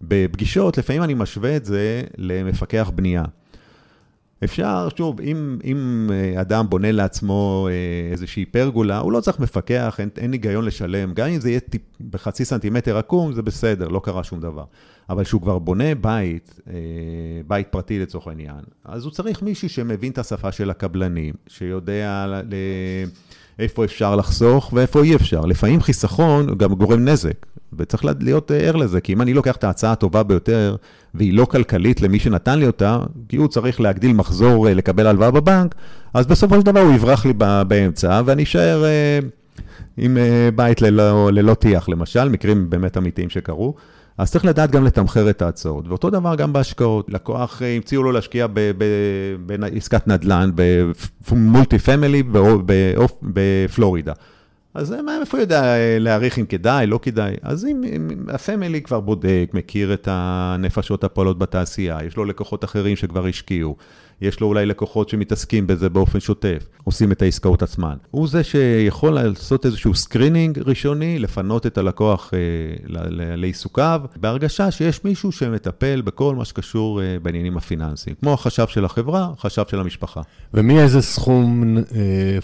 בפגישות, 0.02 0.78
לפעמים 0.78 1.02
אני 1.02 1.14
משווה 1.14 1.56
את 1.56 1.64
זה 1.64 2.02
למפקח 2.18 2.90
בנייה. 2.94 3.24
אפשר, 4.44 4.88
שוב, 4.96 5.20
אם, 5.20 5.58
אם 5.64 6.10
אה, 6.12 6.40
אדם 6.40 6.66
בונה 6.68 6.92
לעצמו 6.92 7.68
אה, 7.70 8.12
איזושהי 8.12 8.44
פרגולה, 8.44 8.98
הוא 8.98 9.12
לא 9.12 9.20
צריך 9.20 9.40
מפקח, 9.40 9.96
אין, 9.98 10.08
אין 10.16 10.32
היגיון 10.32 10.64
לשלם. 10.64 11.14
גם 11.14 11.28
אם 11.28 11.40
זה 11.40 11.50
יהיה 11.50 11.60
טיפ, 11.60 11.82
בחצי 12.10 12.44
סנטימטר 12.44 12.98
עקום, 12.98 13.32
זה 13.32 13.42
בסדר, 13.42 13.88
לא 13.88 14.00
קרה 14.04 14.24
שום 14.24 14.40
דבר. 14.40 14.64
אבל 15.10 15.24
כשהוא 15.24 15.42
כבר 15.42 15.58
בונה 15.58 15.94
בית, 15.94 16.60
אה, 16.68 16.74
בית 17.46 17.68
פרטי 17.68 17.98
לצורך 17.98 18.26
העניין, 18.26 18.60
אז 18.84 19.04
הוא 19.04 19.12
צריך 19.12 19.42
מישהו 19.42 19.68
שמבין 19.68 20.12
את 20.12 20.18
השפה 20.18 20.52
של 20.52 20.70
הקבלנים, 20.70 21.34
שיודע 21.46 22.26
ל... 22.26 22.54
איפה 23.60 23.84
אפשר 23.84 24.16
לחסוך 24.16 24.72
ואיפה 24.72 25.02
אי 25.02 25.16
אפשר. 25.16 25.40
לפעמים 25.40 25.80
חיסכון 25.80 26.54
גם 26.56 26.74
גורם 26.74 27.04
נזק. 27.08 27.46
וצריך 27.78 28.04
להיות 28.20 28.50
ער 28.50 28.76
לזה, 28.76 29.00
כי 29.00 29.12
אם 29.12 29.22
אני 29.22 29.34
לוקח 29.34 29.56
את 29.56 29.64
ההצעה 29.64 29.92
הטובה 29.92 30.22
ביותר, 30.22 30.76
והיא 31.14 31.34
לא 31.34 31.44
כלכלית 31.44 32.00
למי 32.00 32.18
שנתן 32.18 32.58
לי 32.58 32.66
אותה, 32.66 32.98
כי 33.28 33.36
הוא 33.36 33.48
צריך 33.48 33.80
להגדיל 33.80 34.12
מחזור 34.12 34.68
אה, 34.68 34.74
לקבל 34.74 35.06
הלוואה 35.06 35.30
בבנק, 35.30 35.74
אז 36.14 36.26
בסופו 36.26 36.54
של 36.54 36.62
דבר 36.62 36.80
הוא 36.80 36.94
יברח 36.94 37.26
לי 37.26 37.32
באמצע, 37.68 38.22
ואני 38.24 38.42
אשאר 38.42 38.84
אה, 38.84 39.18
עם 39.96 40.18
אה, 40.18 40.48
בית 40.54 40.82
ללא, 40.82 41.32
ללא 41.32 41.54
טיח, 41.54 41.88
למשל, 41.88 42.28
מקרים 42.28 42.70
באמת 42.70 42.96
אמיתיים 42.96 43.30
שקרו. 43.30 43.74
אז 44.20 44.30
צריך 44.30 44.44
לדעת 44.44 44.70
גם 44.70 44.84
לתמחר 44.84 45.30
את 45.30 45.42
ההצעות. 45.42 45.88
ואותו 45.88 46.10
דבר 46.10 46.34
גם 46.34 46.52
בהשקעות. 46.52 47.06
לקוח, 47.08 47.62
המציאו 47.76 48.02
לו 48.02 48.12
להשקיע 48.12 48.46
בעסקת 49.46 50.08
נדל"ן, 50.08 50.50
במולטי 51.30 51.78
פמילי 51.78 52.22
בפלורידה. 53.22 54.12
אז 54.74 54.94
מאיפה 55.06 55.36
הוא 55.36 55.42
יודע 55.42 55.62
אה, 55.62 55.96
להעריך 55.98 56.38
אם 56.38 56.46
כדאי, 56.46 56.86
לא 56.86 56.98
כדאי? 57.02 57.34
אז 57.42 57.66
אם, 57.66 57.84
אם 57.96 58.08
ה 58.28 58.36
family 58.36 58.82
כבר 58.82 59.00
בודק, 59.00 59.50
מכיר 59.52 59.94
את 59.94 60.08
הנפשות 60.10 61.04
הפועלות 61.04 61.38
בתעשייה, 61.38 61.98
יש 62.06 62.16
לו 62.16 62.24
לקוחות 62.24 62.64
אחרים 62.64 62.96
שכבר 62.96 63.26
השקיעו, 63.26 63.76
יש 64.20 64.40
לו 64.40 64.46
אולי 64.46 64.66
לקוחות 64.66 65.08
שמתעסקים 65.08 65.66
בזה 65.66 65.88
באופן 65.88 66.20
שוטף, 66.20 66.68
עושים 66.84 67.12
את 67.12 67.22
העסקאות 67.22 67.62
עצמן. 67.62 67.96
הוא 68.10 68.28
זה 68.28 68.44
שיכול 68.44 69.10
לעשות 69.10 69.66
איזשהו 69.66 69.94
screening 69.94 70.58
ראשוני, 70.58 71.18
לפנות 71.18 71.66
את 71.66 71.78
הלקוח 71.78 72.30
אה, 72.34 72.38
לעיסוקיו, 73.36 74.00
בהרגשה 74.16 74.70
שיש 74.70 75.04
מישהו 75.04 75.32
שמטפל 75.32 76.00
בכל 76.00 76.34
מה 76.34 76.44
שקשור 76.44 77.02
אה, 77.02 77.16
בעניינים 77.22 77.56
הפיננסיים, 77.56 78.16
כמו 78.20 78.32
החשב 78.32 78.66
של 78.66 78.84
החברה, 78.84 79.28
החשב 79.38 79.62
של 79.70 79.80
המשפחה. 79.80 80.20
ומאיזה 80.54 81.02
סכום 81.02 81.76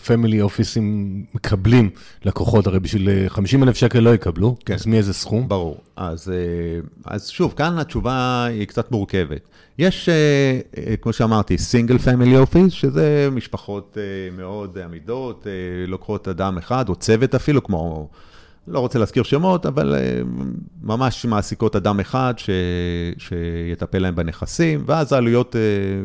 family 0.06 0.40
אה, 0.40 0.42
office 0.42 1.04
ים 1.04 1.24
מקבלים 1.34 1.90
לקוחות? 2.24 2.66
הרי 2.66 2.80
בשביל 2.80 3.28
50 3.28 3.62
אה, 3.62 3.68
אלף 3.68 3.76
שקל 3.76 4.00
לא 4.00 4.14
יקבלו, 4.14 4.56
כן. 4.64 4.74
אז 4.74 4.86
מאיזה 4.86 5.12
סכום? 5.12 5.48
ברור. 5.48 5.80
אז, 5.96 6.32
אה, 6.32 6.80
אז 7.04 7.28
שוב, 7.28 7.54
כאן 7.56 7.78
התשובה 7.78 8.44
היא 8.44 8.64
קצת 8.64 8.90
מורכבת. 8.90 9.48
יש, 9.78 10.08
אה, 10.08 10.14
אה, 10.76 10.96
כמו 10.96 11.12
שאמרתי, 11.12 11.58
single 11.58 11.98
family 11.98 12.38
office, 12.38 12.72
שזה 12.72 13.28
משפחות 13.32 13.96
מאוד 14.32 14.78
אמידות, 14.78 15.46
לוקחות 15.86 16.28
אדם 16.28 16.58
אחד, 16.58 16.88
או 16.88 16.94
צוות 16.96 17.34
אפילו, 17.34 17.62
כמו 17.62 18.08
לא 18.68 18.80
רוצה 18.80 18.98
להזכיר 18.98 19.22
שמות, 19.22 19.66
אבל 19.66 19.94
אה, 19.94 20.20
ממש 20.82 21.24
מעסיקות 21.24 21.76
אדם 21.76 22.00
אחד 22.00 22.34
ש... 22.36 22.50
שיטפל 23.18 23.98
להם 23.98 24.14
בנכסים, 24.14 24.82
ואז 24.86 25.12
העלויות 25.12 25.56
אה, 25.56 25.60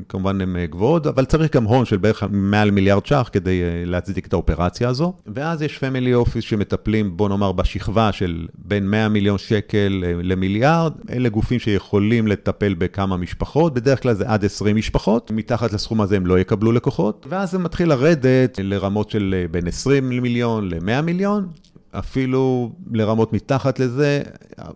כמובן 0.10 0.42
הן 0.42 0.56
אה, 0.56 0.66
גבוהות, 0.66 1.08
אבל 1.08 1.26
צריך 1.26 1.56
גם 1.56 1.64
הון 1.64 1.86
של 1.86 1.98
בערך 1.98 2.24
מעל 2.30 2.72
מיליארד 2.72 3.06
ש"ח 3.06 3.30
כדי 3.32 3.62
להצדיק 3.86 4.28
את 4.28 4.34
האופרציה 4.34 4.90
הזו. 4.90 5.14
ואז 5.28 5.62
יש 5.62 5.78
פמילי 5.78 6.14
אופיס 6.14 6.44
שמטפלים, 6.44 7.18
בוא 7.18 7.30
נאמר, 7.30 7.52
בשכבה 7.52 8.12
של 8.12 8.48
בין 8.58 8.90
100 8.90 9.10
מיליון 9.10 9.38
שקל 9.38 10.04
למיליארד. 10.24 10.94
אלה 11.10 11.30
גופים 11.30 11.60
שיכולים 11.60 12.28
לטפל 12.28 12.74
בכמה 12.74 13.18
משפחות, 13.18 13.74
בדרך 13.74 14.04
כלל 14.04 14.14
זה 14.14 14.24
עד 14.28 14.46
20 14.46 14.76
משפחות, 14.76 15.32
מתחת 15.32 15.74
לסכום 15.74 16.02
הזה 16.02 16.16
הם 16.16 16.26
לא 16.26 16.40
יקבלו 16.40 16.72
לקוחות, 16.72 17.26
ואז 17.30 17.52
זה 17.52 17.60
מתחיל 17.60 17.90
לרדת 17.90 18.60
לרמות 18.64 19.10
של 19.10 19.46
בין 19.52 19.68
20 19.68 20.10
מיליון 20.10 20.70
ל-100 20.70 21.02
מיליון. 21.02 21.48
אפילו 21.92 22.72
לרמות 22.92 23.34
מתחת 23.34 23.80
לזה. 23.80 24.22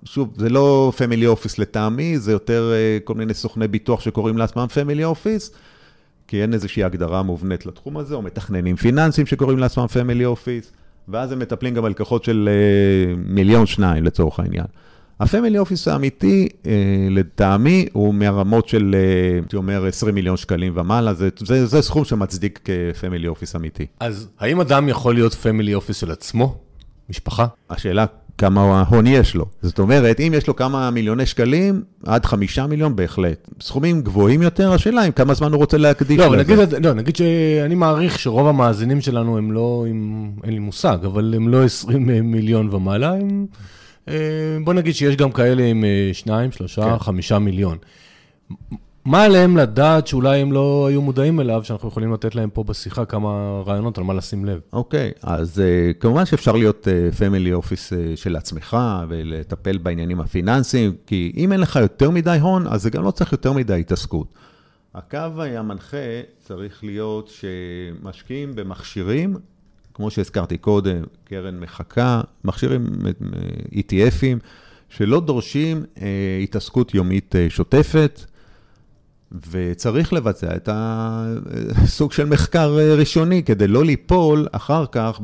שוב, 0.04 0.34
זה 0.38 0.50
לא 0.50 0.92
family 0.98 1.28
office 1.28 1.60
לטעמי, 1.60 2.20
זה 2.20 2.32
יותר 2.32 2.72
אה, 2.74 2.98
כל 3.04 3.14
מיני 3.14 3.34
סוכני 3.34 3.68
ביטוח 3.68 4.02
שקוראים 4.02 4.38
לעצמם 4.38 4.68
family 4.74 5.04
office, 5.04 5.52
כי 6.28 6.42
אין 6.42 6.54
איזושהי 6.54 6.84
הגדרה 6.84 7.24
מובנית 7.24 7.66
לתחום 7.66 7.98
הזה, 7.98 8.16
או 8.16 8.22
מתכננים 8.22 8.76
פיננסיים 8.76 9.28
שקוראים 9.28 9.60
לעצמם 9.60 9.88
family 9.88 10.26
office, 10.26 10.72
ואז 11.08 11.32
הם 11.32 11.40
מטפלים 11.40 11.74
גם 11.74 11.86
על 11.86 11.92
לקוחות 11.92 12.24
של 12.24 12.50
אה, 12.52 13.16
מיליון 13.18 13.66
שניים 13.66 14.04
לצורך 14.04 14.40
העניין. 14.40 14.66
ה 15.20 15.25
family 15.25 15.58
office 15.58 15.88
האמיתי, 15.88 16.48
אה, 16.66 16.72
לטעמי, 17.10 17.86
הוא 17.94 18.14
מהרמות 18.14 18.68
של, 18.68 18.96
הייתי 19.42 19.56
אומר, 19.56 19.86
20 19.86 20.16
מיליון 20.16 20.38
שקלים 20.38 20.74
ומעלה, 20.76 21.14
זה, 21.14 21.30
זה, 21.38 21.66
זה 21.66 21.82
סכום 21.82 22.06
שמצדיק 22.06 22.60
כ 22.94 23.02
family 23.02 23.28
office 23.28 23.56
אמיתי. 23.56 23.86
אז 24.00 24.28
האם 24.40 24.62
אדם 24.62 24.90
יכול 24.90 25.14
להיות 25.14 25.34
family 25.34 25.74
office 25.74 25.98
של 25.98 26.12
עצמו? 26.12 26.65
משפחה. 27.10 27.46
השאלה 27.70 28.06
כמה 28.38 28.84
הון 28.90 29.08
יש 29.08 29.36
לו. 29.36 29.46
זאת 29.62 29.80
אומרת, 29.80 30.20
אם 30.20 30.34
יש 30.38 30.48
לו 30.48 30.56
כמה 30.56 30.92
מיליוני 30.92 31.26
שקלים, 31.26 31.84
עד 32.06 32.26
חמישה 32.26 32.68
מיליון 32.68 32.96
בהחלט. 32.96 33.48
סכומים 33.62 34.02
גבוהים 34.02 34.42
יותר, 34.42 34.72
השאלה 34.72 35.08
אם 35.08 35.12
כמה 35.12 35.34
זמן 35.34 35.52
הוא 35.52 35.58
רוצה 35.58 35.78
להקדיש 35.78 36.20
לא, 36.20 36.36
לזה. 36.36 36.54
נגיד, 36.54 36.86
לא, 36.86 36.94
נגיד 36.94 37.16
שאני 37.16 37.76
מעריך 37.76 38.20
שרוב 38.20 38.48
המאזינים 38.48 39.02
שלנו 39.02 39.38
הם 39.38 39.52
לא, 39.52 39.86
עם, 39.90 40.32
אין 40.44 40.54
לי 40.54 40.60
מושג, 40.60 40.98
אבל 41.06 41.34
הם 41.36 41.48
לא 41.48 41.64
20 41.64 42.32
מיליון 42.32 42.74
ומעלה, 42.74 43.14
הם, 43.14 43.46
אה, 44.10 44.16
בוא 44.64 44.74
נגיד 44.74 44.96
שיש 44.96 45.16
גם 45.16 45.32
כאלה 45.32 45.64
עם 45.64 45.84
2, 46.14 46.52
3, 46.52 46.80
5 47.00 47.32
מיליון. 47.32 47.78
מה 49.06 49.24
עליהם 49.24 49.58
לדעת 49.58 50.08
שאולי 50.08 50.40
הם 50.40 50.52
לא 50.52 50.86
היו 50.90 51.02
מודעים 51.02 51.40
אליו, 51.40 51.64
שאנחנו 51.64 51.88
יכולים 51.88 52.14
לתת 52.14 52.36
להם 52.36 52.50
פה 52.50 52.64
בשיחה 52.64 53.06
כמה 53.06 53.62
רעיונות 53.66 53.98
על 53.98 54.04
מה 54.04 54.14
לשים 54.14 54.46
לב? 54.46 54.60
אוקיי, 54.74 55.12
okay, 55.16 55.20
אז 55.24 55.62
uh, 55.62 55.94
כמובן 56.00 56.26
שאפשר 56.26 56.52
להיות 56.52 56.88
פמילי 57.18 57.52
uh, 57.52 57.56
אופיס 57.56 57.94
uh, 57.94 57.96
של 58.16 58.36
עצמך 58.36 58.78
ולטפל 59.10 59.78
בעניינים 59.78 60.20
הפיננסיים, 60.20 60.96
כי 61.06 61.34
אם 61.38 61.52
אין 61.52 61.60
לך 61.60 61.76
יותר 61.76 62.10
מדי 62.10 62.38
הון, 62.42 62.68
אז 62.68 62.82
זה 62.82 62.90
גם 62.90 63.04
לא 63.04 63.12
צריך 63.12 63.32
יותר 63.32 63.54
מדי 63.54 63.80
התעסקות. 63.80 64.34
הקו 64.96 65.18
המנחה 65.58 66.22
צריך 66.40 66.84
להיות 66.84 67.32
שמשקיעים 67.32 68.56
במכשירים, 68.56 69.36
כמו 69.94 70.12
שהזכרתי 70.12 70.58
קודם, 70.58 71.04
קרן 71.24 71.60
מחקה, 71.60 72.22
מכשירים 72.44 72.86
ETFים, 73.72 74.46
שלא 74.90 75.22
דורשים 75.22 75.84
uh, 75.96 76.00
התעסקות 76.44 76.94
יומית 76.94 77.36
uh, 77.36 77.54
שוטפת. 77.54 78.35
וצריך 79.52 80.14
לבצע 80.14 80.56
את 80.56 80.70
הסוג 80.72 82.12
של 82.12 82.26
מחקר 82.26 82.78
אה, 82.80 82.96
ראשוני 82.96 83.44
כדי 83.44 83.68
לא 83.68 83.86
ליפול 83.86 84.48
אחר 84.52 84.86
כך 84.92 85.20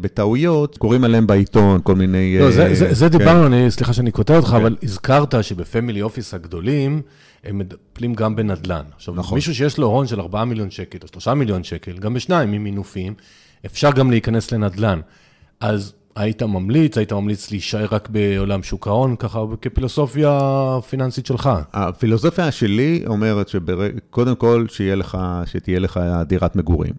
בטעויות, 0.00 0.78
קוראים 0.78 1.04
עליהם 1.04 1.26
בעיתון 1.26 1.80
כל 1.82 1.94
מיני... 1.94 2.38
לא, 2.40 2.50
זה, 2.50 2.74
זה, 2.74 2.94
זה 2.94 3.10
כן. 3.10 3.18
דיברנו, 3.18 3.46
אני, 3.46 3.70
סליחה 3.70 3.92
שאני 3.92 4.10
קוטע 4.10 4.36
אותך, 4.36 4.48
כן. 4.48 4.56
אבל 4.56 4.76
הזכרת 4.82 5.34
שב 5.44 5.63
family 5.63 6.02
office 6.02 6.34
הגדולים, 6.34 7.02
הם 7.44 7.58
מטפלים 7.58 8.14
גם 8.14 8.36
בנדל"ן. 8.36 8.84
עכשיו, 8.94 9.14
נכון. 9.14 9.34
מישהו 9.34 9.54
שיש 9.54 9.78
לו 9.78 9.86
הון 9.86 10.06
של 10.06 10.20
4 10.20 10.44
מיליון 10.44 10.70
שקל 10.70 10.98
או 11.02 11.08
3 11.08 11.28
מיליון 11.28 11.64
שקל, 11.64 11.92
גם 11.98 12.14
בשניים 12.14 12.52
עם 12.52 12.64
מינופים, 12.64 13.14
אפשר 13.66 13.90
גם 13.90 14.10
להיכנס 14.10 14.52
לנדל"ן. 14.52 15.00
אז 15.60 15.92
היית 16.16 16.42
ממליץ, 16.42 16.98
היית 16.98 17.12
ממליץ 17.12 17.50
להישאר 17.50 17.86
רק 17.90 18.08
בעולם 18.08 18.62
שוק 18.62 18.86
ההון, 18.86 19.16
ככה 19.16 19.40
כפילוסופיה 19.62 20.38
פיננסית 20.88 21.26
שלך. 21.26 21.50
הפילוסופיה 21.72 22.50
שלי 22.50 23.04
אומרת 23.06 23.48
שקודם 23.48 24.34
כל 24.34 24.66
שיהיה 24.68 24.94
לך, 24.94 25.18
שתהיה 25.46 25.78
לך 25.78 26.00
דירת 26.26 26.56
מגורים. 26.56 26.94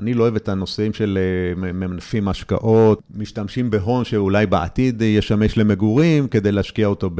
אני 0.00 0.14
לא 0.14 0.22
אוהב 0.22 0.36
את 0.36 0.48
הנושאים 0.48 0.92
של 0.92 1.18
אה, 1.20 1.72
ממנפים 1.72 2.28
השקעות, 2.28 3.02
משתמשים 3.14 3.70
בהון 3.70 4.04
שאולי 4.04 4.46
בעתיד 4.46 5.02
ישמש 5.02 5.58
למגורים 5.58 6.28
כדי 6.28 6.52
להשקיע 6.52 6.86
אותו 6.86 7.10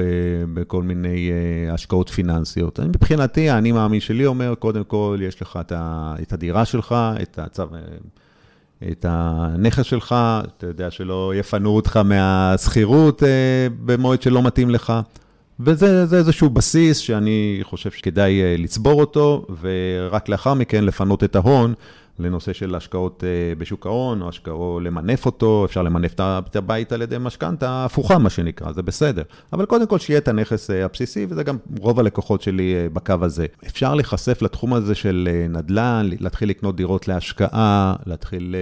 בכל 0.55 0.83
מיני 0.83 1.31
אה, 1.31 1.75
השקעות 1.75 2.09
פיננסיות. 2.09 2.81
מבחינתי, 2.81 3.51
האני 3.51 3.73
מאמין 3.73 4.01
שלי 4.01 4.27
אומר, 4.27 4.55
קודם 4.55 4.85
כל, 4.85 5.19
יש 5.23 5.43
לך 5.43 5.59
את 6.23 6.33
הדירה 6.33 6.65
שלך, 6.65 6.95
את 7.23 7.39
הצו... 7.39 7.63
את 8.91 9.07
הנכס 9.09 9.85
שלך, 9.85 10.15
אתה 10.47 10.67
יודע 10.67 10.91
שלא 10.91 11.33
יפנו 11.37 11.71
אותך 11.71 11.97
מהשכירות 11.97 13.23
אה, 13.23 13.29
במועד 13.85 14.23
שלא 14.23 14.43
מתאים 14.43 14.71
לך. 14.71 14.93
וזה 15.61 16.17
איזשהו 16.17 16.51
בסיס 16.51 16.99
שאני 16.99 17.59
חושב 17.63 17.91
שכדאי 17.91 18.43
אה, 18.43 18.55
לצבור 18.59 19.01
אותו, 19.01 19.47
ורק 19.61 20.29
לאחר 20.29 20.55
מכן 20.55 20.85
לפנות 20.85 21.25
את 21.25 21.37
ההון 21.37 21.75
לנושא 22.19 22.53
של 22.53 22.75
השקעות 22.75 23.25
אה, 23.25 23.55
בשוק 23.55 23.87
ההון, 23.87 24.23
או 24.23 24.29
השקעות, 24.29 24.83
למנף 24.83 25.27
אותו, 25.27 25.65
אפשר 25.65 25.83
למנף 25.83 26.15
את 26.21 26.57
הבית 26.57 26.93
על 26.93 27.03
ידי 27.03 27.17
משכנתה 27.21 27.85
הפוכה, 27.85 28.19
מה 28.19 28.31
שנקרא, 28.31 28.73
זה 28.73 28.83
בסדר. 28.83 29.23
אבל 29.53 29.67
קודם 29.67 29.87
כל 29.87 29.99
שיהיה 29.99 30.19
את 30.19 30.29
הנכס 30.29 30.71
אה, 30.71 30.85
הבסיסי, 30.85 31.27
וזה 31.29 31.43
גם 31.43 31.57
רוב 31.79 32.01
הלקוחות 32.01 32.43
שלי 32.43 32.75
אה, 32.75 32.89
בקו 32.93 33.15
הזה. 33.23 33.47
אפשר 33.67 33.95
להיחשף 33.95 34.43
לתחום 34.43 34.75
הזה 34.75 34.95
של 34.95 35.29
נדל"ן, 35.49 36.09
להתחיל 36.21 36.49
לקנות 36.49 36.77
דירות 36.77 37.09
להשקעה, 37.09 37.95
להתחיל 38.07 38.57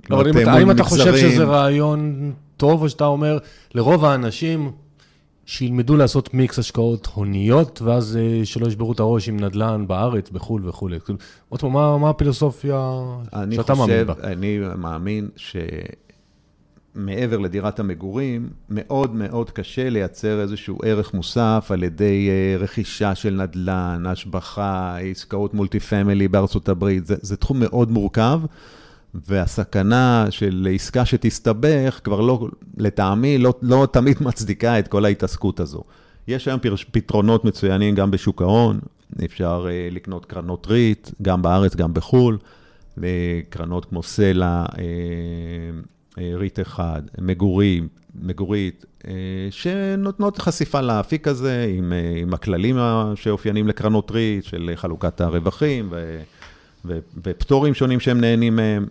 לקנות 0.00 0.18
מול 0.18 0.28
מגזרים. 0.28 0.48
אבל 0.48 0.58
האם 0.58 0.70
אתה 0.70 0.84
חושב 0.84 1.16
שזה 1.16 1.44
רעיון 1.44 2.32
טוב, 2.56 2.82
או 2.82 2.88
שאתה 2.88 3.06
אומר, 3.06 3.38
לרוב 3.74 4.04
האנשים... 4.04 4.72
שילמדו 5.46 5.96
לעשות 5.96 6.34
מיקס 6.34 6.58
השקעות 6.58 7.08
הוניות, 7.14 7.82
ואז 7.82 8.16
אה, 8.16 8.40
שלא 8.44 8.66
ישברו 8.66 8.92
את 8.92 9.00
הראש 9.00 9.28
עם 9.28 9.40
נדל"ן 9.40 9.84
בארץ, 9.86 10.30
בחו"ל 10.30 10.68
וכולי. 10.68 10.98
עוד 11.48 11.60
פעם, 11.60 11.72
מה, 11.72 11.98
מה 11.98 12.10
הפילוסופיה 12.10 13.00
שאתה 13.50 13.74
חושב, 13.74 13.90
מאמין 13.90 14.06
בה? 14.06 14.14
אני 14.22 14.58
מאמין 14.76 15.28
שמעבר 16.96 17.38
לדירת 17.38 17.80
המגורים, 17.80 18.50
מאוד 18.70 19.14
מאוד 19.14 19.50
קשה 19.50 19.90
לייצר 19.90 20.40
איזשהו 20.40 20.78
ערך 20.84 21.14
מוסף 21.14 21.68
על 21.70 21.82
ידי 21.82 22.28
אה, 22.30 22.56
רכישה 22.58 23.14
של 23.14 23.34
נדל"ן, 23.42 24.02
השבחה, 24.06 24.98
עסקאות 24.98 25.54
מולטי 25.54 25.80
פמילי 25.80 26.28
בארצות 26.28 26.68
הברית. 26.68 27.06
זה, 27.06 27.14
זה 27.20 27.36
תחום 27.36 27.60
מאוד 27.60 27.90
מורכב. 27.90 28.40
והסכנה 29.14 30.26
של 30.30 30.68
עסקה 30.74 31.04
שתסתבך, 31.04 32.00
כבר 32.04 32.20
לא, 32.20 32.48
לטעמי, 32.76 33.38
לא, 33.38 33.54
לא 33.62 33.88
תמיד 33.92 34.16
מצדיקה 34.26 34.78
את 34.78 34.88
כל 34.88 35.04
ההתעסקות 35.04 35.60
הזו. 35.60 35.82
יש 36.28 36.48
היום 36.48 36.60
פתרונות 36.90 37.44
מצוינים 37.44 37.94
גם 37.94 38.10
בשוק 38.10 38.42
ההון, 38.42 38.80
אפשר 39.24 39.66
uh, 39.66 39.94
לקנות 39.94 40.26
קרנות 40.26 40.66
ריט, 40.66 41.10
גם 41.22 41.42
בארץ, 41.42 41.76
גם 41.76 41.94
בחו"ל, 41.94 42.38
קרנות 43.48 43.84
כמו 43.84 44.02
סלע, 44.02 44.64
uh, 44.66 44.76
uh, 46.14 46.18
ריט 46.34 46.60
אחד, 46.60 47.02
מגורים, 47.18 47.88
מגורית, 48.14 48.84
שנותנות 49.50 50.38
חשיפה 50.38 50.80
לאפיק 50.80 51.28
הזה 51.28 51.66
עם, 51.78 51.92
עם 52.16 52.34
הכללים 52.34 52.76
שאופיינים 53.14 53.68
לקרנות 53.68 54.10
ריט, 54.10 54.44
של 54.44 54.70
חלוקת 54.74 55.20
הרווחים 55.20 55.88
ו, 55.90 56.20
ו, 56.84 56.98
ופטורים 57.24 57.74
שונים 57.74 58.00
שהם 58.00 58.20
נהנים 58.20 58.56
מהם. 58.56 58.86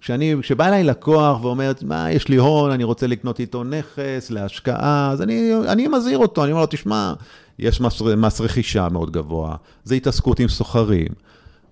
כשאני, 0.00 0.34
כשבא 0.40 0.68
אליי 0.68 0.84
לקוח 0.84 1.44
ואומר, 1.44 1.72
מה, 1.82 2.12
יש 2.12 2.28
לי 2.28 2.36
הון, 2.36 2.70
אני 2.70 2.84
רוצה 2.84 3.06
לקנות 3.06 3.40
איתו 3.40 3.64
נכס 3.64 4.30
להשקעה, 4.30 5.10
אז 5.10 5.22
אני, 5.22 5.52
אני 5.68 5.88
מזהיר 5.88 6.18
אותו, 6.18 6.44
אני 6.44 6.52
אומר 6.52 6.60
לו, 6.60 6.66
תשמע, 6.70 7.12
יש 7.58 7.80
מס, 7.80 8.02
מס 8.02 8.40
רכישה 8.40 8.88
מאוד 8.88 9.10
גבוה, 9.10 9.56
זה 9.84 9.94
התעסקות 9.94 10.40
עם 10.40 10.48
סוחרים. 10.48 11.08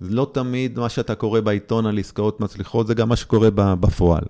לא 0.00 0.30
תמיד 0.32 0.78
מה 0.78 0.88
שאתה 0.88 1.14
קורא 1.14 1.40
בעיתון 1.40 1.86
על 1.86 1.98
עסקאות 1.98 2.40
מצליחות, 2.40 2.86
זה 2.86 2.94
גם 2.94 3.08
מה 3.08 3.16
שקורה 3.16 3.48
בפועל. 3.54 4.22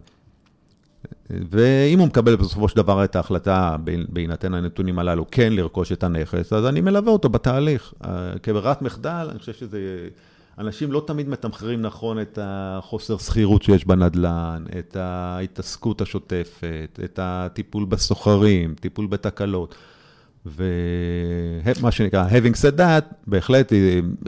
ואם 1.30 1.98
הוא 1.98 2.06
מקבל 2.06 2.36
בסופו 2.36 2.68
של 2.68 2.76
דבר 2.76 3.04
את 3.04 3.16
ההחלטה, 3.16 3.76
בהינתן 4.08 4.54
הנתונים 4.54 4.98
הללו, 4.98 5.26
כן 5.30 5.52
לרכוש 5.52 5.92
את 5.92 6.02
הנכס, 6.02 6.52
אז 6.52 6.66
אני 6.66 6.80
מלווה 6.80 7.12
אותו 7.12 7.28
בתהליך. 7.28 7.94
כברירת 8.42 8.82
מחדל, 8.82 9.28
אני 9.30 9.38
חושב 9.38 9.52
שזה... 9.52 9.78
אנשים 10.58 10.92
לא 10.92 11.02
תמיד 11.06 11.28
מתמחרים 11.28 11.82
נכון 11.82 12.20
את 12.20 12.38
החוסר 12.42 13.18
שכירות 13.18 13.62
שיש 13.62 13.84
בנדל"ן, 13.84 14.64
את 14.78 14.96
ההתעסקות 14.96 16.00
השוטפת, 16.00 17.00
את 17.04 17.18
הטיפול 17.22 17.84
בסוחרים, 17.84 18.74
טיפול 18.80 19.06
בתקלות. 19.06 19.74
ומה 20.46 21.90
שנקרא, 21.90 22.28
having 22.28 22.54
said 22.54 22.78
that, 22.78 23.14
בהחלט, 23.26 23.72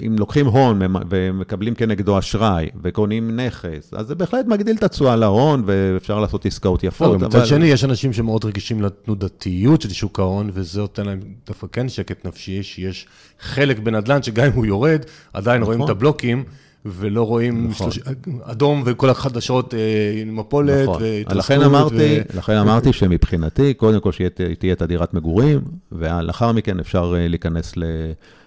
אם 0.07 0.17
לוקחים 0.19 0.47
הון 0.47 0.81
ומקבלים 1.11 1.75
כנגדו 1.75 2.19
אשראי 2.19 2.69
וקונים 2.83 3.41
נכס, 3.41 3.95
אז 3.95 4.07
זה 4.07 4.15
בהחלט 4.15 4.47
מגדיל 4.47 4.77
את 4.77 4.83
התשואה 4.83 5.17
להון 5.17 5.63
ואפשר 5.67 6.21
לעשות 6.21 6.47
עסקאות 6.47 6.85
יפות. 6.85 7.15
אבל... 7.15 7.27
מצד 7.27 7.47
שני, 7.47 7.67
יש 7.67 7.85
אנשים 7.85 8.13
שמאוד 8.13 8.45
רגישים 8.45 8.83
לתנודתיות 8.83 9.81
של 9.81 9.91
שוק 9.91 10.21
ההון, 10.21 10.51
וזה 10.55 10.81
נותן 10.81 11.07
להם 11.07 11.21
דווקא 11.47 11.67
כן 11.73 11.89
שקט 11.89 12.27
נפשי, 12.27 12.63
שיש 12.63 13.07
חלק 13.41 13.79
בנדל"ן 13.79 14.23
שגם 14.23 14.47
אם 14.47 14.53
הוא 14.53 14.67
יורד, 14.67 15.01
עדיין 15.33 15.63
רואים 15.63 15.81
את 15.81 15.85
נכון. 15.85 15.97
הבלוקים. 15.97 16.45
ולא 16.85 17.23
רואים 17.23 17.69
נכון. 17.69 17.91
שלוש... 17.91 18.09
אדום 18.43 18.83
וכל 18.87 19.11
החדשות 19.11 19.75
אה, 19.75 19.79
עם 20.23 20.37
מפולת 20.37 20.89
נכון. 20.89 21.03
לכן 21.31 21.63
אמרתי, 21.63 22.19
ו... 22.35 22.39
לכן 22.39 22.57
אמרתי 22.57 22.93
שמבחינתי, 22.93 23.75
קודם 23.75 24.01
כל 24.01 24.13
שתהיה 24.13 24.73
את 24.73 24.83
הדירת 24.83 25.15
מגורים, 25.15 25.61
ולאחר 25.93 26.53
מכן 26.53 26.81
אפשר 26.81 27.15
אה, 27.17 27.29
להיכנס 27.29 27.75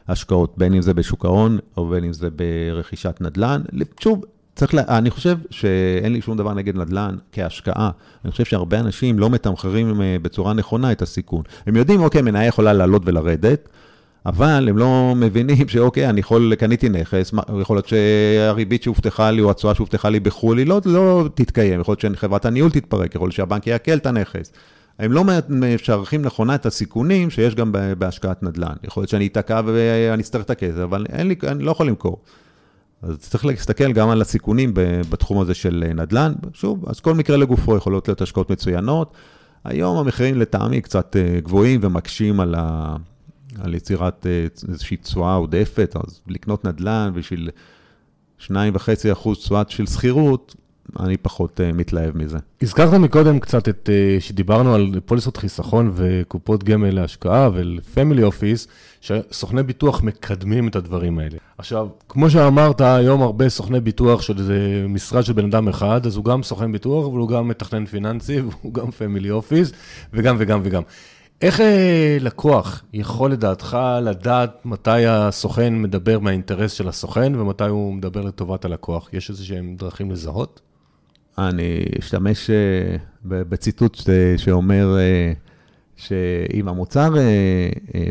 להשקעות, 0.09 0.53
בין 0.57 0.73
אם 0.73 0.81
זה 0.81 0.93
בשוק 0.93 1.25
ההון, 1.25 1.59
או 1.77 1.89
בין 1.89 2.03
אם 2.03 2.13
זה 2.13 2.29
ברכישת 2.29 3.17
נדל"ן. 3.21 3.61
שוב, 3.99 4.23
צריך, 4.55 4.73
לה, 4.73 4.84
אני 4.88 5.09
חושב 5.09 5.38
שאין 5.49 6.13
לי 6.13 6.21
שום 6.21 6.38
דבר 6.38 6.53
נגד 6.53 6.75
נדל"ן 6.75 7.15
כהשקעה. 7.31 7.89
אני 8.25 8.31
חושב 8.31 8.45
שהרבה 8.45 8.79
אנשים 8.79 9.19
לא 9.19 9.29
מתמחרים 9.29 10.01
אה, 10.01 10.17
בצורה 10.21 10.53
נכונה 10.53 10.91
את 10.91 11.01
הסיכון. 11.01 11.43
הם 11.67 11.75
יודעים, 11.75 12.03
אוקיי, 12.03 12.21
מניה 12.21 12.45
יכולה 12.45 12.73
לעלות 12.73 13.01
ולרדת, 13.05 13.69
אבל 14.26 14.69
הם 14.69 14.78
לא 14.78 15.13
מבינים 15.15 15.67
שאוקיי, 15.67 16.09
אני 16.09 16.19
יכול, 16.19 16.55
קניתי 16.55 16.89
נכס, 16.89 17.34
יכול 17.61 17.76
להיות 17.76 17.88
שהריבית 17.88 18.84
שהובטחה 18.84 19.32
לי 19.32 19.41
או 19.41 19.51
התשואה 19.51 19.76
שהובטחה 19.76 20.09
לי 20.09 20.19
בחו"ל, 20.19 20.57
היא 20.57 20.67
לא, 20.67 20.82
לא 20.86 21.30
תתקיים, 21.36 21.80
יכול 21.80 21.95
להיות 22.03 22.15
שחברת 22.17 22.45
הניהול 22.45 22.71
תתפרק, 22.71 23.15
יכול 23.15 23.26
להיות 23.26 23.36
שהבנק 23.36 23.67
יעקל 23.67 23.97
את 23.97 24.05
הנכס. 24.05 24.51
הם 24.99 25.11
לא 25.11 25.24
משערכים 25.49 26.21
נכונה 26.21 26.55
את 26.55 26.65
הסיכונים 26.65 27.30
שיש 27.30 27.55
גם 27.55 27.71
בהשקעת 27.97 28.43
נדל"ן. 28.43 28.74
יכול 28.84 29.01
להיות 29.01 29.09
שאני 29.09 29.28
אתקע 29.28 29.61
ואני 29.65 30.21
אצטרך 30.21 30.43
את 30.43 30.49
הכסף, 30.49 30.78
אבל 30.78 31.05
אין 31.09 31.28
לי, 31.28 31.36
אני 31.47 31.63
לא 31.63 31.71
יכול 31.71 31.88
למכור. 31.88 32.21
אז 33.01 33.17
צריך 33.17 33.45
להסתכל 33.45 33.91
גם 33.91 34.09
על 34.09 34.21
הסיכונים 34.21 34.71
בתחום 35.09 35.39
הזה 35.39 35.53
של 35.53 35.84
נדל"ן. 35.95 36.34
שוב, 36.53 36.89
אז 36.89 36.99
כל 36.99 37.13
מקרה 37.13 37.38
לגופו 37.38 37.76
יכולות 37.78 38.07
להיות 38.07 38.21
השקעות 38.21 38.49
מצוינות. 38.49 39.13
היום 39.63 39.97
המחירים 39.97 40.38
לטעמי 40.38 40.82
קצת 40.82 41.15
אה, 41.15 41.39
גבוהים 41.43 41.80
ומקשים 41.84 42.39
על, 42.39 42.55
ה, 42.57 42.95
על 43.62 43.74
יצירת 43.74 44.26
אה, 44.26 44.45
איזושהי 44.70 44.97
תשואה 44.97 45.36
עודפת, 45.36 45.95
אז 45.95 46.22
לקנות 46.28 46.66
נדל"ן 46.66 47.12
בשביל 47.16 47.49
2.5% 48.39 49.36
תשואה 49.36 49.64
של 49.70 49.86
שכירות, 49.86 50.56
אני 50.99 51.18
פחות 51.18 51.60
uh, 51.60 51.76
מתלהב 51.76 52.18
מזה. 52.18 52.38
הזכרת 52.62 52.93
מקודם 52.93 53.39
קצת 53.39 53.70
את, 53.70 53.89
uh, 53.89 54.22
שדיברנו 54.22 54.76
על 54.76 54.99
פוליסות 55.06 55.38
חיסכון 55.38 55.91
וקופות 55.95 56.64
גמל 56.64 56.95
להשקעה 56.95 57.49
ול-family 57.54 58.20
office, 58.20 58.68
שסוכני 59.01 59.64
ביטוח 59.64 60.04
מקדמים 60.04 60.68
את 60.68 60.76
הדברים 60.76 61.20
האלה. 61.20 61.38
עכשיו, 61.58 61.88
כמו 62.10 62.30
שאמרת, 62.30 62.82
היום 62.82 63.22
הרבה 63.22 63.49
סוכני 63.49 63.80
ביטוח 63.80 64.22
של 64.22 64.38
איזה 64.38 64.86
משרד 64.89 65.24
של 65.24 65.34
בן 65.34 65.45
אדם 65.45 65.68
אחד, 65.68 66.06
אז 66.06 66.16
הוא 66.16 66.26
גם 66.26 66.43
סוכן 66.43 66.72
ביטוח, 66.72 67.06
אבל 67.08 67.18
הוא 67.18 67.30
גם 67.30 67.47
מתכנן 67.47 67.86
פיננסי, 67.86 68.41
והוא 68.62 68.74
גם 68.74 68.88
family 68.88 69.28
office, 69.28 69.74
וגם 70.14 70.36
וגם 70.39 70.60
וגם. 70.64 70.82
איך 71.44 71.62
אה, 71.62 72.18
לקוח 72.20 72.84
יכול 72.94 73.32
לדעתך 73.32 73.78
לדעת 74.02 74.66
מתי 74.66 75.06
הסוכן 75.06 75.82
מדבר 75.82 76.20
מהאינטרס 76.20 76.72
של 76.72 76.88
הסוכן 76.88 77.36
ומתי 77.36 77.64
הוא 77.64 77.94
מדבר 77.94 78.22
לטובת 78.22 78.66
הלקוח? 78.66 79.10
יש 79.14 79.30
איזה 79.30 79.46
שהם 79.46 79.76
דרכים 79.80 80.12
לזהות? 80.12 80.62
אני 81.38 81.86
אשתמש 82.00 82.50
אה, 82.50 82.96
בציטוט 83.26 84.10
אה, 84.10 84.38
שאומר 84.38 84.98
שאם 85.96 86.68
המוצר 86.68 87.14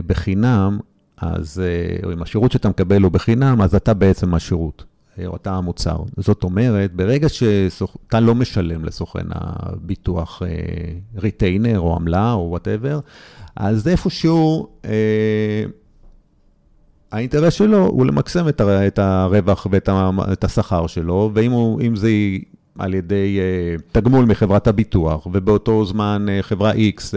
בחינם, 0.07 0.79
אז, 1.17 1.63
או 2.05 2.13
אם 2.13 2.23
השירות 2.23 2.53
שאתה 2.53 2.69
מקבל 2.69 3.03
הוא 3.03 3.13
בחינם, 3.13 3.63
אז 3.63 3.75
אתה 3.75 3.95
בעצם 3.95 4.35
השירות. 4.35 4.85
או 5.27 5.37
אתה 5.37 5.53
המוצר. 5.53 5.97
זאת 6.17 6.45
אומרת, 6.45 6.93
ברגע 6.93 7.29
שאתה 7.29 8.21
לא 8.21 8.35
משלם 8.35 8.85
לסוכן 8.85 9.27
הביטוח 9.31 10.43
ריטיינר 11.17 11.81
או 11.81 11.95
עמלה 11.97 12.33
או 12.33 12.47
whatever, 12.51 13.01
אז 13.57 13.89
איפשהו 13.89 14.69
אה, 14.85 15.65
האינטרס 17.13 17.55
שלו 17.55 17.87
הוא 17.87 18.07
למקסם 18.07 18.49
את 18.59 18.99
הרווח 18.99 19.67
ואת 19.71 20.45
השכר 20.45 20.87
שלו, 20.87 21.31
ואם 21.35 21.97
זה 21.97 22.11
על 22.79 22.95
ידי 22.95 23.39
אה, 23.39 23.83
תגמול 23.93 24.25
מחברת 24.25 24.67
הביטוח, 24.67 25.27
ובאותו 25.27 25.85
זמן 25.85 26.27
אה, 26.29 26.43
חברה 26.43 26.73
X 26.73 26.77
אה, 26.77 27.15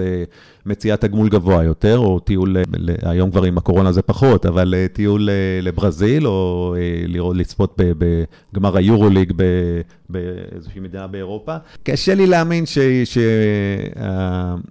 מציעה 0.66 0.98
תגמול 0.98 1.30
גבוה 1.30 1.64
יותר, 1.64 1.98
או 1.98 2.20
טיול, 2.20 2.58
אה, 2.58 2.60
היום 3.02 3.32
כבר 3.32 3.44
עם 3.44 3.58
הקורונה 3.58 3.92
זה 3.92 4.02
פחות, 4.02 4.46
אבל 4.46 4.74
אה, 4.74 4.94
טיול 4.94 5.30
אה, 5.30 5.32
לברזיל, 5.66 6.28
או 6.28 6.76
אה, 6.76 6.80
לראות, 7.08 7.36
לצפות 7.36 7.78
בגמר 7.78 8.78
היורוליג 8.78 9.34
באיזושהי 10.10 10.80
מדינה 10.82 11.08
באירופה. 11.08 11.56
קשה 11.84 12.16
לי 12.16 12.28
להאמין 12.28 12.64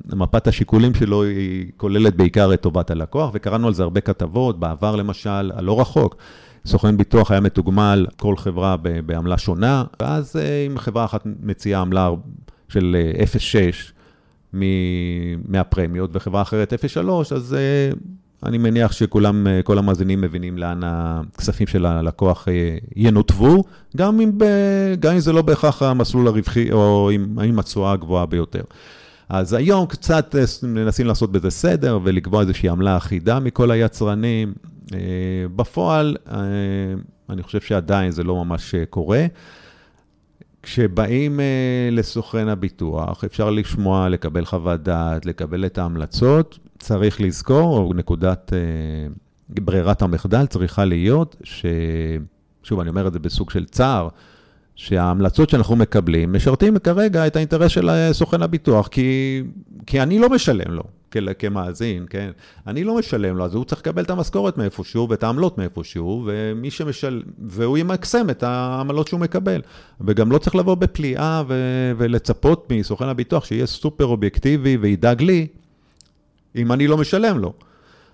שמפת 0.05 0.47
uh, 0.47 0.49
השיקולים 0.49 0.95
שלו 0.95 1.22
היא 1.22 1.66
כוללת 1.76 2.16
בעיקר 2.16 2.55
את 2.55 2.61
טובת 2.61 2.91
הלקוח, 2.91 3.30
וקראנו 3.35 3.66
על 3.66 3.74
זה 3.74 3.82
הרבה 3.82 4.01
כתבות, 4.01 4.61
בעבר 4.61 4.97
למשל, 4.97 5.51
הלא 5.55 5.80
רחוק. 5.80 6.16
סוכן 6.67 6.97
ביטוח 6.97 7.31
היה 7.31 7.41
מתוגמל, 7.41 8.07
כל 8.17 8.37
חברה 8.37 8.77
בעמלה 9.07 9.39
שונה, 9.39 9.85
ואז 10.01 10.37
אה, 10.37 10.67
אם 10.67 10.79
חברה 10.79 11.05
אחת 11.05 11.23
מציעה 11.43 11.81
עמלה 11.81 12.11
של 12.69 12.97
0.6 13.15 13.57
אה, 14.55 14.69
מהפרמיות 15.49 16.11
וחברה 16.12 16.43
אחרת 16.43 16.73
0.3, 16.73 16.99
אז 17.35 17.55
אה, 17.55 17.91
אני 18.49 18.59
מניח 18.59 18.93
שכולם, 18.93 19.47
כל 19.65 19.79
המאזינים 19.79 20.21
מבינים 20.21 20.59
לאן 20.59 20.81
הכספים 20.85 21.67
של 21.67 21.87
הלקוח 21.87 22.49
ינותבו, 22.97 23.65
גם 23.97 24.21
אם, 24.21 24.33
גם 25.01 25.12
אם 25.12 25.21
זה 25.21 25.33
לא 25.33 25.43
בהכרח 25.43 25.83
המסלול 25.83 26.29
הרווחי 26.29 26.73
או 26.73 27.11
עם 27.45 27.59
התשואה 27.59 27.93
הגבוהה 27.93 28.27
ביותר. 28.27 28.62
אז 29.29 29.53
היום 29.53 29.87
קצת 29.87 30.35
מנסים 30.62 31.07
לעשות 31.07 31.33
בזה 31.33 31.51
סדר 31.51 31.99
ולקבוע 32.03 32.41
איזושהי 32.41 32.69
עמלה 32.69 32.97
אחידה 32.97 33.41
מכל 33.41 33.71
היצרנים. 33.71 34.55
אה, 34.93 34.99
בפועל, 35.57 36.16
אה, 36.30 36.37
אני 37.30 37.43
חושב 37.43 37.61
שעדיין 37.61 38.11
זה 38.11 38.22
לא 38.22 38.45
ממש 38.45 38.74
אה, 38.74 38.87
קורה. 38.87 39.26
כשבאים 40.62 41.41
לסוכן 41.93 42.49
הביטוח, 42.49 43.24
אפשר 43.24 43.51
לשמוע, 43.51 44.09
לקבל 44.09 44.45
חוות 44.45 44.82
דעת, 44.82 45.26
לקבל 45.26 45.66
את 45.66 45.78
ההמלצות. 45.78 46.59
צריך 46.78 47.20
לזכור, 47.20 47.78
או 47.78 47.95
נקודת 47.95 48.53
ברירת 49.51 50.03
המחדל 50.03 50.47
צריכה 50.47 50.85
להיות, 50.85 51.37
ש... 51.43 51.66
שוב, 52.62 52.80
אני 52.80 52.89
אומר 52.89 53.07
את 53.07 53.12
זה 53.12 53.18
בסוג 53.18 53.51
של 53.51 53.64
צער, 53.64 54.09
שההמלצות 54.76 55.51
שאנחנו 55.51 55.76
מקבלים 55.76 56.32
משרתים 56.32 56.78
כרגע 56.78 57.26
את 57.26 57.37
האינטרס 57.37 57.70
של 57.70 57.91
סוכן 58.12 58.43
הביטוח, 58.43 58.89
כי, 58.89 59.43
כי 59.87 60.03
אני 60.03 60.18
לא 60.18 60.28
משלם 60.30 60.72
לו. 60.72 60.82
כמאזין, 61.39 62.07
כן? 62.11 62.31
אני 62.67 62.85
לא 62.85 62.99
משלם 62.99 63.37
לו, 63.37 63.45
אז 63.45 63.55
הוא 63.55 63.65
צריך 63.65 63.81
לקבל 63.81 64.03
את 64.03 64.11
המשכורת 64.11 64.59
מאיפשהו 64.59 65.09
ואת 65.09 65.23
העמלות 65.23 65.59
מאיפשהו, 65.59 66.23
ומי 66.27 66.71
שמשל... 66.71 67.23
והוא 67.39 67.79
ימקסם 67.79 68.31
את 68.31 68.43
העמלות 68.43 69.09
שהוא 69.09 69.21
מקבל. 69.21 69.61
וגם 70.01 70.33
לא 70.33 70.39
צריך 70.39 70.57
לבוא 70.57 70.75
בפליאה 70.75 71.43
ו... 71.49 71.55
ולצפות 71.97 72.73
מסוכן 72.73 73.09
הביטוח 73.09 73.45
שיהיה 73.45 73.67
סופר 73.67 74.05
אובייקטיבי 74.05 74.77
וידאג 74.77 75.23
לי, 75.23 75.47
אם 76.57 76.73
אני 76.73 76.87
לא 76.87 76.97
משלם 76.97 77.39
לו. 77.39 77.53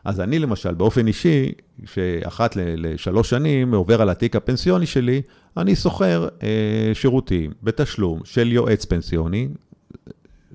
אז 0.04 0.20
אני 0.20 0.38
למשל, 0.38 0.74
באופן 0.74 1.06
אישי, 1.06 1.52
שאחת 1.84 2.56
לשלוש 2.56 3.30
שנים 3.30 3.74
עובר 3.74 4.02
על 4.02 4.08
התיק 4.10 4.36
הפנסיוני 4.36 4.86
שלי, 4.86 5.22
אני 5.56 5.76
שוכר 5.76 6.28
אה, 6.42 6.90
שירותים 6.94 7.50
בתשלום 7.62 8.20
של 8.24 8.52
יועץ 8.52 8.84
פנסיוני, 8.84 9.48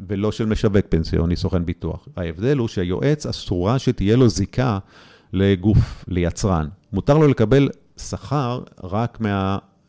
ולא 0.08 0.32
של 0.32 0.46
משווק 0.46 0.86
פנסיוני, 0.89 1.36
סוכן 1.36 1.66
ביטוח. 1.66 2.08
ההבדל 2.18 2.58
הוא 2.58 2.68
שהיועץ 2.68 3.26
אסורה 3.26 3.80
שתהיה 3.80 4.16
לו 4.16 4.30
זיקה 4.30 4.80
לגוף, 5.34 6.06
ליצרן. 6.08 6.68
מותר 6.93 7.18
לו 7.18 7.28
לקבל 7.28 7.70
שכר 7.98 8.62
רק 8.84 9.20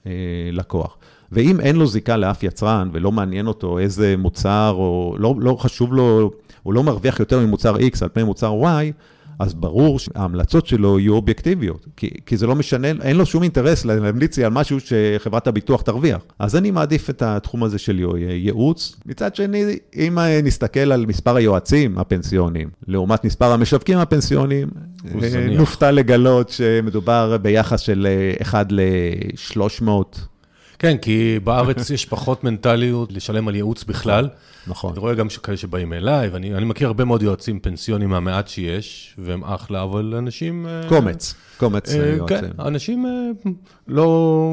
מהלקוח. 0.07 0.97
ואם 1.33 1.61
אין 1.61 1.77
לו 1.77 1.87
זיקה 1.87 2.17
לאף 2.17 2.43
יצרן 2.43 2.91
ולא 2.93 3.13
מעניין 3.13 3.47
אותו 3.47 3.79
איזה 3.79 4.15
מוצר, 4.19 4.75
או 4.77 5.17
לא, 5.19 5.35
לא 5.39 5.57
חשוב 5.61 5.93
לו, 5.95 6.31
הוא 6.63 6.75
לא 6.75 6.83
מרוויח 6.83 7.21
יותר 7.21 7.41
ממוצר 7.41 7.77
X 7.77 7.99
על 8.01 8.09
פני 8.13 8.23
מוצר 8.23 8.55
Y, 8.63 8.93
אז 9.39 9.55
ברור 9.55 9.99
שההמלצות 9.99 10.67
שלו 10.67 10.99
יהיו 10.99 11.15
אובייקטיביות, 11.15 11.87
כי, 11.97 12.11
כי 12.27 12.37
זה 12.37 12.47
לא 12.47 12.55
משנה, 12.55 12.89
אין 13.03 13.17
לו 13.17 13.27
שום 13.27 13.43
אינטרס 13.43 13.85
להמליץ 13.85 14.39
לי 14.39 14.45
על 14.45 14.53
משהו 14.53 14.79
שחברת 14.81 15.47
הביטוח 15.47 15.83
תרוויח. 15.83 16.23
אז 16.39 16.57
אני 16.57 16.71
מעדיף 16.71 17.11
את 17.11 17.23
התחום 17.23 17.63
הזה 17.63 17.79
של 17.79 18.01
ייעוץ. 18.19 18.97
מצד 19.07 19.35
שני, 19.35 19.65
אם 19.97 20.19
נסתכל 20.43 20.93
על 20.93 21.07
מספר 21.07 21.37
היועצים 21.37 21.99
הפנסיוניים, 21.99 22.69
לעומת 22.87 23.25
מספר 23.25 23.53
המשווקים 23.53 23.99
הפנסיוניים, 23.99 24.69
אה, 25.23 25.47
נופתע 25.51 25.91
לגלות 25.91 26.49
שמדובר 26.49 27.37
ביחס 27.43 27.81
של 27.81 28.07
1 28.43 28.67
אה, 28.73 28.77
ל-300. 28.77 30.19
כן, 30.79 30.97
כי 30.97 31.39
בארץ 31.45 31.91
יש 31.91 32.05
פחות 32.05 32.45
מנטליות 32.45 33.13
לשלם 33.13 33.49
על 33.49 33.55
ייעוץ 33.55 33.85
בכלל. 33.85 34.29
נכון. 34.67 34.91
אני 34.91 34.99
רואה 34.99 35.15
גם 35.15 35.27
כאלה 35.43 35.57
שבאים 35.57 35.93
אליי, 35.93 36.29
ואני 36.29 36.65
מכיר 36.65 36.87
הרבה 36.87 37.05
מאוד 37.05 37.23
יועצים 37.23 37.61
פנסיונים 37.61 38.09
מהמעט 38.09 38.49
שיש, 38.49 39.15
והם 39.19 39.45
אחלה, 39.45 39.83
אבל 39.83 40.15
אנשים... 40.19 40.67
אה, 40.67 40.89
קומץ, 40.89 41.35
קומץ 41.57 41.95
אה, 41.95 42.07
יועצים. 42.07 42.39
כן, 42.39 42.45
אנשים 42.59 43.07
אה, 43.07 43.11
לא... 43.89 44.51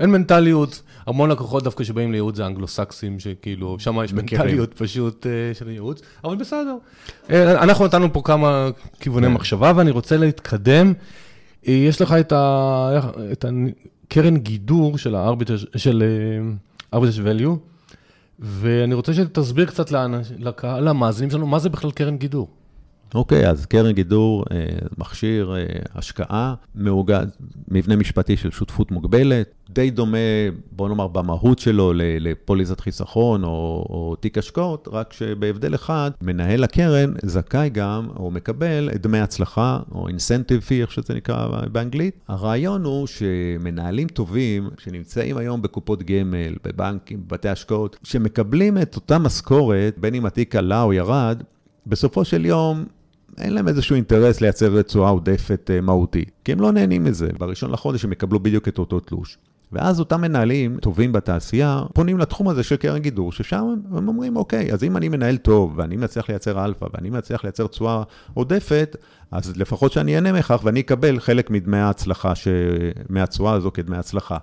אין 0.00 0.10
מנטליות. 0.10 0.82
המון 1.06 1.30
לקוחות 1.30 1.64
דווקא 1.64 1.84
שבאים 1.84 2.12
לייעוץ 2.12 2.36
זה 2.36 2.46
אנגלו-סקסים, 2.46 3.20
שכאילו, 3.20 3.76
שם 3.78 3.98
יש 4.04 4.12
מנטליות 4.12 4.74
פשוט 4.74 5.26
של 5.54 5.68
ייעוץ, 5.68 6.00
אבל 6.24 6.36
בסדר. 6.36 6.76
אנחנו 7.30 7.84
נתנו 7.84 8.12
פה 8.12 8.22
כמה 8.24 8.68
כיווני 9.00 9.26
כן. 9.26 9.32
מחשבה, 9.32 9.72
ואני 9.76 9.90
רוצה 9.90 10.16
להתקדם. 10.16 10.92
יש 11.62 12.02
לך 12.02 12.14
את 13.32 13.44
הקרן 14.10 14.36
גידור 14.36 14.98
של 14.98 15.14
ה-arbitrage 15.14 17.20
value. 17.24 17.56
ואני 18.38 18.94
רוצה 18.94 19.14
שתסביר 19.14 19.66
קצת 19.66 19.92
לקהל 20.38 20.88
המאזינים 20.88 21.30
שלנו, 21.30 21.46
מה 21.46 21.58
זה 21.58 21.68
בכלל 21.68 21.90
קרן 21.90 22.16
גידור? 22.16 22.48
אוקיי, 23.14 23.48
אז 23.48 23.66
קרן 23.66 23.92
גידור, 23.92 24.44
אה, 24.52 24.66
מכשיר 24.98 25.54
אה, 25.56 25.64
השקעה, 25.94 26.54
מאוגד, 26.74 27.26
מבנה 27.68 27.96
משפטי 27.96 28.36
של 28.36 28.50
שותפות 28.50 28.90
מוגבלת, 28.90 29.54
די 29.70 29.90
דומה, 29.90 30.18
בוא 30.72 30.88
נאמר, 30.88 31.08
במהות 31.08 31.58
שלו 31.58 31.92
לפוליסת 31.96 32.80
חיסכון 32.80 33.44
או, 33.44 33.86
או 33.90 34.16
תיק 34.20 34.38
השקעות, 34.38 34.88
רק 34.92 35.12
שבהבדל 35.12 35.74
אחד, 35.74 36.10
מנהל 36.22 36.64
הקרן 36.64 37.12
זכאי 37.22 37.70
גם, 37.70 38.08
או 38.16 38.30
מקבל, 38.30 38.90
דמי 38.94 39.18
הצלחה, 39.18 39.78
או 39.92 40.08
אינסנטיב 40.08 40.60
פי, 40.60 40.82
איך 40.82 40.92
שזה 40.92 41.14
נקרא 41.14 41.66
באנגלית. 41.72 42.14
הרעיון 42.28 42.84
הוא 42.84 43.06
שמנהלים 43.06 44.08
טובים, 44.08 44.68
שנמצאים 44.78 45.36
היום 45.36 45.62
בקופות 45.62 46.02
גמל, 46.02 46.54
בבנקים, 46.64 47.22
בבתי 47.26 47.48
השקעות, 47.48 47.96
שמקבלים 48.02 48.78
את 48.78 48.96
אותה 48.96 49.18
משכורת, 49.18 49.98
בין 49.98 50.14
אם 50.14 50.26
התיק 50.26 50.56
עלה 50.56 50.82
או 50.82 50.92
ירד, 50.92 51.42
בסופו 51.86 52.24
של 52.24 52.46
יום 52.46 52.84
אין 53.38 53.52
להם 53.52 53.68
איזשהו 53.68 53.96
אינטרס 53.96 54.40
לייצר 54.40 54.72
תשואה 54.72 55.10
עודפת 55.10 55.70
אה, 55.74 55.80
מהותית, 55.80 56.30
כי 56.44 56.52
הם 56.52 56.60
לא 56.60 56.72
נהנים 56.72 57.04
מזה. 57.04 57.28
בראשון 57.38 57.70
לחודש 57.70 58.04
הם 58.04 58.12
יקבלו 58.12 58.40
בדיוק 58.40 58.68
את 58.68 58.78
אותו 58.78 59.00
תלוש. 59.00 59.38
ואז 59.72 60.00
אותם 60.00 60.20
מנהלים 60.20 60.76
טובים 60.80 61.12
בתעשייה 61.12 61.82
פונים 61.94 62.18
לתחום 62.18 62.48
הזה 62.48 62.62
של 62.62 62.76
קרן 62.76 62.98
גידור, 62.98 63.32
ששם 63.32 63.74
הם 63.92 64.08
אומרים, 64.08 64.36
אוקיי, 64.36 64.72
אז 64.72 64.84
אם 64.84 64.96
אני 64.96 65.08
מנהל 65.08 65.36
טוב, 65.36 65.72
ואני 65.76 65.96
מצליח 65.96 66.28
לייצר 66.28 66.64
אלפא, 66.64 66.86
ואני 66.94 67.10
מצליח 67.10 67.44
לייצר 67.44 67.66
תשואה 67.66 68.02
עודפת, 68.34 68.96
אז 69.30 69.56
לפחות 69.56 69.92
שאני 69.92 70.16
אהנה 70.16 70.32
מכך 70.32 70.60
ואני 70.64 70.80
אקבל 70.80 71.20
חלק 71.20 71.50
מדמי 71.50 71.76
ההצלחה, 71.76 72.34
ש... 72.34 72.48
מהתשואה 73.08 73.52
הזו 73.52 73.70
כדמי 73.72 73.96
הצלחה. 73.96 74.38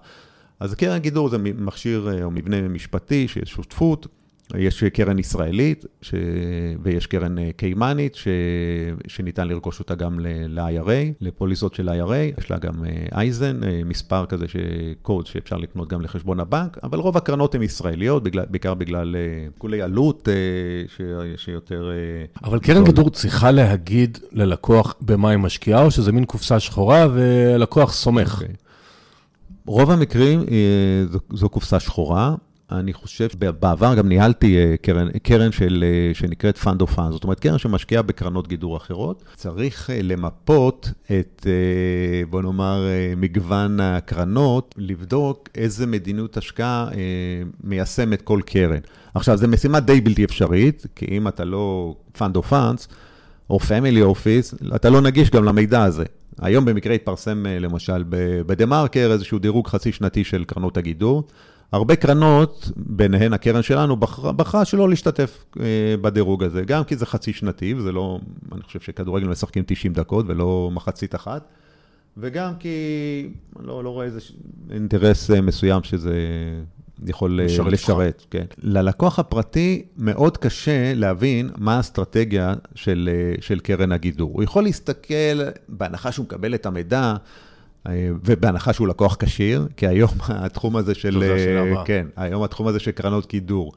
אז 0.59 0.73
קרן 0.73 0.97
גידור 0.97 1.29
זה 1.29 1.37
מכשיר 1.37 2.09
אה, 2.13 2.23
או 2.23 2.31
מבנה 2.31 2.61
משפטי 2.61 3.27
שיש 3.27 3.49
שותפות, 3.49 4.07
יש 4.55 4.83
קרן 4.83 5.19
ישראלית 5.19 5.85
ש... 6.01 6.13
ויש 6.83 7.07
קרן 7.07 7.37
אה, 7.37 7.49
קיימנית 7.57 8.15
ש... 8.15 8.27
שניתן 9.07 9.47
לרכוש 9.47 9.79
אותה 9.79 9.95
גם 9.95 10.19
ל-IRA, 10.19 11.13
לפוליסות 11.21 11.75
של 11.75 11.89
IRA, 11.89 12.39
יש 12.41 12.51
לה 12.51 12.57
גם 12.57 12.73
אייזן, 13.11 13.63
אה, 13.63 13.69
אה, 13.69 13.81
מספר 13.85 14.25
כזה, 14.25 14.45
קוד 15.01 15.25
שאפשר 15.25 15.57
לקנות 15.57 15.87
גם 15.87 16.01
לחשבון 16.01 16.39
הבנק, 16.39 16.77
אבל 16.83 16.99
רוב 16.99 17.17
הקרנות 17.17 17.55
הן 17.55 17.63
ישראליות, 17.63 18.23
בגלל, 18.23 18.45
בעיקר 18.49 18.73
בגלל 18.73 19.15
כולי 19.57 19.81
עלות 19.81 20.29
ש... 20.87 21.01
שיותר... 21.35 21.91
אבל 22.43 22.59
קרן 22.59 22.83
גידור 22.83 23.09
צריכה 23.09 23.51
להגיד 23.51 24.17
ללקוח 24.31 24.95
במה 25.01 25.29
היא 25.29 25.37
משקיעה, 25.37 25.83
או 25.83 25.91
שזה 25.91 26.11
מין 26.11 26.25
קופסה 26.25 26.59
שחורה 26.59 27.07
ולקוח 27.13 27.93
סומך? 27.93 28.33
Okay. 28.33 28.41
אוקיי. 28.41 28.55
רוב 29.65 29.91
המקרים 29.91 30.43
זו, 31.11 31.19
זו 31.33 31.49
קופסה 31.49 31.79
שחורה. 31.79 32.35
אני 32.71 32.93
חושב, 32.93 33.27
בעבר 33.59 33.95
גם 33.95 34.07
ניהלתי 34.09 34.57
אה, 34.57 34.75
קרן, 34.81 35.09
קרן 35.23 35.51
של, 35.51 35.83
אה, 35.87 36.13
שנקראת 36.13 36.57
Fund 36.57 36.81
of 36.81 36.95
Funds, 36.95 37.11
זאת 37.11 37.23
אומרת, 37.23 37.39
קרן 37.39 37.57
שמשקיעה 37.57 38.01
בקרנות 38.01 38.47
גידור 38.47 38.77
אחרות. 38.77 39.23
צריך 39.35 39.89
אה, 39.89 39.99
למפות 40.01 40.91
את, 41.19 41.47
בוא 42.29 42.41
נאמר, 42.41 42.85
מגוון 43.17 43.79
הקרנות, 43.79 44.75
לבדוק 44.77 45.49
איזה 45.55 45.87
מדיניות 45.87 46.37
השקעה 46.37 46.89
מיישמת 47.63 48.21
כל 48.21 48.41
קרן. 48.45 48.79
עכשיו, 49.13 49.37
זו 49.37 49.47
משימה 49.47 49.79
די 49.79 50.01
בלתי 50.01 50.25
אפשרית, 50.25 50.85
כי 50.95 51.05
אם 51.05 51.27
אתה 51.27 51.45
לא 51.45 51.95
Fund 52.17 52.35
of 52.35 52.51
Funds, 52.51 52.87
או 53.49 53.59
Family 53.59 54.15
Office, 54.15 54.75
אתה 54.75 54.89
לא 54.89 55.01
נגיש 55.01 55.29
גם 55.29 55.43
למידע 55.43 55.83
הזה. 55.83 56.05
היום 56.41 56.65
במקרה 56.65 56.93
התפרסם 56.93 57.45
למשל 57.45 58.03
בדה 58.45 58.65
מרקר 58.65 59.09
איזשהו 59.11 59.39
דירוג 59.39 59.67
חצי 59.67 59.91
שנתי 59.91 60.23
של 60.23 60.43
קרנות 60.43 60.77
הגידור. 60.77 61.23
הרבה 61.71 61.95
קרנות, 61.95 62.71
ביניהן 62.75 63.33
הקרן 63.33 63.61
שלנו, 63.61 63.95
בחרה, 63.97 64.31
בחרה 64.31 64.65
שלא 64.65 64.89
להשתתף 64.89 65.45
אה, 65.59 65.65
בדירוג 66.01 66.43
הזה, 66.43 66.63
גם 66.63 66.83
כי 66.83 66.95
זה 66.95 67.05
חצי 67.05 67.33
שנתי, 67.33 67.73
וזה 67.73 67.91
לא, 67.91 68.19
אני 68.51 68.61
חושב 68.61 68.79
שכדורגל 68.79 69.27
משחקים 69.27 69.63
90 69.67 69.93
דקות 69.93 70.25
ולא 70.27 70.69
מחצית 70.73 71.15
אחת, 71.15 71.47
וגם 72.17 72.53
כי 72.59 72.69
אני 73.59 73.67
לא, 73.67 73.83
לא 73.83 73.89
רואה 73.89 74.05
איזה 74.05 74.19
אינטרס 74.71 75.31
אה, 75.31 75.41
מסוים 75.41 75.83
שזה 75.83 76.15
יכול 77.05 77.41
לשרת. 77.41 77.67
לשרת 77.73 78.25
כן. 78.29 78.45
ללקוח 78.61 79.19
הפרטי 79.19 79.85
מאוד 79.97 80.37
קשה 80.37 80.93
להבין 80.93 81.49
מה 81.57 81.77
האסטרטגיה 81.77 82.53
של, 82.75 83.09
של 83.41 83.59
קרן 83.59 83.91
הגידור. 83.91 84.31
הוא 84.33 84.43
יכול 84.43 84.63
להסתכל, 84.63 85.41
בהנחה 85.69 86.11
שהוא 86.11 86.23
מקבל 86.23 86.55
את 86.55 86.65
המידע, 86.65 87.13
ובהנחה 88.25 88.73
שהוא 88.73 88.87
לקוח 88.87 89.15
כשיר, 89.19 89.67
כי 89.77 89.87
היום 89.87 90.09
התחום 90.29 90.75
הזה 90.75 90.95
של... 90.95 91.23
כן, 91.85 92.07
היום 92.15 92.43
התחום 92.43 92.67
הזה 92.67 92.79
של 92.79 92.91
קרנות 92.91 93.29
גידור, 93.29 93.71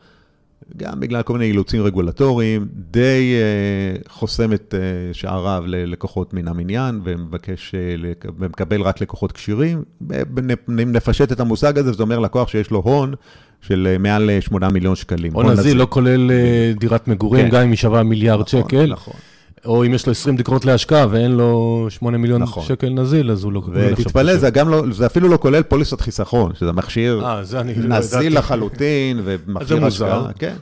גם 0.76 1.00
בגלל 1.00 1.22
כל 1.22 1.32
מיני 1.32 1.44
אילוצים 1.44 1.82
רגולטוריים, 1.82 2.68
די 2.72 3.34
uh, 4.04 4.08
חוסם 4.11 4.52
את 4.52 4.74
uh, 4.74 5.14
שעריו 5.14 5.64
ללקוחות 5.66 6.34
מן 6.34 6.48
המניין, 6.48 7.00
ומבקש, 7.04 7.74
uh, 7.74 8.28
ומקבל 8.38 8.82
רק 8.82 9.00
לקוחות 9.00 9.32
כשירים. 9.32 9.82
אם 10.68 10.92
נפשט 10.92 11.32
את 11.32 11.40
המושג 11.40 11.78
הזה, 11.78 11.92
זה 11.92 12.02
אומר 12.02 12.18
לקוח 12.18 12.48
שיש 12.48 12.70
לו 12.70 12.78
הון. 12.84 13.14
של 13.62 13.96
מעל 13.98 14.30
8 14.40 14.68
מיליון 14.68 14.96
שקלים. 14.96 15.32
הון 15.32 15.46
נזיל 15.46 15.76
לא 15.76 15.86
כולל 15.90 16.30
דירת 16.78 17.08
מגורים, 17.08 17.44
כן. 17.44 17.50
גם 17.50 17.62
אם 17.62 17.68
היא 17.68 17.76
שווה 17.76 18.02
מיליארד 18.02 18.40
נכון, 18.40 18.62
שקל. 18.62 18.86
נכון. 18.86 19.14
או 19.64 19.86
אם 19.86 19.94
יש 19.94 20.06
לו 20.06 20.12
20 20.12 20.36
תקרות 20.36 20.64
להשקעה 20.64 21.06
ואין 21.11 21.32
לו 21.32 21.86
8 21.88 22.18
מיליון 22.18 22.42
נכון. 22.42 22.64
שקל 22.64 22.88
נזיל, 22.88 23.30
אז 23.30 23.44
הוא 23.44 23.52
לא... 23.52 23.62
ותתפלא, 23.72 24.36
זה, 24.36 24.50
לא, 24.66 24.82
זה 24.90 25.06
אפילו 25.06 25.28
לא 25.28 25.36
כולל 25.36 25.62
פוליסת 25.62 26.00
חיסכון, 26.00 26.54
שזה 26.54 26.72
מכשיר 26.72 27.20
아, 27.22 27.24
אה, 27.24 27.44
זה 27.44 27.56
לא 27.56 27.98
נזיל 27.98 28.32
לא 28.32 28.38
לחלוטין, 28.38 29.20
ומכשיר 29.24 29.84
השקעה. 29.86 30.32
כן. 30.38 30.54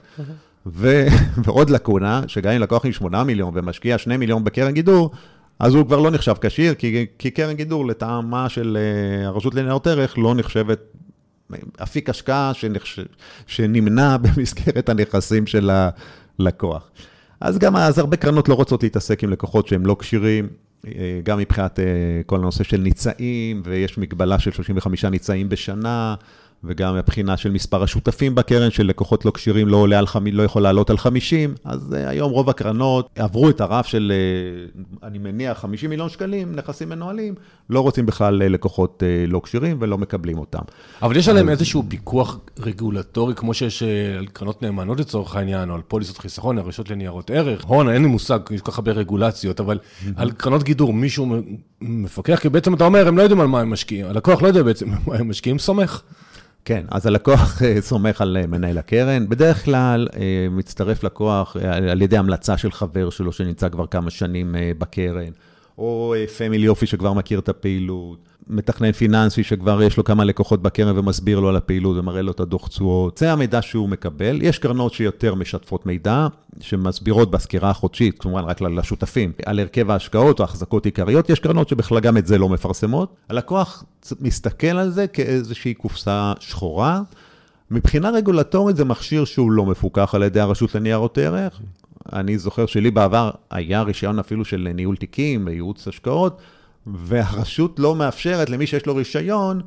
ו, 0.67 1.07
ועוד 1.45 1.71
לקונה, 1.71 2.23
שגם 2.27 2.53
אם 2.53 2.61
לקוח 2.61 2.87
עם 2.87 2.93
8 2.93 3.25
מיליון 3.25 3.53
ומשקיע 3.55 3.99
2 3.99 4.21
מיליון 4.21 4.45
בקרן 4.45 4.73
גידור, 4.73 5.11
אז 5.59 5.75
הוא 5.75 5.87
כבר 5.87 6.01
לא 6.01 6.11
נחשב 6.11 6.35
כשיר, 6.41 6.75
כי, 6.75 7.07
כי 7.19 7.31
קרן 7.31 7.53
גידור, 7.53 7.87
לטעמה 7.87 8.49
של 8.49 8.79
uh, 9.25 9.27
הרשות 9.27 9.55
לניירות 9.55 9.87
ערך, 9.87 10.19
לא 10.19 10.35
נחשבת 10.35 10.79
אפיק 11.83 12.11
השקעה 12.11 12.55
שנחש... 12.55 13.01
שנמנע 13.47 14.17
במסגרת 14.23 14.89
הנכסים 14.89 15.47
של 15.47 15.71
הלקוח. 16.39 16.91
אז 17.41 17.59
גם 17.59 17.77
אז 17.77 17.99
הרבה 17.99 18.17
קרנות 18.17 18.49
לא 18.49 18.55
רוצות 18.55 18.83
להתעסק 18.83 19.25
עם 19.25 19.31
לקוחות 19.31 19.69
שהם 19.69 19.87
לא 19.87 19.97
כשירים, 19.99 20.49
אה, 20.87 21.21
גם 21.25 21.39
מבחינת 21.39 21.81
אה, 21.81 21.85
כל 22.27 22.37
הנושא 22.37 22.65
של 22.65 22.81
ניצאים, 22.81 23.63
ויש 23.65 23.99
מגבלה 23.99 24.39
של 24.39 24.51
35 24.51 25.05
ניצאים 25.05 25.49
בשנה, 25.49 26.15
וגם 26.65 26.97
מבחינה 26.97 27.37
של 27.37 27.51
מספר 27.51 27.83
השותפים 27.83 28.35
בקרן, 28.35 28.71
של 28.71 28.87
לקוחות 28.87 29.25
לא 29.25 29.31
כשירים 29.31 29.69
לא, 29.69 29.77
עולה 29.77 29.99
על. 29.99 30.07
לא 30.33 30.43
יכול 30.43 30.63
לעלות 30.63 30.91
על 30.91 30.99
50, 30.99 31.55
אז 31.65 31.93
uh, 31.93 32.09
היום 32.09 32.33
רוב 32.33 32.51
הקרנות 32.51 33.09
עברו 33.15 33.51
את 33.51 33.61
הרף 33.61 33.87
של, 33.87 34.13
uh, 34.73 35.07
אני 35.07 35.19
מניח, 35.19 35.59
50 35.59 35.91
מיליון 35.91 36.09
שקלים, 36.09 36.55
נכסים 36.55 36.89
מנוהלים, 36.89 37.35
לא 37.71 37.81
רוצים 37.81 38.07
בכלל 38.07 38.43
uh, 38.43 38.45
לקוחות 38.45 39.03
לא 39.29 39.41
כשירים 39.45 39.77
ולא 39.81 39.99
מקבלים 39.99 40.39
אותם. 40.39 40.63
אבל 41.03 41.17
יש 41.17 41.29
עליהם 41.29 41.49
איזשהו 41.49 41.85
פיקוח 41.89 42.39
רגולטורי, 42.59 43.35
כמו 43.35 43.55
שיש 43.55 43.83
על 44.19 44.27
קרנות 44.27 44.63
נאמנות 44.63 45.01
לצורך 45.01 45.37
העניין, 45.37 45.71
או 45.71 45.75
על 45.75 45.81
פוליסות 45.89 46.19
חיסכון, 46.19 46.59
הרשות 46.59 46.91
לניירות 46.91 47.31
ערך. 47.31 47.65
הון, 47.65 47.89
אין 47.89 48.03
לי 48.03 48.09
מושג, 48.09 48.39
יש 48.51 48.61
כל 48.61 48.73
כך 48.73 48.79
הרבה 48.79 48.93
רגולציות, 48.93 49.61
אבל 49.61 49.79
על 50.17 50.31
קרנות 50.31 50.63
גידור, 50.63 50.93
מישהו 50.93 51.37
מפקח, 51.81 52.39
כי 52.41 52.49
בעצם 52.49 52.75
אתה 52.75 52.85
אומר, 52.85 53.09
הם 53.09 53.17
לא 53.17 53.23
יודעים 53.23 53.41
על 53.41 53.47
מה 53.47 53.61
הם 53.61 53.71
משקיעים, 53.71 54.07
הלקוח 54.07 54.43
לא 54.43 54.49
יודע 54.49 54.63
בעצם 54.63 54.89
מה 55.07 55.17
הם 55.17 55.31
משקיעים, 55.31 55.59
סומך. 55.59 56.03
כן, 56.65 56.85
אז 56.91 57.07
הלקוח 57.07 57.63
אה, 57.63 57.81
סומך 57.81 58.21
על 58.21 58.37
אה, 58.41 58.47
מנהל 58.47 58.79
הקרן. 58.79 59.29
בדרך 59.29 59.65
כלל 59.65 60.09
אה, 60.17 60.47
מצטרף 60.51 61.05
לקוח 61.05 61.57
על 61.91 62.03
ידי 62.03 62.19
המלצה 62.19 62.57
של 62.57 62.73
חבר 62.73 63.11
שלו 63.11 63.33
שנמצא 63.33 63.69
כבר 63.69 63.87
כמה 63.87 64.11
שנים 64.11 64.55
בקרן, 64.79 65.31
או 65.79 66.15
פמילי 66.39 66.69
אופי 66.69 66.87
שכבר 66.87 67.13
מכיר 67.13 67.39
את 67.39 67.49
הפעילות. 67.49 68.29
מתכנן 68.49 68.93
פיננסי 68.93 69.45
שכבר 69.45 69.83
יש 69.83 69.97
לו 69.97 70.05
כמה 70.05 70.25
לקוחות 70.25 70.63
בקרן 70.63 70.99
ומסביר 70.99 71.41
לו 71.41 71.49
על 71.49 71.57
הפעילות 71.57 71.97
ומראה 71.97 72.23
לו 72.23 72.33
את 72.33 72.41
הדוח 72.41 72.69
תשואות. 72.69 73.19
זה 73.19 73.33
המידע 73.33 73.63
שהוא 73.63 73.89
מקבל. 73.89 74.43
יש 74.43 74.59
קרנות 74.59 74.93
שיותר 74.93 75.35
משתפות 75.35 75.87
מידע, 75.87 76.27
שמסבירות 76.61 77.31
בסקירה 77.31 77.71
החודשית, 77.71 78.19
כמובן 78.19 78.45
רק 78.45 78.61
לשותפים, 78.61 79.33
על 79.47 79.61
הרכב 79.61 79.91
ההשקעות 79.91 80.39
או 80.39 80.45
החזקות 80.45 80.85
עיקריות. 80.85 81.31
יש 81.31 81.39
קרנות 81.39 81.69
שבכלל 81.69 82.01
גם 82.01 82.17
את 82.17 82.27
זה 82.27 82.39
לא 82.39 82.49
מפרסמות. 82.49 83.17
הלקוח 83.29 83.85
מסתכל 84.21 84.67
על 84.67 84.91
זה 84.91 85.07
כאיזושהי 85.07 85.75
קופסה 85.75 86.33
שחורה. 86.41 87.01
מבחינה 87.71 88.11
רגולטורית 88.11 88.77
זה 88.77 88.85
מכשיר 88.85 89.25
שהוא 89.25 89.53
לא 89.53 89.67
מפוקח 89.67 90.15
על 90.15 90.23
ידי 90.23 90.41
הרשות 90.41 90.75
לניירות 90.75 91.19
ערך. 91.19 91.61
אני 92.13 92.39
זוכר 92.39 92.67
שלי 92.67 92.91
בעבר 92.91 93.31
היה 93.51 93.83
רישיון 93.83 94.19
אפילו 94.19 94.45
של 94.45 94.69
ניהול 94.75 94.97
תיקים 94.97 95.47
וייעוץ 95.47 95.89
השקעות. 95.89 96.41
והרשות 96.87 97.79
לא 97.79 97.95
מאפשרת 97.95 98.51
למי 98.51 98.67
שיש 98.67 98.87
לו 98.87 98.97
רישיון 98.97 99.61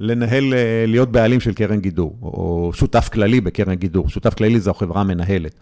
לנהל, 0.00 0.54
אה, 0.54 0.84
להיות 0.86 1.12
בעלים 1.12 1.40
של 1.40 1.54
קרן 1.54 1.80
גידור, 1.80 2.16
או 2.22 2.70
שותף 2.74 3.08
כללי 3.12 3.40
בקרן 3.40 3.74
גידור. 3.74 4.08
שותף 4.08 4.34
כללי 4.34 4.60
זו 4.60 4.70
החברה 4.70 5.00
המנהלת. 5.00 5.54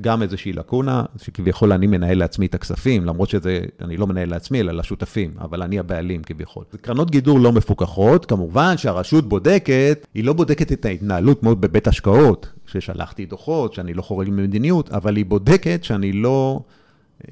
גם 0.00 0.22
איזושהי 0.22 0.52
לקונה, 0.52 1.04
שכביכול 1.22 1.72
אני 1.72 1.86
מנהל 1.86 2.18
לעצמי 2.18 2.46
את 2.46 2.54
הכספים, 2.54 3.04
למרות 3.04 3.28
שזה, 3.28 3.60
אני 3.80 3.96
לא 3.96 4.06
מנהל 4.06 4.30
לעצמי, 4.30 4.60
אלא 4.60 4.72
לשותפים, 4.72 5.30
אבל 5.40 5.62
אני 5.62 5.78
הבעלים 5.78 6.22
כביכול. 6.22 6.64
קרנות 6.80 7.10
גידור 7.10 7.40
לא 7.40 7.52
מפוקחות, 7.52 8.26
כמובן 8.26 8.76
שהרשות 8.76 9.28
בודקת, 9.28 10.06
היא 10.14 10.24
לא 10.24 10.32
בודקת 10.32 10.72
את 10.72 10.84
ההתנהלות 10.84 11.42
מאוד 11.42 11.60
בבית 11.60 11.88
השקעות, 11.88 12.52
ששלחתי 12.66 13.26
דוחות, 13.26 13.74
שאני 13.74 13.94
לא 13.94 14.02
חורג 14.02 14.28
ממדיניות, 14.30 14.90
אבל 14.90 15.16
היא 15.16 15.26
בודקת 15.26 15.84
שאני 15.84 16.12
לא 16.12 16.60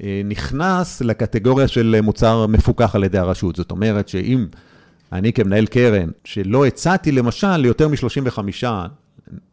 אה, 0.03 0.21
נכנס 0.25 1.01
לקטגוריה 1.01 1.67
של 1.67 1.99
מוצר 2.03 2.47
מפוקח 2.47 2.95
על 2.95 3.03
ידי 3.03 3.17
הרשות. 3.17 3.55
זאת 3.55 3.71
אומרת 3.71 4.07
שאם 4.07 4.47
אני 5.11 5.33
כמנהל 5.33 5.65
קרן, 5.65 6.09
שלא 6.23 6.65
הצעתי 6.65 7.11
למשל 7.11 7.57
ליותר 7.57 7.87
מ-35 7.87 8.39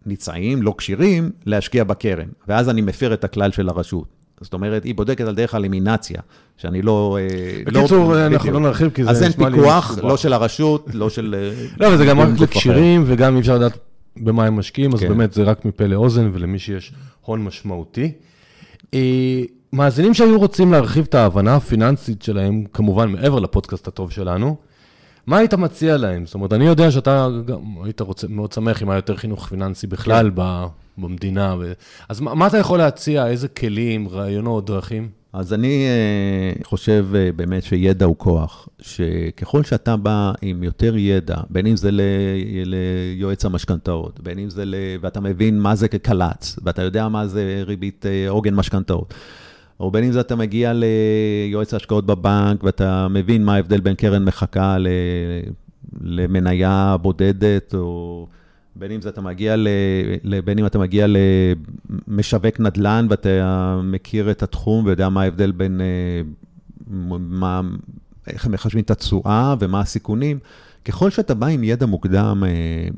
ניצאים, 0.07 0.63
לא 0.63 0.75
כשירים, 0.79 1.31
להשקיע 1.47 1.85
בקרן, 1.85 2.29
ואז 2.49 2.69
אני 2.69 2.81
מפר 2.81 3.15
את 3.15 3.25
הכלל 3.25 3.51
של 3.51 3.69
הרשות. 3.69 4.07
זאת 4.41 4.53
אומרת, 4.53 4.85
היא 4.85 4.95
בודקת 4.95 5.25
על 5.25 5.35
דרך 5.35 5.55
האלימינציה, 5.55 6.21
שאני 6.57 6.83
לא... 6.83 7.19
אה, 7.21 7.63
לא- 7.73 7.81
בקיצור, 7.81 8.13
לא, 8.13 8.27
אנחנו 8.27 8.53
לא 8.53 8.61
נרחיב, 8.61 8.91
כי 8.91 9.05
זה 9.05 9.11
נשמע 9.11 9.21
לי... 9.21 9.27
אז 9.27 9.33
אין 9.33 9.53
פיקוח, 9.55 9.99
לא 10.03 10.17
של 10.17 10.33
הרשות, 10.33 10.87
לא 10.95 11.11
של... 11.11 11.35
אה, 11.39 11.67
לא, 11.81 11.87
אבל 11.87 11.97
זה 11.97 12.05
גם 12.05 12.21
רק 12.21 12.41
לכשירים, 12.41 13.05
וגם 13.07 13.35
אי 13.35 13.41
אפשר 13.41 13.55
לדעת 13.55 13.79
במה 14.17 14.47
הם 14.47 14.57
משקיעים, 14.57 14.95
אז 14.95 15.01
כן. 15.01 15.09
באמת 15.09 15.33
זה 15.33 15.43
רק 15.43 15.65
מפה 15.65 15.85
לאוזן, 15.87 16.31
ולמי 16.33 16.59
שיש 16.59 16.93
הון 17.21 17.45
משמעותי. 17.45 18.13
מאזינים 19.73 20.15
שהיו 20.15 20.39
רוצים 20.39 20.73
להרחיב 20.73 21.05
את 21.09 21.15
ההבנה 21.15 21.57
הפיננסית 21.57 22.23
שלהם, 22.23 22.65
כמובן 22.73 23.13
מעבר 23.13 23.39
לפודקאסט 23.39 23.89
הטוב 23.89 24.11
שלנו, 24.11 24.57
מה 25.27 25.39
היית 25.39 25.55
מציע 25.55 25.97
להם? 25.97 26.27
זאת 26.27 26.35
אומרת, 26.35 26.53
אני 26.53 26.67
יודע 26.67 26.91
שאתה 26.91 27.29
גם 27.47 27.61
היית 27.85 28.01
רוצה, 28.01 28.27
מאוד 28.31 28.53
שמח 28.53 28.83
אם 28.83 28.91
היה 28.91 28.99
יותר 28.99 29.17
חינוך 29.17 29.47
פיננסי 29.49 29.87
בכלל 29.87 30.31
כן. 30.37 30.43
במדינה. 30.99 31.55
ו... 31.59 31.73
אז 32.09 32.21
מה, 32.21 32.35
מה 32.35 32.47
אתה 32.47 32.59
יכול 32.59 32.79
להציע? 32.79 33.27
איזה 33.27 33.49
כלים, 33.49 34.09
רעיונות, 34.09 34.67
דרכים? 34.67 35.09
אז 35.33 35.53
אני 35.53 35.87
uh, 36.61 36.65
חושב 36.67 37.07
uh, 37.13 37.37
באמת 37.37 37.63
שידע 37.63 38.07
הוא 38.07 38.17
כוח, 38.19 38.69
שככל 38.81 39.63
שאתה 39.63 39.97
בא 39.97 40.33
עם 40.43 40.63
יותר 40.63 40.97
ידע, 40.97 41.37
בין 41.51 41.67
אם 41.67 41.77
זה 41.77 41.91
ל, 41.91 42.01
ליועץ 42.65 43.45
המשכנתאות, 43.45 44.21
בין 44.21 44.39
אם 44.39 44.51
זה 44.51 44.65
ל... 44.65 44.75
ואתה 45.01 45.21
מבין 45.21 45.59
מה 45.59 45.75
זה 45.75 45.89
כקל"צ, 45.89 46.59
ואתה 46.63 46.83
יודע 46.83 47.09
מה 47.09 47.27
זה 47.27 47.63
ריבית 47.67 48.05
uh, 48.05 48.31
עוגן 48.31 48.55
משכנתאות. 48.55 49.15
או 49.81 49.91
בין 49.91 50.05
אם 50.05 50.13
זה 50.13 50.21
אתה 50.21 50.37
מגיע 50.37 50.73
ליועץ 50.75 51.75
ההשקעות 51.75 52.07
בבנק, 52.07 52.65
ואתה 52.65 53.09
מבין 53.09 53.45
מה 53.45 53.55
ההבדל 53.55 53.81
בין 53.81 53.95
קרן 53.95 54.25
מחכה 54.25 54.77
למניה 56.01 56.97
בודדת, 57.03 57.75
או 57.75 58.27
בין 58.77 58.91
אם 58.91 59.01
אתה 59.09 59.21
מגיע 59.21 59.57
ל... 59.57 59.69
בין 60.45 60.59
אם 60.59 60.67
אתה 60.67 60.79
מגיע 60.79 61.07
למשווק 62.09 62.61
נדל"ן, 62.61 63.07
ואתה 63.11 63.81
מכיר 63.85 64.31
את 64.31 64.43
התחום 64.43 64.85
ויודע 64.85 65.09
מה 65.09 65.23
ההבדל 65.23 65.53
בין... 65.53 65.81
אה, 65.81 66.23
מה, 67.19 67.61
איך 68.27 68.47
הם 68.47 68.53
מחשבים 68.53 68.83
את 68.85 68.91
התשואה 68.91 69.55
ומה 69.61 69.81
הסיכונים. 69.81 70.39
ככל 70.85 71.11
שאתה 71.11 71.35
בא 71.35 71.47
עם 71.47 71.65
ידע 71.65 71.87
מוקדם 71.87 72.43
אה, 72.47 72.89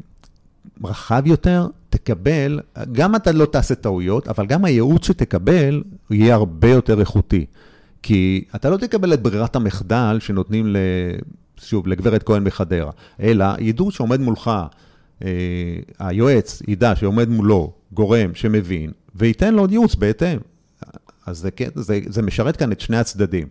רחב 0.85 1.23
יותר, 1.27 1.67
תקבל, 1.91 2.61
גם 2.93 3.17
אתה 3.17 3.33
לא 3.33 3.47
תעשה 3.47 3.75
טעויות, 3.75 4.29
אבל 4.29 4.47
גם 4.47 4.65
הייעוץ 4.65 5.07
שתקבל 5.07 5.83
יהיה 6.11 6.35
הרבה 6.35 6.71
יותר 6.71 7.01
איכותי. 7.01 7.47
כי 8.03 8.45
אתה 8.55 8.71
לא 8.71 8.77
תקבל 8.77 9.15
את 9.15 9.23
ברירת 9.23 9.57
המחדל 9.57 10.17
שנותנים, 10.21 10.77
שוב, 11.61 11.87
לגברת 11.87 12.23
כהן 12.23 12.45
בחדרה, 12.45 12.91
אלא 13.21 13.47
ידעו 13.59 13.91
שעומד 13.91 14.21
מולך, 14.21 14.51
אה, 15.25 15.29
היועץ 15.99 16.63
ידע 16.69 16.97
שעומד 16.97 17.29
מולו 17.29 17.73
גורם 17.93 18.35
שמבין, 18.35 18.91
וייתן 19.15 19.55
לו 19.55 19.67
ייעוץ 19.71 19.95
בהתאם. 19.95 20.39
אז 21.27 21.39
זה, 21.39 21.51
כן, 21.51 21.69
זה, 21.75 22.01
זה 22.07 22.23
משרת 22.23 22.57
כאן 22.57 22.73
את 22.73 22.81
שני 22.81 22.97
הצדדים. 22.97 23.47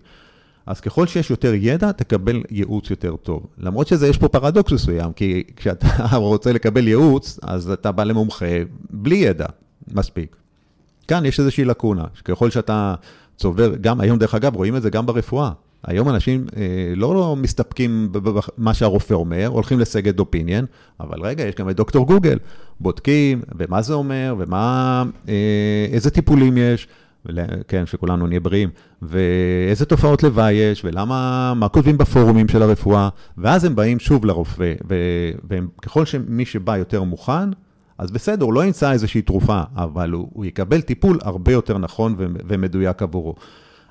אז 0.65 0.79
ככל 0.79 1.07
שיש 1.07 1.29
יותר 1.29 1.53
ידע, 1.53 1.91
תקבל 1.91 2.43
ייעוץ 2.51 2.89
יותר 2.89 3.15
טוב. 3.15 3.45
למרות 3.57 3.87
שזה, 3.87 4.07
יש 4.07 4.17
פה 4.17 4.27
פרדוקס 4.27 4.71
מסוים, 4.71 5.13
כי 5.13 5.43
כשאתה 5.55 5.87
רוצה 6.17 6.51
לקבל 6.53 6.87
ייעוץ, 6.87 7.39
אז 7.41 7.69
אתה 7.69 7.91
בא 7.91 8.03
למומחה 8.03 8.45
בלי 8.89 9.15
ידע 9.15 9.45
מספיק. 9.93 10.35
כאן 11.07 11.25
יש 11.25 11.39
איזושהי 11.39 11.65
לקונה, 11.65 12.05
שככל 12.13 12.49
שאתה 12.49 12.95
צובר, 13.37 13.75
גם 13.81 14.01
היום 14.01 14.17
דרך 14.17 14.35
אגב, 14.35 14.55
רואים 14.55 14.75
את 14.75 14.81
זה 14.81 14.89
גם 14.89 15.05
ברפואה. 15.05 15.51
היום 15.83 16.09
אנשים 16.09 16.45
אה, 16.57 16.93
לא, 16.95 17.15
לא 17.15 17.35
מסתפקים 17.35 18.09
במה 18.11 18.73
שהרופא 18.73 19.13
אומר, 19.13 19.47
הולכים 19.47 19.79
לסגד 19.79 20.19
אופיניאן, 20.19 20.65
אבל 20.99 21.21
רגע, 21.21 21.43
יש 21.43 21.55
גם 21.55 21.69
את 21.69 21.75
דוקטור 21.75 22.05
גוגל, 22.07 22.37
בודקים, 22.79 23.41
ומה 23.59 23.81
זה 23.81 23.93
אומר, 23.93 24.35
ומה, 24.39 25.03
אה, 25.29 25.87
איזה 25.91 26.09
טיפולים 26.09 26.57
יש, 26.57 26.87
כן, 27.67 27.85
שכולנו 27.85 28.27
נהיה 28.27 28.39
בריאים, 28.39 28.69
ואיזה 29.01 29.85
תופעות 29.85 30.23
לוואי 30.23 30.53
יש, 30.53 30.85
ולמה, 30.85 31.53
מה 31.55 31.69
כותבים 31.69 31.97
בפורומים 31.97 32.47
של 32.47 32.61
הרפואה, 32.61 33.09
ואז 33.37 33.65
הם 33.65 33.75
באים 33.75 33.99
שוב 33.99 34.25
לרופא, 34.25 34.73
וככל 35.49 36.05
שמי 36.05 36.45
שבא 36.45 36.77
יותר 36.77 37.03
מוכן, 37.03 37.49
אז 37.97 38.11
בסדר, 38.11 38.45
הוא 38.45 38.53
לא 38.53 38.65
ימצא 38.65 38.91
איזושהי 38.91 39.21
תרופה, 39.21 39.61
אבל 39.75 40.11
הוא, 40.11 40.27
הוא 40.33 40.45
יקבל 40.45 40.81
טיפול 40.81 41.19
הרבה 41.21 41.51
יותר 41.51 41.77
נכון 41.77 42.15
ומדויק 42.17 43.01
עבורו. 43.01 43.35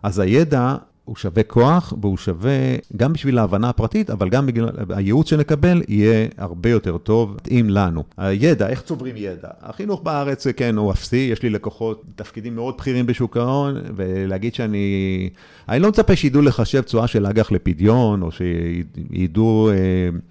אז 0.03 0.19
הידע 0.19 0.77
הוא 1.05 1.17
שווה 1.17 1.43
כוח, 1.43 1.93
והוא 2.01 2.17
שווה 2.17 2.77
גם 2.97 3.13
בשביל 3.13 3.39
ההבנה 3.39 3.69
הפרטית, 3.69 4.11
אבל 4.11 4.29
גם 4.29 4.47
בגלל 4.47 4.69
הייעוץ 4.89 5.31
שנקבל 5.31 5.83
יהיה 5.89 6.29
הרבה 6.39 6.71
יותר 6.71 6.99
טוב, 6.99 7.35
מתאים 7.35 7.71
לנו. 7.71 8.05
הידע, 8.17 8.69
איך 8.69 8.83
צוברים 8.83 9.15
ידע? 9.17 9.49
החינוך 9.63 10.03
בארץ, 10.03 10.47
כן, 10.47 10.77
הוא 10.77 10.93
אפסי, 10.93 11.29
יש 11.33 11.43
לי 11.43 11.51
לקוחות, 11.51 12.03
תפקידים 12.17 12.55
מאוד 12.55 12.75
בכירים 12.79 13.07
בשוק 13.07 13.37
ההון, 13.37 13.75
ולהגיד 13.97 14.55
שאני... 14.55 15.31
אני 15.69 15.79
לא 15.79 15.89
מצפה 15.89 16.17
שידעו 16.17 16.43
לחשב 16.43 16.81
תשואה 16.81 17.07
של 17.07 17.27
אג"ח 17.27 17.53
לפדיון, 17.53 18.23
או 18.23 18.29
שידעו 18.31 19.71
אה, 19.71 19.75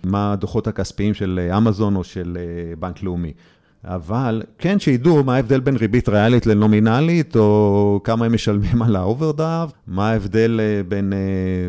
מה 0.04 0.34
הדוחות 0.34 0.68
הכספיים 0.68 1.14
של 1.14 1.50
אמזון 1.58 1.96
או 1.96 2.04
של 2.04 2.38
אה, 2.40 2.76
בנק 2.76 3.04
לאומי. 3.04 3.34
אבל 3.86 4.42
כן 4.58 4.80
שידעו 4.80 5.24
מה 5.24 5.36
ההבדל 5.36 5.60
בין 5.60 5.76
ריבית 5.76 6.10
ריאלית 6.10 6.46
לנומינלית, 6.46 7.36
או 7.36 8.02
כמה 8.04 8.26
הם 8.26 8.34
משלמים 8.34 8.82
על 8.82 8.96
האוברדראפט, 8.96 9.70
מה 9.88 10.10
ההבדל 10.10 10.60
אה, 10.60 10.84
בין 10.88 11.14
אה, 11.14 11.68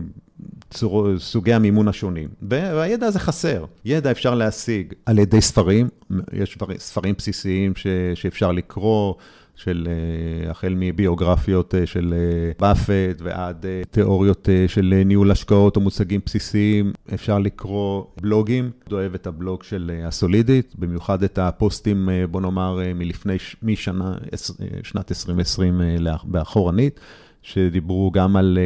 צור, 0.70 1.18
סוגי 1.18 1.52
המימון 1.52 1.88
השונים. 1.88 2.28
והידע 2.42 3.06
הזה 3.06 3.18
חסר. 3.18 3.64
ידע 3.84 4.10
אפשר 4.10 4.34
להשיג 4.34 4.92
על 5.06 5.18
ידי 5.18 5.40
ספרים, 5.40 5.88
יש 6.32 6.58
ספרים 6.78 7.14
בסיסיים 7.18 7.72
ש, 7.76 7.86
שאפשר 8.14 8.52
לקרוא. 8.52 9.14
של 9.56 9.88
אה, 9.90 10.50
החל 10.50 10.74
מביוגרפיות 10.76 11.74
אה, 11.74 11.86
של 11.86 12.14
אה, 12.16 12.52
באפט 12.58 13.22
ועד 13.22 13.66
תיאוריות 13.90 14.48
של 14.66 15.02
ניהול 15.04 15.30
השקעות 15.30 15.76
או 15.76 15.80
מושגים 15.80 16.20
בסיסיים. 16.26 16.92
אפשר 17.14 17.38
לקרוא 17.38 18.04
בלוגים, 18.20 18.70
אני 18.86 18.94
אוהב 18.94 19.14
את 19.14 19.26
הבלוג 19.26 19.62
של 19.62 20.00
הסולידית, 20.04 20.74
במיוחד 20.78 21.22
את 21.22 21.38
הפוסטים, 21.38 22.08
בוא 22.30 22.40
נאמר, 22.40 22.78
מלפני, 22.94 23.36
משנה, 23.62 24.14
שנת 24.82 25.12
2020 25.12 25.80
באחורנית. 26.24 27.00
שדיברו 27.46 28.10
גם 28.10 28.36
על, 28.36 28.58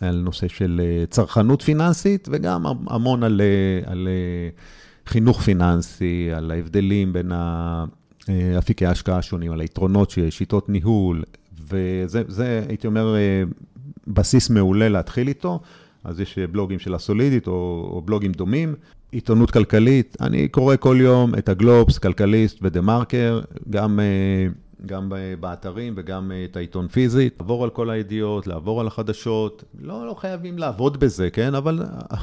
על 0.00 0.16
נושא 0.16 0.48
של 0.48 0.80
צרכנות 1.10 1.62
פיננסית 1.62 2.28
וגם 2.32 2.66
המון 2.86 3.22
על, 3.22 3.40
על 3.86 4.08
חינוך 5.06 5.40
פיננסי, 5.40 6.30
על 6.34 6.50
ההבדלים 6.50 7.12
בין 7.12 7.32
ה... 7.32 7.84
אה, 8.28 8.58
אפיקי 8.58 8.86
ההשקעה 8.86 9.18
השונים, 9.18 9.52
על 9.52 9.60
היתרונות 9.60 10.10
שיש, 10.10 10.38
שיטות 10.38 10.68
ניהול, 10.68 11.22
וזה, 11.68 12.22
זה, 12.28 12.64
הייתי 12.68 12.86
אומר, 12.86 13.16
אה, 13.16 13.42
בסיס 14.06 14.50
מעולה 14.50 14.88
להתחיל 14.88 15.28
איתו. 15.28 15.60
אז 16.04 16.20
יש 16.20 16.38
אה, 16.38 16.46
בלוגים 16.46 16.78
של 16.78 16.94
הסולידית 16.94 17.46
או, 17.46 17.90
או 17.92 18.02
בלוגים 18.04 18.32
דומים. 18.32 18.74
עיתונות 19.12 19.50
כלכלית, 19.50 20.16
אני 20.20 20.48
קורא 20.48 20.76
כל 20.76 20.96
יום 21.00 21.34
את 21.34 21.48
הגלובס, 21.48 21.98
כלכליסט 21.98 22.58
ודה 22.62 22.80
מרקר, 22.80 23.40
גם 23.70 24.00
גם 24.86 25.12
באתרים 25.40 25.94
וגם 25.96 26.32
את 26.44 26.56
העיתון 26.56 26.88
פיזית, 26.88 27.34
לעבור 27.40 27.64
על 27.64 27.70
כל 27.70 27.90
הידיעות, 27.90 28.46
לעבור 28.46 28.80
על 28.80 28.86
החדשות, 28.86 29.64
לא, 29.80 30.06
לא 30.06 30.14
חייבים 30.14 30.58
לעבוד 30.58 31.00
בזה, 31.00 31.30
כן? 31.30 31.54
אבל 31.54 31.82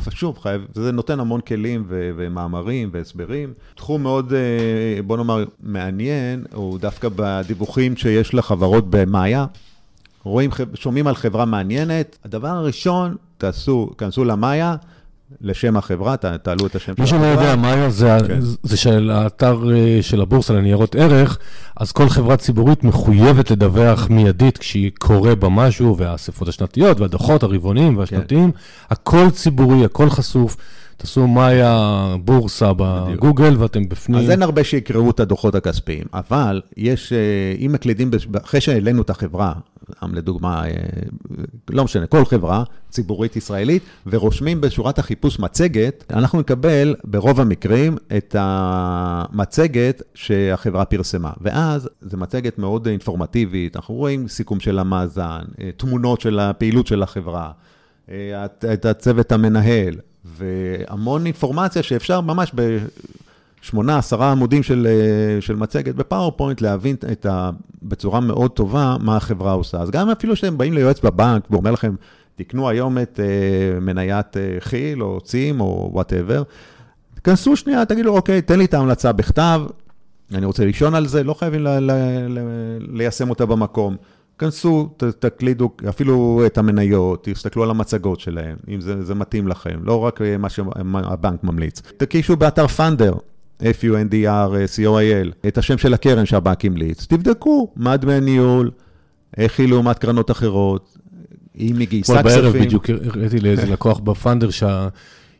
שוב, 0.10 0.38
חייב, 0.38 0.66
זה 0.74 0.92
נותן 0.92 1.20
המון 1.20 1.42
כלים 1.42 1.86
ו- 1.88 2.12
ומאמרים 2.16 2.90
והסברים. 2.92 3.54
תחום 3.76 4.04
מאוד, 4.04 4.34
אה, 4.34 5.02
בוא 5.02 5.18
נאמר, 5.18 5.44
מעניין, 5.64 6.46
הוא 6.54 6.80
דווקא 6.80 7.10
בדיווחים 7.16 7.96
שיש 7.96 8.34
לחברות 8.34 8.90
במאיה. 8.90 9.46
רואים, 10.24 10.50
שומעים 10.74 11.08
על 11.08 11.16
חברה 11.16 11.46
מעניינת, 11.46 12.18
הדבר 12.26 12.48
הראשון, 12.48 13.16
תעשו, 13.38 13.90
כנסו 13.98 14.26
למאיה, 14.26 14.76
לשם 15.42 15.78
החברה, 15.78 16.18
תעלו 16.18 16.68
את 16.68 16.76
השם 16.76 16.96
של 16.96 17.04
החברה. 17.04 17.20
מי 17.20 17.26
שלא 17.36 17.42
יודע, 17.42 17.56
מאיה 17.56 17.90
זה, 17.90 18.18
כן. 18.28 18.40
זה 18.64 18.78
של 18.78 19.12
האתר 19.14 19.72
אה, 19.76 20.00
של 20.02 20.22
הבורסה 20.22 20.54
לניירות 20.54 20.96
ערך, 20.96 21.38
אז 21.78 21.92
כל 21.92 22.10
חברה 22.10 22.38
ציבורית 22.38 22.84
מחויבת 22.84 23.52
לדווח 23.52 24.10
מיידית 24.10 24.58
כשהיא 24.58 24.92
קורא 25.00 25.34
בה 25.34 25.50
משהו, 25.50 25.98
והאספות 25.98 26.48
השנתיות 26.48 27.00
והדוחות 27.00 27.44
הרבעוניים 27.44 27.98
והשנתיים, 27.98 28.52
כן. 28.52 28.58
הכל 28.90 29.30
ציבורי, 29.30 29.86
הכל 29.86 30.10
חשוף. 30.10 30.58
תעשו 30.98 31.28
מאיה 31.28 32.16
בורסה 32.24 32.72
בגוגל 32.78 33.56
ואתם 33.58 33.90
בפנים. 33.90 34.20
אז 34.20 34.30
אין 34.30 34.44
הרבה 34.44 34.64
שיקראו 34.64 35.10
את 35.10 35.20
הדוחות 35.20 35.56
הכספיים, 35.56 36.04
אבל 36.14 36.62
יש, 36.78 37.14
אה, 37.14 37.66
אם 37.66 37.72
מקלידים, 37.72 38.12
אחרי 38.44 38.62
שהעלינו 38.62 39.02
את 39.02 39.10
החברה, 39.10 39.54
סתם 39.98 40.16
לדוגמה, 40.16 40.68
אה, 40.68 40.72
לא 41.70 41.84
משנה, 41.84 42.08
כל 42.08 42.26
חברה 42.26 42.64
ציבורית 42.90 43.36
ישראלית, 43.36 43.84
ורושמים 44.08 44.62
בשורת 44.62 45.00
החיפוש 45.00 45.40
מצגת, 45.40 46.04
אנחנו 46.10 46.40
נקבל 46.40 46.96
ברוב 47.04 47.42
המקרים 47.42 47.98
את 48.18 48.36
המצגת 48.40 50.02
שהחברה 50.14 50.86
פרסמה. 50.86 51.32
ואז 51.42 51.90
זו 52.02 52.18
מצגת 52.18 52.58
מאוד 52.58 52.88
אינפורמטיבית, 52.88 53.76
אנחנו 53.76 53.96
רואים 53.96 54.28
סיכום 54.28 54.60
של 54.60 54.80
המאזן, 54.80 55.42
אה, 55.62 55.70
תמונות 55.78 56.22
של 56.22 56.40
הפעילות 56.40 56.88
של 56.88 57.04
החברה, 57.04 57.52
את 58.74 58.86
הצוות 58.86 59.32
המנהל, 59.32 59.96
והמון 60.26 61.26
אינפורמציה 61.26 61.84
שאפשר 61.84 62.22
ממש 62.22 62.52
בשמונה, 63.62 63.98
עשרה 63.98 64.32
עמודים 64.32 64.64
של, 64.64 64.88
אה, 64.90 65.42
של 65.42 65.56
מצגת 65.56 65.96
ב 65.96 66.02
PowerPoint 66.02 66.62
להבין 66.62 66.96
את 67.12 67.26
ה, 67.26 67.50
בצורה 67.84 68.20
מאוד 68.20 68.52
טובה 68.52 68.96
מה 69.00 69.18
החברה 69.18 69.52
עושה. 69.52 69.78
אז 69.78 69.92
גם 69.92 70.10
אפילו 70.10 70.36
שאתם 70.36 70.58
באים 70.58 70.74
ליועץ 70.74 71.00
בבנק 71.00 71.44
ואומר 71.52 71.72
לכם, 71.72 71.96
תקנו 72.36 72.70
היום 72.70 72.98
את 72.98 73.20
אה, 73.20 73.80
מניית 73.80 74.36
אה, 74.36 74.70
כי"ל 74.70 75.04
או 75.04 75.22
צים 75.22 75.62
או 75.62 75.90
whatever, 75.94 76.44
תכנסו 77.16 77.56
שנייה, 77.56 77.86
תגידו, 77.86 78.16
אוקיי, 78.16 78.42
תן 78.42 78.60
לי 78.60 78.66
את 78.66 78.74
ההמלצה 78.74 79.12
בכתב, 79.12 79.62
אני 80.34 80.46
רוצה 80.46 80.66
לישון 80.66 80.96
על 80.96 81.08
זה, 81.08 81.24
לא 81.24 81.34
חייבים 81.34 81.62
ל- 81.62 81.80
ל- 81.80 81.92
ל- 82.28 82.98
ליישם 82.98 83.30
אותה 83.30 83.46
במקום. 83.46 83.96
כנסו, 84.38 84.90
ת, 84.98 85.04
תקלידו 85.04 85.70
אפילו 85.90 86.42
את 86.46 86.58
המניות, 86.58 87.24
תסתכלו 87.24 87.64
על 87.64 87.70
המצגות 87.70 88.20
שלהם, 88.20 88.58
אם 88.70 88.82
זה, 88.82 89.06
זה 89.06 89.16
מתאים 89.16 89.48
לכם, 89.48 89.80
לא 89.84 90.00
רק 90.00 90.20
מה 90.40 90.50
שהבנק 90.50 91.44
ממליץ. 91.44 91.82
תקישו 91.98 92.36
באתר 92.36 92.68
פאנדר, 92.68 93.14
F-U-N-D-R, 93.62 94.52
C-O-I-L, 94.76 95.48
את 95.48 95.58
השם 95.58 95.78
של 95.78 95.94
הקרן 95.94 96.26
שהבנק 96.26 96.66
המליץ, 96.66 97.06
תבדקו 97.06 97.72
מה 97.76 97.98
דמי 97.98 98.14
הניהול, 98.14 98.72
איך 99.38 99.60
היא 99.60 99.70
לעומת 99.70 100.00
קרנות 100.00 100.32
אחרות, 100.32 100.98
אם 101.60 101.80
היא 101.80 101.88
גייסה 101.88 102.24
כספים. 102.24 102.42
בערב 102.42 102.58
בדיוק 102.58 102.90
הראיתי 102.90 103.40
לאיזה 103.40 103.66
לקוח 103.74 104.00
בפאנדר 104.00 104.50
שה... 104.50 104.88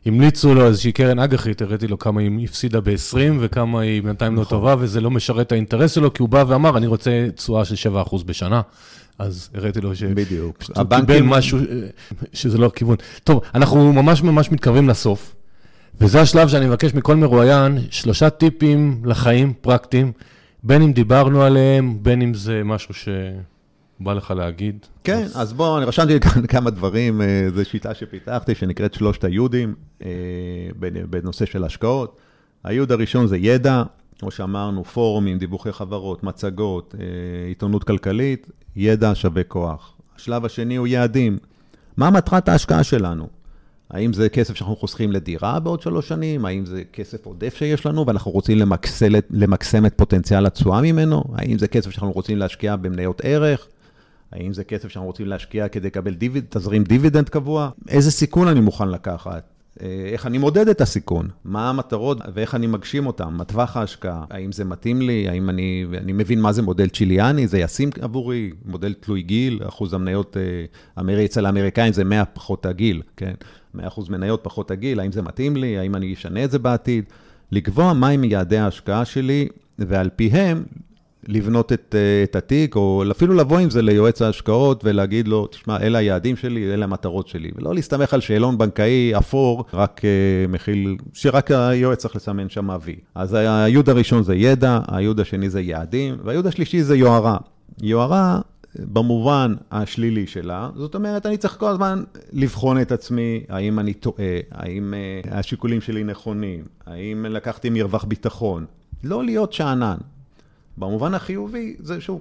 המליצו 0.06 0.54
לו 0.54 0.66
איזושהי 0.66 0.92
קרן 0.92 1.18
אג"חית, 1.18 1.62
הראיתי 1.62 1.86
לו 1.86 1.98
כמה 1.98 2.20
היא 2.20 2.44
הפסידה 2.44 2.80
ב-20 2.80 3.16
וכמה 3.40 3.80
היא 3.80 4.02
בינתיים 4.02 4.36
לא 4.36 4.42
נכון. 4.42 4.58
טובה, 4.58 4.74
וזה 4.78 5.00
לא 5.00 5.10
משרת 5.10 5.46
את 5.46 5.52
האינטרס 5.52 5.92
שלו, 5.92 6.12
כי 6.12 6.22
הוא 6.22 6.28
בא 6.28 6.44
ואמר, 6.48 6.76
אני 6.76 6.86
רוצה 6.86 7.28
תשואה 7.34 7.64
של 7.64 7.90
7% 8.06 8.24
בשנה. 8.24 8.60
אז 9.18 9.48
הראיתי 9.54 9.80
לו 9.80 9.96
ש... 9.96 10.02
בדיוק. 10.02 10.58
הבנקים... 10.76 11.06
קיבל 11.06 11.26
משהו 11.26 11.58
אה, 11.58 11.64
שזה 12.32 12.58
לא 12.58 12.66
הכיוון. 12.66 12.96
טוב, 13.24 13.40
אנחנו 13.54 13.92
ממש 13.92 14.22
ממש 14.22 14.52
מתקרבים 14.52 14.88
לסוף, 14.88 15.34
וזה 16.00 16.20
השלב 16.20 16.48
שאני 16.48 16.66
מבקש 16.66 16.94
מכל 16.94 17.16
מרואיין, 17.16 17.78
שלושה 17.90 18.30
טיפים 18.30 19.02
לחיים 19.04 19.52
פרקטיים, 19.60 20.12
בין 20.62 20.82
אם 20.82 20.92
דיברנו 20.92 21.42
עליהם, 21.42 21.98
בין 22.02 22.22
אם 22.22 22.34
זה 22.34 22.62
משהו 22.64 22.94
ש... 22.94 23.08
בא 24.00 24.12
לך 24.12 24.30
להגיד? 24.30 24.86
כן, 25.04 25.22
אז, 25.22 25.42
אז 25.42 25.52
בוא, 25.52 25.78
אני 25.78 25.86
רשמתי 25.86 26.20
כאן 26.28 26.46
כמה 26.46 26.70
דברים, 26.70 27.20
אה, 27.22 27.46
זו 27.54 27.64
שיטה 27.64 27.94
שפיתחתי, 27.94 28.54
שנקראת 28.54 28.94
שלושת 28.94 29.24
היהודים, 29.24 29.74
אה, 30.04 30.08
בנושא 31.10 31.46
של 31.46 31.64
השקעות. 31.64 32.20
היוד 32.64 32.92
הראשון 32.92 33.26
זה 33.26 33.36
ידע, 33.36 33.82
כמו 34.18 34.30
שאמרנו, 34.30 34.84
פורומים, 34.84 35.38
דיווחי 35.38 35.72
חברות, 35.72 36.22
מצגות, 36.22 36.94
אה, 36.98 37.04
עיתונות 37.48 37.84
כלכלית, 37.84 38.50
ידע 38.76 39.10
שווה 39.14 39.42
כוח. 39.42 39.96
השלב 40.16 40.44
השני 40.44 40.76
הוא 40.76 40.86
יעדים. 40.86 41.38
מה 41.96 42.10
מטרת 42.10 42.48
ההשקעה 42.48 42.84
שלנו? 42.84 43.39
האם 43.90 44.12
זה 44.12 44.28
כסף 44.28 44.54
שאנחנו 44.54 44.76
חוסכים 44.76 45.12
לדירה 45.12 45.60
בעוד 45.60 45.82
שלוש 45.82 46.08
שנים? 46.08 46.44
האם 46.44 46.66
זה 46.66 46.82
כסף 46.92 47.26
עודף 47.26 47.54
שיש 47.54 47.86
לנו 47.86 48.06
ואנחנו 48.06 48.30
רוצים 48.30 48.58
למקסם 49.30 49.86
את 49.86 49.94
פוטנציאל 49.96 50.46
התשואה 50.46 50.80
ממנו? 50.80 51.24
האם 51.34 51.58
זה 51.58 51.68
כסף 51.68 51.90
שאנחנו 51.90 52.12
רוצים 52.12 52.38
להשקיע 52.38 52.76
במניות 52.76 53.20
ערך? 53.24 53.66
האם 54.32 54.52
זה 54.52 54.64
כסף 54.64 54.88
שאנחנו 54.88 55.06
רוצים 55.06 55.26
להשקיע 55.26 55.68
כדי 55.68 55.86
לקבל 55.86 56.14
דיביד, 56.14 56.44
תזרים 56.48 56.84
דיבידנד 56.84 57.28
קבוע? 57.28 57.70
איזה 57.88 58.10
סיכון 58.10 58.48
אני 58.48 58.60
מוכן 58.60 58.88
לקחת? 58.88 59.59
אה, 59.82 59.86
איך 60.12 60.26
אני 60.26 60.38
מודד 60.38 60.68
את 60.68 60.80
הסיכון, 60.80 61.28
מה 61.44 61.70
המטרות 61.70 62.18
ואיך 62.34 62.54
אני 62.54 62.66
מגשים 62.66 63.06
אותן, 63.06 63.28
מה 63.28 63.44
טווח 63.44 63.76
ההשקעה, 63.76 64.24
האם 64.30 64.52
זה 64.52 64.64
מתאים 64.64 65.02
לי, 65.02 65.28
האם 65.28 65.50
אני, 65.50 65.84
אני 65.98 66.12
מבין 66.12 66.40
מה 66.40 66.52
זה 66.52 66.62
מודל 66.62 66.88
צ'יליאני, 66.88 67.46
זה 67.46 67.58
ישים 67.58 67.90
עבורי, 68.00 68.50
מודל 68.64 68.94
תלוי 68.94 69.22
גיל, 69.22 69.60
אחוז 69.68 69.94
המניות 69.94 70.36
אמרי, 70.98 71.24
אצל 71.24 71.46
האמריקאים 71.46 71.92
זה 71.92 72.04
100 72.04 72.24
פחות 72.24 72.66
הגיל, 72.66 73.02
כן? 73.16 73.34
100 73.74 73.86
אחוז 73.86 74.08
מניות 74.08 74.40
פחות 74.42 74.70
הגיל, 74.70 75.00
האם 75.00 75.12
זה 75.12 75.22
מתאים 75.22 75.56
לי, 75.56 75.78
האם 75.78 75.96
אני 75.96 76.14
אשנה 76.14 76.44
את 76.44 76.50
זה 76.50 76.58
בעתיד, 76.58 77.04
לקבוע 77.52 77.92
מהם 77.92 78.24
יעדי 78.24 78.58
ההשקעה 78.58 79.04
שלי, 79.04 79.48
ועל 79.78 80.10
פיהם 80.16 80.64
לבנות 81.28 81.72
את, 81.72 81.94
אה, 81.98 82.22
את 82.24 82.36
התיק, 82.36 82.76
או 82.76 83.04
אפילו 83.10 83.34
לבוא 83.34 83.58
עם 83.58 83.70
זה 83.70 83.82
ליועץ 83.82 84.22
ההשקעות 84.22 84.84
ולהגיד 84.84 85.28
לו, 85.28 85.46
תשמע, 85.46 85.80
אלה 85.80 85.98
היעדים 85.98 86.36
שלי, 86.36 86.74
אלה 86.74 86.84
המטרות 86.84 87.28
שלי. 87.28 87.50
ולא 87.56 87.74
להסתמך 87.74 88.14
על 88.14 88.20
שאלון 88.20 88.58
בנקאי 88.58 89.18
אפור, 89.18 89.64
רק 89.74 90.00
uh, 90.00 90.50
מכיל, 90.50 90.96
שרק 91.12 91.50
היועץ 91.50 91.98
צריך 91.98 92.16
לסמן 92.16 92.48
שם 92.48 92.68
וי. 92.82 92.96
אז 93.14 93.34
היוד 93.34 93.88
הראשון 93.88 94.22
זה 94.22 94.34
ידע, 94.34 94.80
היוד 94.88 95.20
השני 95.20 95.50
זה 95.50 95.60
יעדים, 95.60 96.16
והיוד 96.24 96.46
השלישי 96.46 96.82
זה 96.82 96.96
יוהרה. 96.96 97.36
יוהרה, 97.82 98.40
במובן 98.78 99.54
השלילי 99.70 100.26
שלה, 100.26 100.70
זאת 100.76 100.94
אומרת, 100.94 101.26
אני 101.26 101.36
צריך 101.36 101.56
כל 101.58 101.68
הזמן 101.68 102.02
לבחון 102.32 102.80
את 102.80 102.92
עצמי, 102.92 103.40
האם 103.48 103.78
אני 103.78 103.94
טועה, 103.94 104.38
האם 104.50 104.94
uh, 105.24 105.34
השיקולים 105.34 105.80
שלי 105.80 106.04
נכונים, 106.04 106.64
האם 106.86 107.26
לקחתי 107.28 107.70
מרווח 107.70 108.04
ביטחון. 108.04 108.64
לא 109.04 109.24
להיות 109.24 109.52
שאנן. 109.52 109.96
במובן 110.80 111.14
החיובי, 111.14 111.76
זה 111.78 112.00
שוב, 112.00 112.20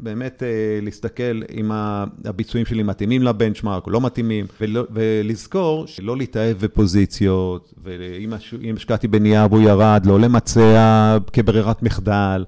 באמת 0.00 0.42
אה, 0.42 0.78
להסתכל 0.82 1.42
אם 1.52 1.70
הביצועים 2.24 2.66
שלי 2.66 2.82
מתאימים 2.82 3.22
לבנצ'מארק 3.22 3.86
או 3.86 3.90
לא 3.90 4.00
מתאימים, 4.00 4.46
ולא, 4.60 4.84
ולזכור 4.90 5.86
שלא 5.86 6.16
להתאהב 6.16 6.56
בפוזיציות, 6.58 7.74
ואם 7.82 8.74
השקעתי 8.76 9.08
בנייר 9.08 9.46
והוא 9.50 9.62
ירד, 9.62 10.06
לא 10.06 10.20
למצע 10.20 11.16
כברירת 11.32 11.82
מחדל. 11.82 12.44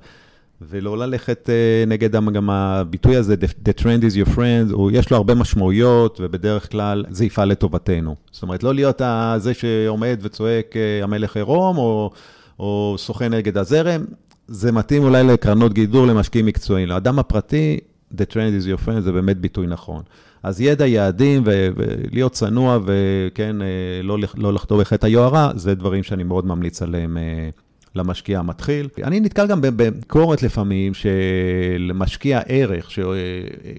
ולא 0.68 0.98
ללכת 0.98 1.48
uh, 1.48 1.88
נגד 1.88 2.12
גם 2.12 2.50
הביטוי 2.50 3.16
הזה, 3.16 3.34
the, 3.34 3.68
the 3.68 3.82
trend 3.82 4.02
is 4.02 4.26
your 4.26 4.36
friend, 4.36 4.72
הוא, 4.72 4.90
יש 4.94 5.10
לו 5.10 5.16
הרבה 5.16 5.34
משמעויות, 5.34 6.18
ובדרך 6.22 6.70
כלל 6.70 7.04
זה 7.10 7.24
יפעל 7.24 7.48
לטובתנו. 7.48 8.16
זאת 8.32 8.42
אומרת, 8.42 8.62
לא 8.62 8.74
להיות 8.74 9.02
זה 9.38 9.54
שעומד 9.54 10.18
וצועק 10.22 10.72
uh, 10.72 11.04
המלך 11.04 11.36
עירום, 11.36 11.78
או, 11.78 12.10
או 12.58 12.94
שוחה 12.98 13.28
נגד 13.28 13.58
הזרם, 13.58 14.04
זה 14.52 14.72
מתאים 14.72 15.02
אולי 15.02 15.24
לקרנות 15.24 15.72
גידור 15.72 16.06
למשקיעים 16.06 16.46
מקצועיים. 16.46 16.88
לאדם 16.88 17.18
הפרטי, 17.18 17.78
the 18.14 18.22
trend 18.32 18.62
is 18.62 18.66
your 18.66 18.86
friend, 18.86 19.00
זה 19.00 19.12
באמת 19.12 19.36
ביטוי 19.36 19.66
נכון. 19.66 20.02
אז 20.42 20.60
ידע, 20.60 20.86
יעדים 20.86 21.42
ולהיות 21.44 22.32
צנוע 22.32 22.78
וכן, 22.84 23.62
אה, 23.62 23.66
לא, 24.02 24.18
לא 24.36 24.52
לחטוא 24.52 24.80
בחטא 24.80 25.06
היוהרה, 25.06 25.50
זה 25.54 25.74
דברים 25.74 26.02
שאני 26.02 26.22
מאוד 26.22 26.46
ממליץ 26.46 26.82
עליהם 26.82 27.16
אה, 27.16 27.48
למשקיע 27.94 28.38
המתחיל. 28.38 28.88
אני 29.02 29.20
נתקל 29.20 29.46
גם 29.46 29.60
בביקורת 29.60 30.42
לפעמים 30.42 30.94
של 30.94 31.92
משקיע 31.94 32.40
ערך, 32.46 32.90
ש- 32.90 32.98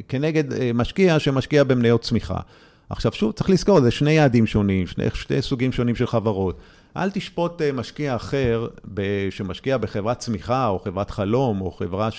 כנגד 0.07 0.53
אה, 0.53 0.72
משקיע 0.74 1.19
שמשקיע 1.19 1.63
במניות 1.63 2.01
צמיחה. 2.01 2.39
עכשיו 2.89 3.11
שוב, 3.13 3.32
צריך 3.32 3.49
לזכור, 3.49 3.82
זה 3.82 3.91
שני 3.91 4.11
יעדים 4.11 4.47
שונים, 4.47 4.88
שני, 4.88 5.05
שני 5.13 5.41
סוגים 5.41 5.72
שונים 5.72 5.95
של 5.95 6.07
חברות. 6.07 6.57
אל 6.98 7.12
תשפוט 7.12 7.62
אה, 7.62 7.72
משקיע 7.72 8.16
אחר 8.16 8.68
שמשקיע 9.30 9.78
בחברת 9.78 10.20
צמיחה 10.20 10.68
או 10.68 10.80
חברת 10.80 11.10
חלום 11.10 11.62
או 11.62 11.72
חברה 11.72 12.10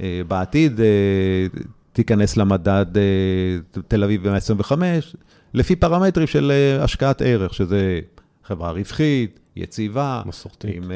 שבעתיד 0.00 0.80
אה, 0.80 0.86
אה, 0.86 1.62
תיכנס 1.92 2.36
למדד 2.36 2.86
תל 3.88 4.04
אביב 4.04 4.28
ב-125, 4.28 4.72
לפי 5.54 5.76
פרמטרים 5.76 6.26
של 6.26 6.52
השקעת 6.80 7.22
ערך, 7.22 7.54
שזה 7.54 8.00
חברה 8.44 8.70
רווחית, 8.70 9.40
יציבה, 9.56 10.22
מסורתית, 10.26 10.70
עם 10.74 10.90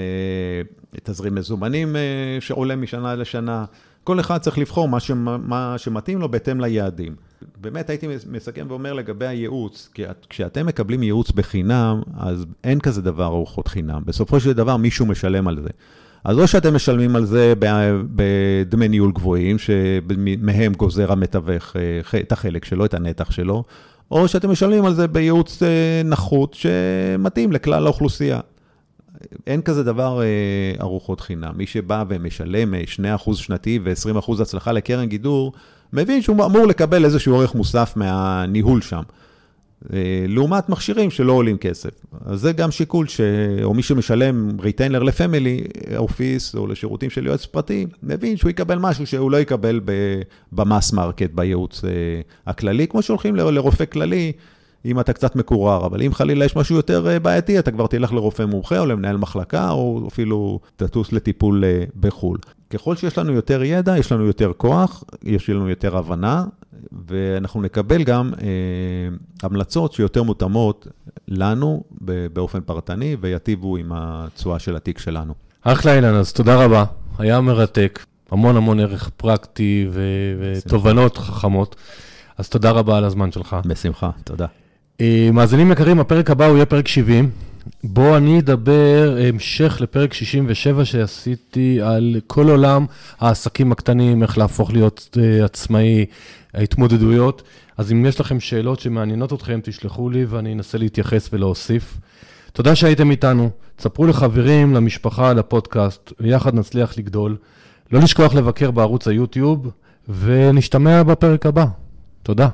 תזרים 1.02 1.34
מזומנים 1.34 1.96
שעולה 2.40 2.76
משנה 2.76 3.14
לשנה. 3.14 3.64
כל 4.04 4.20
אחד 4.20 4.38
צריך 4.38 4.58
לבחור 4.58 4.88
מה, 4.88 5.00
שמה, 5.00 5.36
מה 5.36 5.74
שמתאים 5.78 6.20
לו 6.20 6.28
בהתאם 6.28 6.60
ליעדים. 6.60 7.14
באמת 7.60 7.90
הייתי 7.90 8.06
מסכם 8.30 8.66
ואומר 8.68 8.92
לגבי 8.92 9.26
הייעוץ, 9.26 9.88
כי 9.94 10.02
כשאתם 10.28 10.66
מקבלים 10.66 11.02
ייעוץ 11.02 11.30
בחינם, 11.30 12.02
אז 12.18 12.46
אין 12.64 12.80
כזה 12.80 13.02
דבר 13.02 13.24
ארוחות 13.24 13.68
חינם. 13.68 14.02
בסופו 14.06 14.40
של 14.40 14.52
דבר 14.52 14.76
מישהו 14.76 15.06
משלם 15.06 15.48
על 15.48 15.60
זה. 15.62 15.68
אז 16.24 16.38
או 16.38 16.46
שאתם 16.46 16.74
משלמים 16.74 17.16
על 17.16 17.24
זה 17.24 17.54
בדמי 18.14 18.88
ניהול 18.88 19.12
גבוהים, 19.12 19.58
שמהם 19.58 20.72
גוזר 20.72 21.12
המתווך 21.12 21.76
אה, 21.76 22.20
את 22.20 22.32
החלק 22.32 22.64
שלו, 22.64 22.84
את 22.84 22.94
הנתח 22.94 23.30
שלו, 23.30 23.64
או 24.10 24.28
שאתם 24.28 24.50
משלמים 24.50 24.84
על 24.84 24.94
זה 24.94 25.08
בייעוץ 25.08 25.62
אה, 25.62 26.02
נחות 26.04 26.54
שמתאים 26.54 27.52
לכלל 27.52 27.86
האוכלוסייה. 27.86 28.40
אין 29.46 29.62
כזה 29.62 29.82
דבר 29.82 30.22
אה, 30.22 30.26
ארוחות 30.80 31.20
חינם. 31.20 31.52
מי 31.56 31.66
שבא 31.66 32.04
ומשלם 32.08 32.74
2% 33.26 33.34
שנתי 33.34 33.78
ו-20% 33.84 34.42
הצלחה 34.42 34.72
לקרן 34.72 35.06
גידור, 35.06 35.52
מבין 35.92 36.22
שהוא 36.22 36.44
אמור 36.44 36.66
לקבל 36.66 37.04
איזשהו 37.04 37.36
ערך 37.36 37.54
מוסף 37.54 37.92
מהניהול 37.96 38.80
שם. 38.80 39.02
אה, 39.92 40.24
לעומת 40.28 40.68
מכשירים 40.68 41.10
שלא 41.10 41.32
עולים 41.32 41.58
כסף. 41.58 41.90
אז 42.24 42.40
זה 42.40 42.52
גם 42.52 42.70
שיקול 42.70 43.08
ש... 43.08 43.20
או 43.62 43.74
מי 43.74 43.82
שמשלם 43.82 44.60
ריטיינר 44.60 45.02
ל 45.02 45.11
family 45.11 45.64
office 45.96 46.54
או 46.54 46.66
לשירותים 46.66 47.10
של 47.10 47.26
יועץ 47.26 47.46
פרטי, 47.46 47.86
מבין 48.02 48.36
שהוא 48.36 48.50
יקבל 48.50 48.78
משהו 48.78 49.06
שהוא 49.06 49.30
לא 49.30 49.36
יקבל 49.36 49.80
ב 50.52 50.60
mass 50.60 50.92
market, 50.92 51.30
בייעוץ 51.34 51.84
אה, 51.84 51.90
הכללי, 52.46 52.88
כמו 52.88 53.02
שהולכים 53.02 53.36
לרופא 53.36 53.84
כללי. 53.84 54.32
אם 54.84 55.00
אתה 55.00 55.12
קצת 55.12 55.36
מקורר, 55.36 55.86
אבל 55.86 56.02
אם 56.02 56.14
חלילה 56.14 56.44
יש 56.44 56.56
משהו 56.56 56.76
יותר 56.76 57.08
אה, 57.08 57.18
בעייתי, 57.18 57.58
אתה 57.58 57.70
כבר 57.70 57.86
תלך 57.86 58.12
לרופא 58.12 58.42
מומחה 58.42 58.78
או 58.78 58.86
למנהל 58.86 59.16
מחלקה, 59.16 59.70
או 59.70 60.04
אפילו 60.08 60.60
תטוס 60.76 61.12
לטיפול 61.12 61.64
בחו"ל. 62.00 62.38
ככל 62.70 62.96
שיש 62.96 63.18
לנו 63.18 63.32
יותר 63.32 63.62
ידע, 63.62 63.98
יש 63.98 64.12
לנו 64.12 64.26
יותר 64.26 64.52
כוח, 64.56 65.04
יש 65.22 65.50
לנו 65.50 65.68
יותר 65.68 65.96
הבנה, 65.96 66.44
ואנחנו 67.08 67.62
נקבל 67.62 68.02
גם 68.02 68.32
אה, 68.42 68.48
המלצות 69.42 69.92
שיותר 69.92 70.22
מותאמות 70.22 70.86
לנו 71.28 71.84
באופן 72.32 72.60
פרטני, 72.60 73.16
ויטיבו 73.20 73.76
עם 73.76 73.92
התשואה 73.94 74.58
של 74.58 74.76
התיק 74.76 74.98
שלנו. 74.98 75.34
אחלה 75.62 75.94
אילן, 75.94 76.14
אז 76.14 76.32
תודה 76.32 76.64
רבה, 76.64 76.84
היה 77.18 77.40
מרתק, 77.40 78.04
המון 78.30 78.56
המון 78.56 78.80
ערך 78.80 79.10
פרקטי 79.16 79.88
ו- 79.90 80.00
ותובנות 80.40 81.18
חכמות. 81.18 81.76
אז 82.38 82.48
תודה 82.48 82.70
רבה 82.70 82.98
על 82.98 83.04
הזמן 83.04 83.32
שלך. 83.32 83.56
בשמחה, 83.66 84.10
תודה. 84.24 84.46
אה, 85.00 85.28
מאזינים 85.32 85.72
יקרים, 85.72 86.00
הפרק 86.00 86.30
הבא 86.30 86.46
הוא 86.46 86.56
יהיה 86.56 86.66
פרק 86.66 86.88
70. 86.88 87.30
בו 87.84 88.16
אני 88.16 88.38
אדבר 88.38 89.16
המשך 89.28 89.78
לפרק 89.80 90.12
67 90.12 90.84
שעשיתי 90.84 91.80
על 91.82 92.16
כל 92.26 92.48
עולם 92.48 92.86
העסקים 93.20 93.72
הקטנים, 93.72 94.22
איך 94.22 94.38
להפוך 94.38 94.72
להיות 94.72 95.08
uh, 95.16 95.44
עצמאי, 95.44 96.06
ההתמודדויות. 96.54 97.42
אז 97.76 97.92
אם 97.92 98.06
יש 98.06 98.20
לכם 98.20 98.40
שאלות 98.40 98.80
שמעניינות 98.80 99.32
אתכם, 99.32 99.60
תשלחו 99.62 100.10
לי 100.10 100.24
ואני 100.24 100.52
אנסה 100.52 100.78
להתייחס 100.78 101.28
ולהוסיף. 101.32 101.98
תודה 102.52 102.74
שהייתם 102.74 103.10
איתנו, 103.10 103.50
תספרו 103.76 104.06
לחברים, 104.06 104.74
למשפחה, 104.74 105.32
לפודקאסט, 105.32 106.12
ויחד 106.20 106.54
נצליח 106.54 106.98
לגדול. 106.98 107.36
לא 107.92 108.00
לשכוח 108.00 108.34
לבקר 108.34 108.70
בערוץ 108.70 109.08
היוטיוב, 109.08 109.70
ונשתמע 110.08 111.02
בפרק 111.02 111.46
הבא. 111.46 111.66
תודה. 112.22 112.48